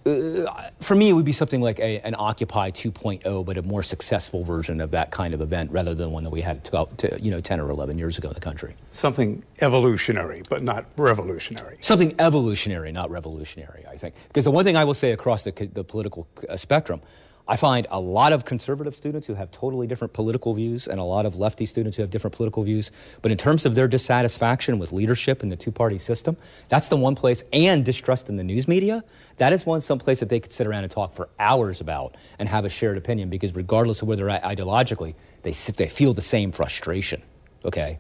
uh, 0.06 0.70
for 0.80 0.96
me, 0.96 1.10
it 1.10 1.14
would 1.14 1.26
be 1.26 1.32
something 1.32 1.62
like 1.62 1.80
a, 1.80 2.00
an 2.02 2.16
Occupy 2.18 2.70
2.0, 2.72 3.46
but 3.46 3.58
a 3.58 3.62
more 3.64 3.82
successful 3.82 4.44
version 4.44 4.80
of 4.80 4.92
that 4.92 5.10
kind 5.12 5.34
of 5.34 5.42
event 5.42 5.72
rather 5.72 5.96
than 5.96 6.12
one 6.12 6.24
that 6.24 6.30
we 6.30 6.42
had 6.42 6.64
12, 6.64 6.98
to, 6.98 7.20
you 7.22 7.32
know, 7.32 7.42
10 7.42 7.60
or 7.60 7.72
11 7.72 7.98
years 7.98 8.18
ago 8.18 8.28
in 8.28 8.36
the 8.36 8.40
country. 8.40 8.76
Something 8.92 9.44
evolutionary, 9.62 10.44
but 10.48 10.62
not 10.62 10.86
revolutionary. 10.96 11.78
Something 11.82 12.14
evolutionary, 12.20 12.92
not 12.92 13.10
revolutionary, 13.10 13.86
I 13.90 13.98
think. 13.98 14.14
Because 14.28 14.46
the 14.46 14.52
one 14.52 14.64
thing 14.64 14.78
I 14.78 14.84
will 14.84 14.94
say 14.94 15.12
across 15.12 15.44
the, 15.44 15.52
the 15.74 15.84
political 15.84 16.28
uh, 16.48 16.56
spectrum, 16.56 17.02
I 17.48 17.58
find 17.58 17.86
a 17.92 18.00
lot 18.00 18.34
of 18.34 18.44
conservative 18.44 18.96
students 18.96 19.28
who 19.28 19.36
have 19.36 19.52
totally 19.52 19.86
different 19.86 20.14
political 20.14 20.56
views 20.56 20.88
and 20.88 21.00
a 21.00 21.04
lot 21.04 21.28
of 21.28 21.36
lefty 21.36 21.68
students 21.68 21.96
who 21.96 22.02
have 22.02 22.10
different 22.10 22.36
political 22.36 22.64
views. 22.64 22.92
But 23.22 23.32
in 23.32 23.38
terms 23.38 23.68
of 23.68 23.76
their 23.76 23.88
dissatisfaction 23.88 24.80
with 24.80 24.92
leadership 24.92 25.44
in 25.44 25.50
the 25.50 25.56
two 25.56 25.72
party 25.72 26.00
system, 26.00 26.38
that's 26.70 26.88
the 26.88 26.98
one 26.98 27.14
place, 27.14 27.44
and 27.54 27.86
distrust 27.86 28.30
in 28.30 28.38
the 28.38 28.44
news 28.44 28.68
media, 28.68 29.04
that 29.38 29.54
is 29.54 29.64
one 29.64 29.82
some 29.82 30.00
place 30.00 30.22
that 30.22 30.30
they 30.30 30.40
could 30.40 30.52
sit 30.52 30.66
around 30.66 30.86
and 30.86 30.92
talk 30.92 31.14
for 31.14 31.30
hours 31.38 31.82
about 31.82 32.16
and 32.40 32.50
have 32.50 32.66
a 32.66 32.70
shared 32.70 32.98
opinion 32.98 33.30
because 33.30 33.54
regardless 33.56 34.02
of 34.02 34.08
where 34.08 34.18
they're 34.18 34.30
at 34.30 34.42
ideologically, 34.44 35.14
they, 35.44 35.52
they 35.52 35.88
feel 35.88 36.14
the 36.14 36.22
same 36.22 36.52
frustration. 36.52 37.22
Okay? 37.64 38.00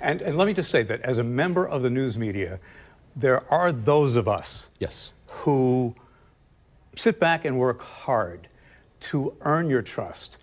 And, 0.00 0.22
and 0.22 0.36
let 0.36 0.46
me 0.46 0.52
just 0.52 0.70
say 0.70 0.84
that 0.84 1.00
as 1.02 1.18
a 1.18 1.24
member 1.24 1.66
of 1.66 1.82
the 1.82 1.90
news 1.90 2.16
media, 2.16 2.60
there 3.16 3.42
are 3.52 3.72
those 3.72 4.14
of 4.14 4.28
us 4.28 4.68
yes. 4.78 5.12
who 5.26 5.96
sit 6.94 7.18
back 7.18 7.44
and 7.44 7.58
work 7.58 7.80
hard 7.80 8.47
to 9.00 9.34
earn 9.42 9.70
your 9.70 9.82
trust 9.82 10.36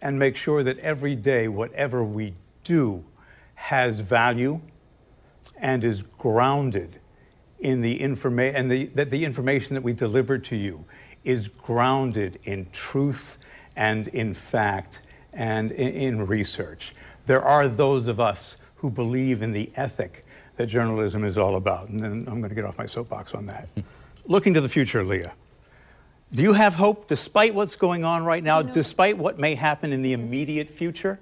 and 0.00 0.18
make 0.18 0.36
sure 0.36 0.62
that 0.62 0.78
every 0.78 1.14
day, 1.14 1.48
whatever 1.48 2.04
we 2.04 2.34
do, 2.62 3.04
has 3.54 4.00
value 4.00 4.60
and 5.56 5.82
is 5.84 6.02
grounded 6.18 7.00
in 7.60 7.80
the 7.80 8.00
information, 8.00 8.56
and 8.56 8.70
the, 8.70 8.86
that 8.86 9.10
the 9.10 9.24
information 9.24 9.74
that 9.74 9.82
we 9.82 9.92
deliver 9.92 10.36
to 10.36 10.56
you 10.56 10.84
is 11.24 11.48
grounded 11.48 12.38
in 12.44 12.66
truth 12.72 13.38
and 13.76 14.08
in 14.08 14.34
fact 14.34 14.98
and 15.32 15.72
in, 15.72 15.88
in 15.94 16.26
research. 16.26 16.94
There 17.26 17.42
are 17.42 17.66
those 17.66 18.06
of 18.06 18.20
us 18.20 18.56
who 18.76 18.90
believe 18.90 19.42
in 19.42 19.52
the 19.52 19.70
ethic 19.76 20.26
that 20.56 20.66
journalism 20.66 21.24
is 21.24 21.38
all 21.38 21.56
about, 21.56 21.88
and 21.88 22.00
then 22.00 22.26
I'm 22.28 22.40
going 22.40 22.50
to 22.50 22.54
get 22.54 22.64
off 22.64 22.76
my 22.76 22.86
soapbox 22.86 23.34
on 23.34 23.46
that. 23.46 23.68
Looking 24.26 24.54
to 24.54 24.60
the 24.60 24.68
future, 24.68 25.02
Leah. 25.02 25.32
Do 26.32 26.42
you 26.42 26.54
have 26.54 26.74
hope 26.74 27.06
despite 27.06 27.54
what's 27.54 27.76
going 27.76 28.02
on 28.02 28.24
right 28.24 28.42
now, 28.42 28.60
despite 28.60 29.16
what 29.16 29.38
may 29.38 29.54
happen 29.54 29.92
in 29.92 30.02
the 30.02 30.12
immediate 30.12 30.68
future? 30.68 31.20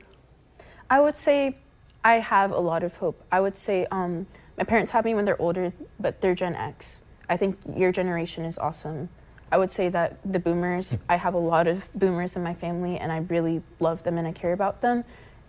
I 0.89 1.01
would 1.01 1.17
say 1.17 1.57
I 2.03 2.15
have 2.15 2.51
a 2.51 2.59
lot 2.59 2.83
of 2.83 2.97
hope. 2.97 3.23
I 3.31 3.41
would 3.41 3.57
say 3.57 3.87
um, 3.91 4.27
my 4.57 4.65
parents 4.65 4.91
have 4.93 5.05
me 5.05 5.15
when 5.15 5.27
they're 5.27 5.41
older, 5.41 5.71
but 6.01 6.23
they're 6.23 6.35
Gen 6.35 6.55
X. 6.55 7.03
I 7.29 7.37
think 7.37 7.59
your 7.77 7.93
generation 7.93 8.47
is 8.47 8.57
awesome. 8.57 9.11
I 9.51 9.59
would 9.59 9.71
say 9.71 9.91
that 9.91 10.17
the 10.25 10.39
boomers, 10.39 10.97
I 11.11 11.17
have 11.17 11.35
a 11.35 11.39
lot 11.39 11.67
of 11.67 11.87
boomers 11.95 12.37
in 12.37 12.43
my 12.43 12.55
family, 12.55 12.97
and 12.97 13.13
I 13.13 13.19
really 13.19 13.63
love 13.81 14.03
them 14.05 14.17
and 14.17 14.27
I 14.27 14.33
care 14.33 14.55
about 14.55 14.81
them. 14.81 15.05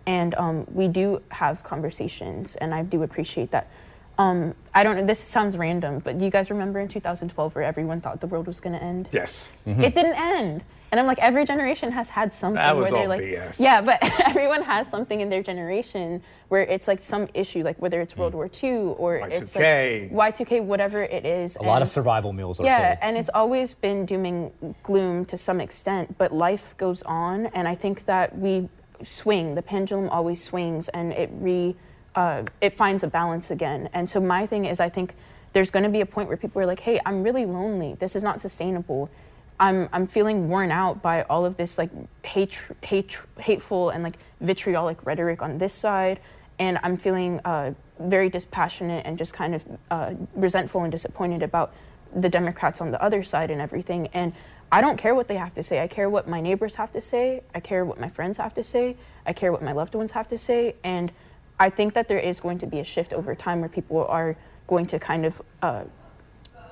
And 0.06 0.34
um, 0.34 0.66
we 0.70 0.88
do 0.88 1.22
have 1.30 1.64
conversations, 1.64 2.54
and 2.56 2.74
I 2.74 2.82
do 2.82 3.02
appreciate 3.02 3.50
that. 3.52 3.70
Um, 4.18 4.54
I 4.74 4.84
don't 4.84 4.96
know. 4.96 5.04
This 5.04 5.20
sounds 5.20 5.56
random, 5.56 5.98
but 5.98 6.18
do 6.18 6.24
you 6.24 6.30
guys 6.30 6.50
remember 6.50 6.80
in 6.80 6.88
2012 6.88 7.54
where 7.54 7.64
everyone 7.64 8.00
thought 8.00 8.20
the 8.20 8.26
world 8.26 8.46
was 8.46 8.60
going 8.60 8.74
to 8.74 8.82
end? 8.82 9.08
Yes. 9.10 9.50
Mm-hmm. 9.66 9.82
It 9.82 9.94
didn't 9.94 10.14
end, 10.14 10.64
and 10.94 11.00
I'm 11.00 11.08
like, 11.08 11.18
every 11.18 11.44
generation 11.44 11.90
has 11.90 12.08
had 12.08 12.32
something 12.32 12.54
that 12.54 12.76
was 12.76 12.92
where 12.92 13.00
they're 13.00 13.08
like, 13.08 13.20
BS. 13.20 13.58
yeah, 13.58 13.80
but 13.80 13.98
everyone 14.28 14.62
has 14.62 14.86
something 14.88 15.20
in 15.20 15.28
their 15.28 15.42
generation 15.42 16.22
where 16.50 16.62
it's 16.62 16.86
like 16.86 17.02
some 17.02 17.28
issue, 17.34 17.64
like 17.64 17.76
whether 17.82 18.00
it's 18.00 18.16
World 18.16 18.32
mm. 18.32 18.36
War 18.36 18.50
II 18.62 18.94
or 18.96 19.18
Y2K. 19.18 19.30
it's 19.32 19.56
like 19.56 20.36
Y2K, 20.36 20.64
whatever 20.64 21.02
it 21.02 21.26
is. 21.26 21.56
A 21.56 21.58
and 21.58 21.66
lot 21.66 21.82
of 21.82 21.88
survival 21.88 22.32
meals. 22.32 22.60
Are 22.60 22.64
yeah, 22.64 22.90
sold. 22.90 22.98
and 23.02 23.16
it's 23.16 23.30
always 23.34 23.72
been 23.72 24.06
dooming 24.06 24.52
gloom 24.84 25.24
to 25.24 25.36
some 25.36 25.60
extent, 25.60 26.16
but 26.16 26.32
life 26.32 26.76
goes 26.76 27.02
on, 27.02 27.46
and 27.46 27.66
I 27.66 27.74
think 27.74 28.04
that 28.04 28.38
we 28.38 28.68
swing. 29.02 29.56
The 29.56 29.62
pendulum 29.62 30.08
always 30.10 30.44
swings, 30.44 30.88
and 30.90 31.12
it 31.12 31.28
re 31.32 31.74
uh, 32.14 32.44
it 32.60 32.76
finds 32.76 33.02
a 33.02 33.08
balance 33.08 33.50
again. 33.50 33.88
And 33.92 34.08
so 34.08 34.20
my 34.20 34.46
thing 34.46 34.64
is, 34.64 34.80
I 34.80 34.88
think 34.88 35.14
there's 35.52 35.70
going 35.70 35.84
to 35.84 35.88
be 35.88 36.00
a 36.00 36.06
point 36.06 36.28
where 36.28 36.36
people 36.36 36.60
are 36.62 36.66
like, 36.66 36.80
"Hey, 36.80 37.00
I'm 37.06 37.22
really 37.22 37.46
lonely. 37.46 37.94
This 37.94 38.16
is 38.16 38.22
not 38.22 38.40
sustainable." 38.40 39.10
I'm 39.60 39.88
I'm 39.92 40.06
feeling 40.06 40.48
worn 40.48 40.70
out 40.70 41.00
by 41.00 41.22
all 41.22 41.44
of 41.44 41.56
this 41.56 41.78
like 41.78 41.90
hate, 42.24 42.60
hate, 42.82 43.18
hateful 43.38 43.90
and 43.90 44.02
like 44.02 44.18
vitriolic 44.40 45.04
rhetoric 45.06 45.42
on 45.42 45.58
this 45.58 45.74
side, 45.74 46.18
and 46.58 46.78
I'm 46.82 46.96
feeling 46.96 47.40
uh, 47.44 47.72
very 48.00 48.28
dispassionate 48.28 49.06
and 49.06 49.16
just 49.16 49.32
kind 49.32 49.54
of 49.54 49.62
uh, 49.90 50.14
resentful 50.34 50.82
and 50.82 50.90
disappointed 50.90 51.42
about 51.42 51.72
the 52.14 52.28
Democrats 52.28 52.80
on 52.80 52.90
the 52.90 53.02
other 53.02 53.22
side 53.22 53.50
and 53.50 53.60
everything. 53.60 54.08
And 54.08 54.32
I 54.72 54.80
don't 54.80 54.96
care 54.96 55.14
what 55.14 55.28
they 55.28 55.36
have 55.36 55.54
to 55.54 55.62
say. 55.62 55.80
I 55.80 55.86
care 55.86 56.10
what 56.10 56.28
my 56.28 56.40
neighbors 56.40 56.74
have 56.76 56.92
to 56.92 57.00
say. 57.00 57.42
I 57.54 57.60
care 57.60 57.84
what 57.84 58.00
my 58.00 58.08
friends 58.08 58.38
have 58.38 58.54
to 58.54 58.64
say. 58.64 58.96
I 59.26 59.32
care 59.32 59.52
what 59.52 59.62
my 59.62 59.72
loved 59.72 59.94
ones 59.94 60.12
have 60.12 60.28
to 60.28 60.38
say. 60.38 60.74
And 60.82 61.12
I 61.58 61.70
think 61.70 61.94
that 61.94 62.08
there 62.08 62.18
is 62.18 62.40
going 62.40 62.58
to 62.58 62.66
be 62.66 62.80
a 62.80 62.84
shift 62.84 63.12
over 63.12 63.34
time 63.34 63.60
where 63.60 63.68
people 63.68 64.04
are 64.06 64.36
going 64.66 64.86
to 64.86 64.98
kind 64.98 65.24
of 65.24 65.42
uh, 65.62 65.84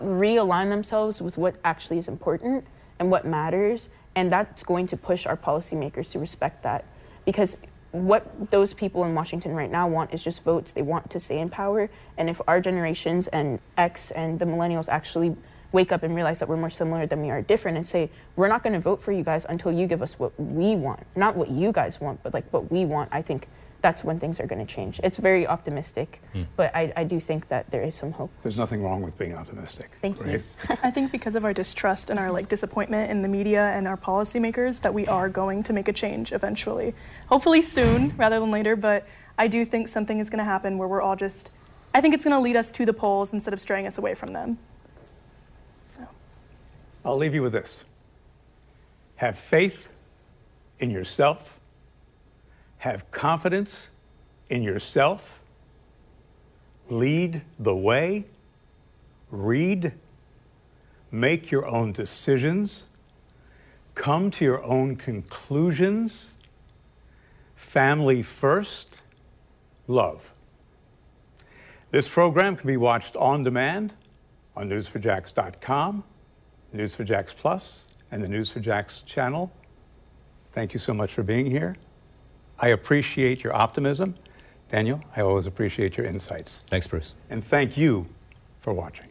realign 0.02 0.70
themselves 0.70 1.22
with 1.22 1.38
what 1.38 1.54
actually 1.64 1.98
is 1.98 2.08
important 2.08 2.66
and 2.98 3.10
what 3.10 3.24
matters. 3.24 3.88
And 4.14 4.30
that's 4.30 4.62
going 4.62 4.86
to 4.88 4.96
push 4.96 5.26
our 5.26 5.36
policymakers 5.36 6.10
to 6.12 6.18
respect 6.18 6.62
that. 6.64 6.84
Because 7.24 7.56
what 7.92 8.50
those 8.50 8.72
people 8.72 9.04
in 9.04 9.14
Washington 9.14 9.54
right 9.54 9.70
now 9.70 9.86
want 9.86 10.12
is 10.12 10.22
just 10.22 10.42
votes. 10.42 10.72
They 10.72 10.82
want 10.82 11.10
to 11.10 11.20
stay 11.20 11.38
in 11.38 11.50
power. 11.50 11.88
And 12.16 12.28
if 12.28 12.40
our 12.48 12.60
generations 12.60 13.26
and 13.28 13.60
X 13.76 14.10
and 14.10 14.38
the 14.38 14.44
millennials 14.44 14.88
actually 14.88 15.36
wake 15.70 15.92
up 15.92 16.02
and 16.02 16.14
realize 16.14 16.38
that 16.40 16.48
we're 16.48 16.56
more 16.56 16.70
similar 16.70 17.06
than 17.06 17.22
we 17.22 17.30
are 17.30 17.40
different 17.40 17.76
and 17.76 17.86
say, 17.86 18.10
we're 18.36 18.48
not 18.48 18.62
going 18.62 18.74
to 18.74 18.80
vote 18.80 19.00
for 19.00 19.12
you 19.12 19.22
guys 19.22 19.46
until 19.48 19.72
you 19.72 19.86
give 19.86 20.02
us 20.02 20.18
what 20.18 20.38
we 20.38 20.74
want. 20.76 21.06
Not 21.16 21.36
what 21.36 21.50
you 21.50 21.72
guys 21.72 22.00
want, 22.00 22.22
but 22.22 22.34
like 22.34 22.50
what 22.52 22.70
we 22.70 22.84
want, 22.84 23.08
I 23.12 23.22
think 23.22 23.48
that's 23.82 24.02
when 24.04 24.18
things 24.18 24.40
are 24.40 24.46
going 24.46 24.64
to 24.64 24.74
change. 24.74 25.00
It's 25.02 25.16
very 25.16 25.46
optimistic, 25.46 26.22
mm. 26.34 26.46
but 26.56 26.74
I, 26.74 26.92
I, 26.96 27.04
do 27.04 27.18
think 27.18 27.48
that 27.48 27.70
there 27.70 27.82
is 27.82 27.96
some 27.96 28.12
hope. 28.12 28.30
There's 28.40 28.56
nothing 28.56 28.82
wrong 28.82 29.02
with 29.02 29.18
being 29.18 29.34
optimistic. 29.34 29.90
Thank 30.00 30.20
right? 30.20 30.34
you. 30.34 30.76
I 30.82 30.90
think 30.90 31.10
because 31.10 31.34
of 31.34 31.44
our 31.44 31.52
distrust 31.52 32.08
and 32.08 32.18
our 32.18 32.30
like 32.30 32.48
disappointment 32.48 33.10
in 33.10 33.22
the 33.22 33.28
media 33.28 33.70
and 33.72 33.86
our 33.88 33.96
policymakers 33.96 34.80
that 34.82 34.94
we 34.94 35.06
are 35.08 35.28
going 35.28 35.64
to 35.64 35.72
make 35.72 35.88
a 35.88 35.92
change 35.92 36.32
eventually. 36.32 36.94
Hopefully 37.26 37.60
soon 37.60 38.16
rather 38.16 38.38
than 38.40 38.50
later, 38.50 38.76
but 38.76 39.06
I 39.36 39.48
do 39.48 39.64
think 39.64 39.88
something 39.88 40.20
is 40.20 40.30
going 40.30 40.38
to 40.38 40.44
happen 40.44 40.78
where 40.78 40.88
we're 40.88 41.02
all 41.02 41.16
just 41.16 41.50
I 41.94 42.00
think 42.00 42.14
it's 42.14 42.24
going 42.24 42.34
to 42.34 42.40
lead 42.40 42.56
us 42.56 42.70
to 42.72 42.86
the 42.86 42.94
polls 42.94 43.32
instead 43.34 43.52
of 43.52 43.60
straying 43.60 43.86
us 43.86 43.98
away 43.98 44.14
from 44.14 44.32
them. 44.32 44.58
So 45.90 46.06
I'll 47.04 47.18
leave 47.18 47.34
you 47.34 47.42
with 47.42 47.52
this. 47.52 47.84
Have 49.16 49.38
faith 49.38 49.88
in 50.78 50.90
yourself 50.90 51.58
have 52.82 53.08
confidence 53.12 53.90
in 54.50 54.60
yourself, 54.60 55.38
lead 56.90 57.40
the 57.56 57.76
way, 57.76 58.24
read, 59.30 59.92
make 61.08 61.48
your 61.48 61.64
own 61.64 61.92
decisions, 61.92 62.86
come 63.94 64.32
to 64.32 64.44
your 64.44 64.60
own 64.64 64.96
conclusions, 64.96 66.32
family 67.54 68.20
first, 68.20 68.88
love. 69.86 70.32
This 71.92 72.08
program 72.08 72.56
can 72.56 72.66
be 72.66 72.76
watched 72.76 73.14
on 73.14 73.44
demand 73.44 73.94
on 74.56 74.68
news4jax.com, 74.68 76.02
News4Jax 76.74 77.28
Plus, 77.36 77.86
and 78.10 78.24
the 78.24 78.26
News4Jax 78.26 79.06
channel. 79.06 79.52
Thank 80.52 80.74
you 80.74 80.80
so 80.80 80.92
much 80.92 81.14
for 81.14 81.22
being 81.22 81.46
here. 81.46 81.76
I 82.62 82.68
appreciate 82.68 83.42
your 83.42 83.54
optimism. 83.54 84.14
Daniel, 84.70 85.02
I 85.14 85.20
always 85.20 85.46
appreciate 85.46 85.96
your 85.96 86.06
insights. 86.06 86.60
Thanks, 86.70 86.86
Bruce. 86.86 87.14
And 87.28 87.44
thank 87.44 87.76
you 87.76 88.06
for 88.60 88.72
watching. 88.72 89.08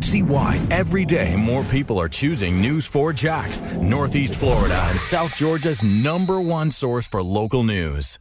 See 0.00 0.24
why 0.24 0.66
every 0.72 1.04
day 1.04 1.36
more 1.36 1.62
people 1.64 1.98
are 2.00 2.08
choosing 2.08 2.60
News 2.60 2.86
4 2.86 3.12
Jax, 3.12 3.62
Northeast 3.76 4.34
Florida 4.34 4.76
and 4.90 5.00
South 5.00 5.36
Georgia's 5.36 5.82
number 5.82 6.40
one 6.40 6.72
source 6.72 7.06
for 7.06 7.22
local 7.22 7.62
news. 7.62 8.18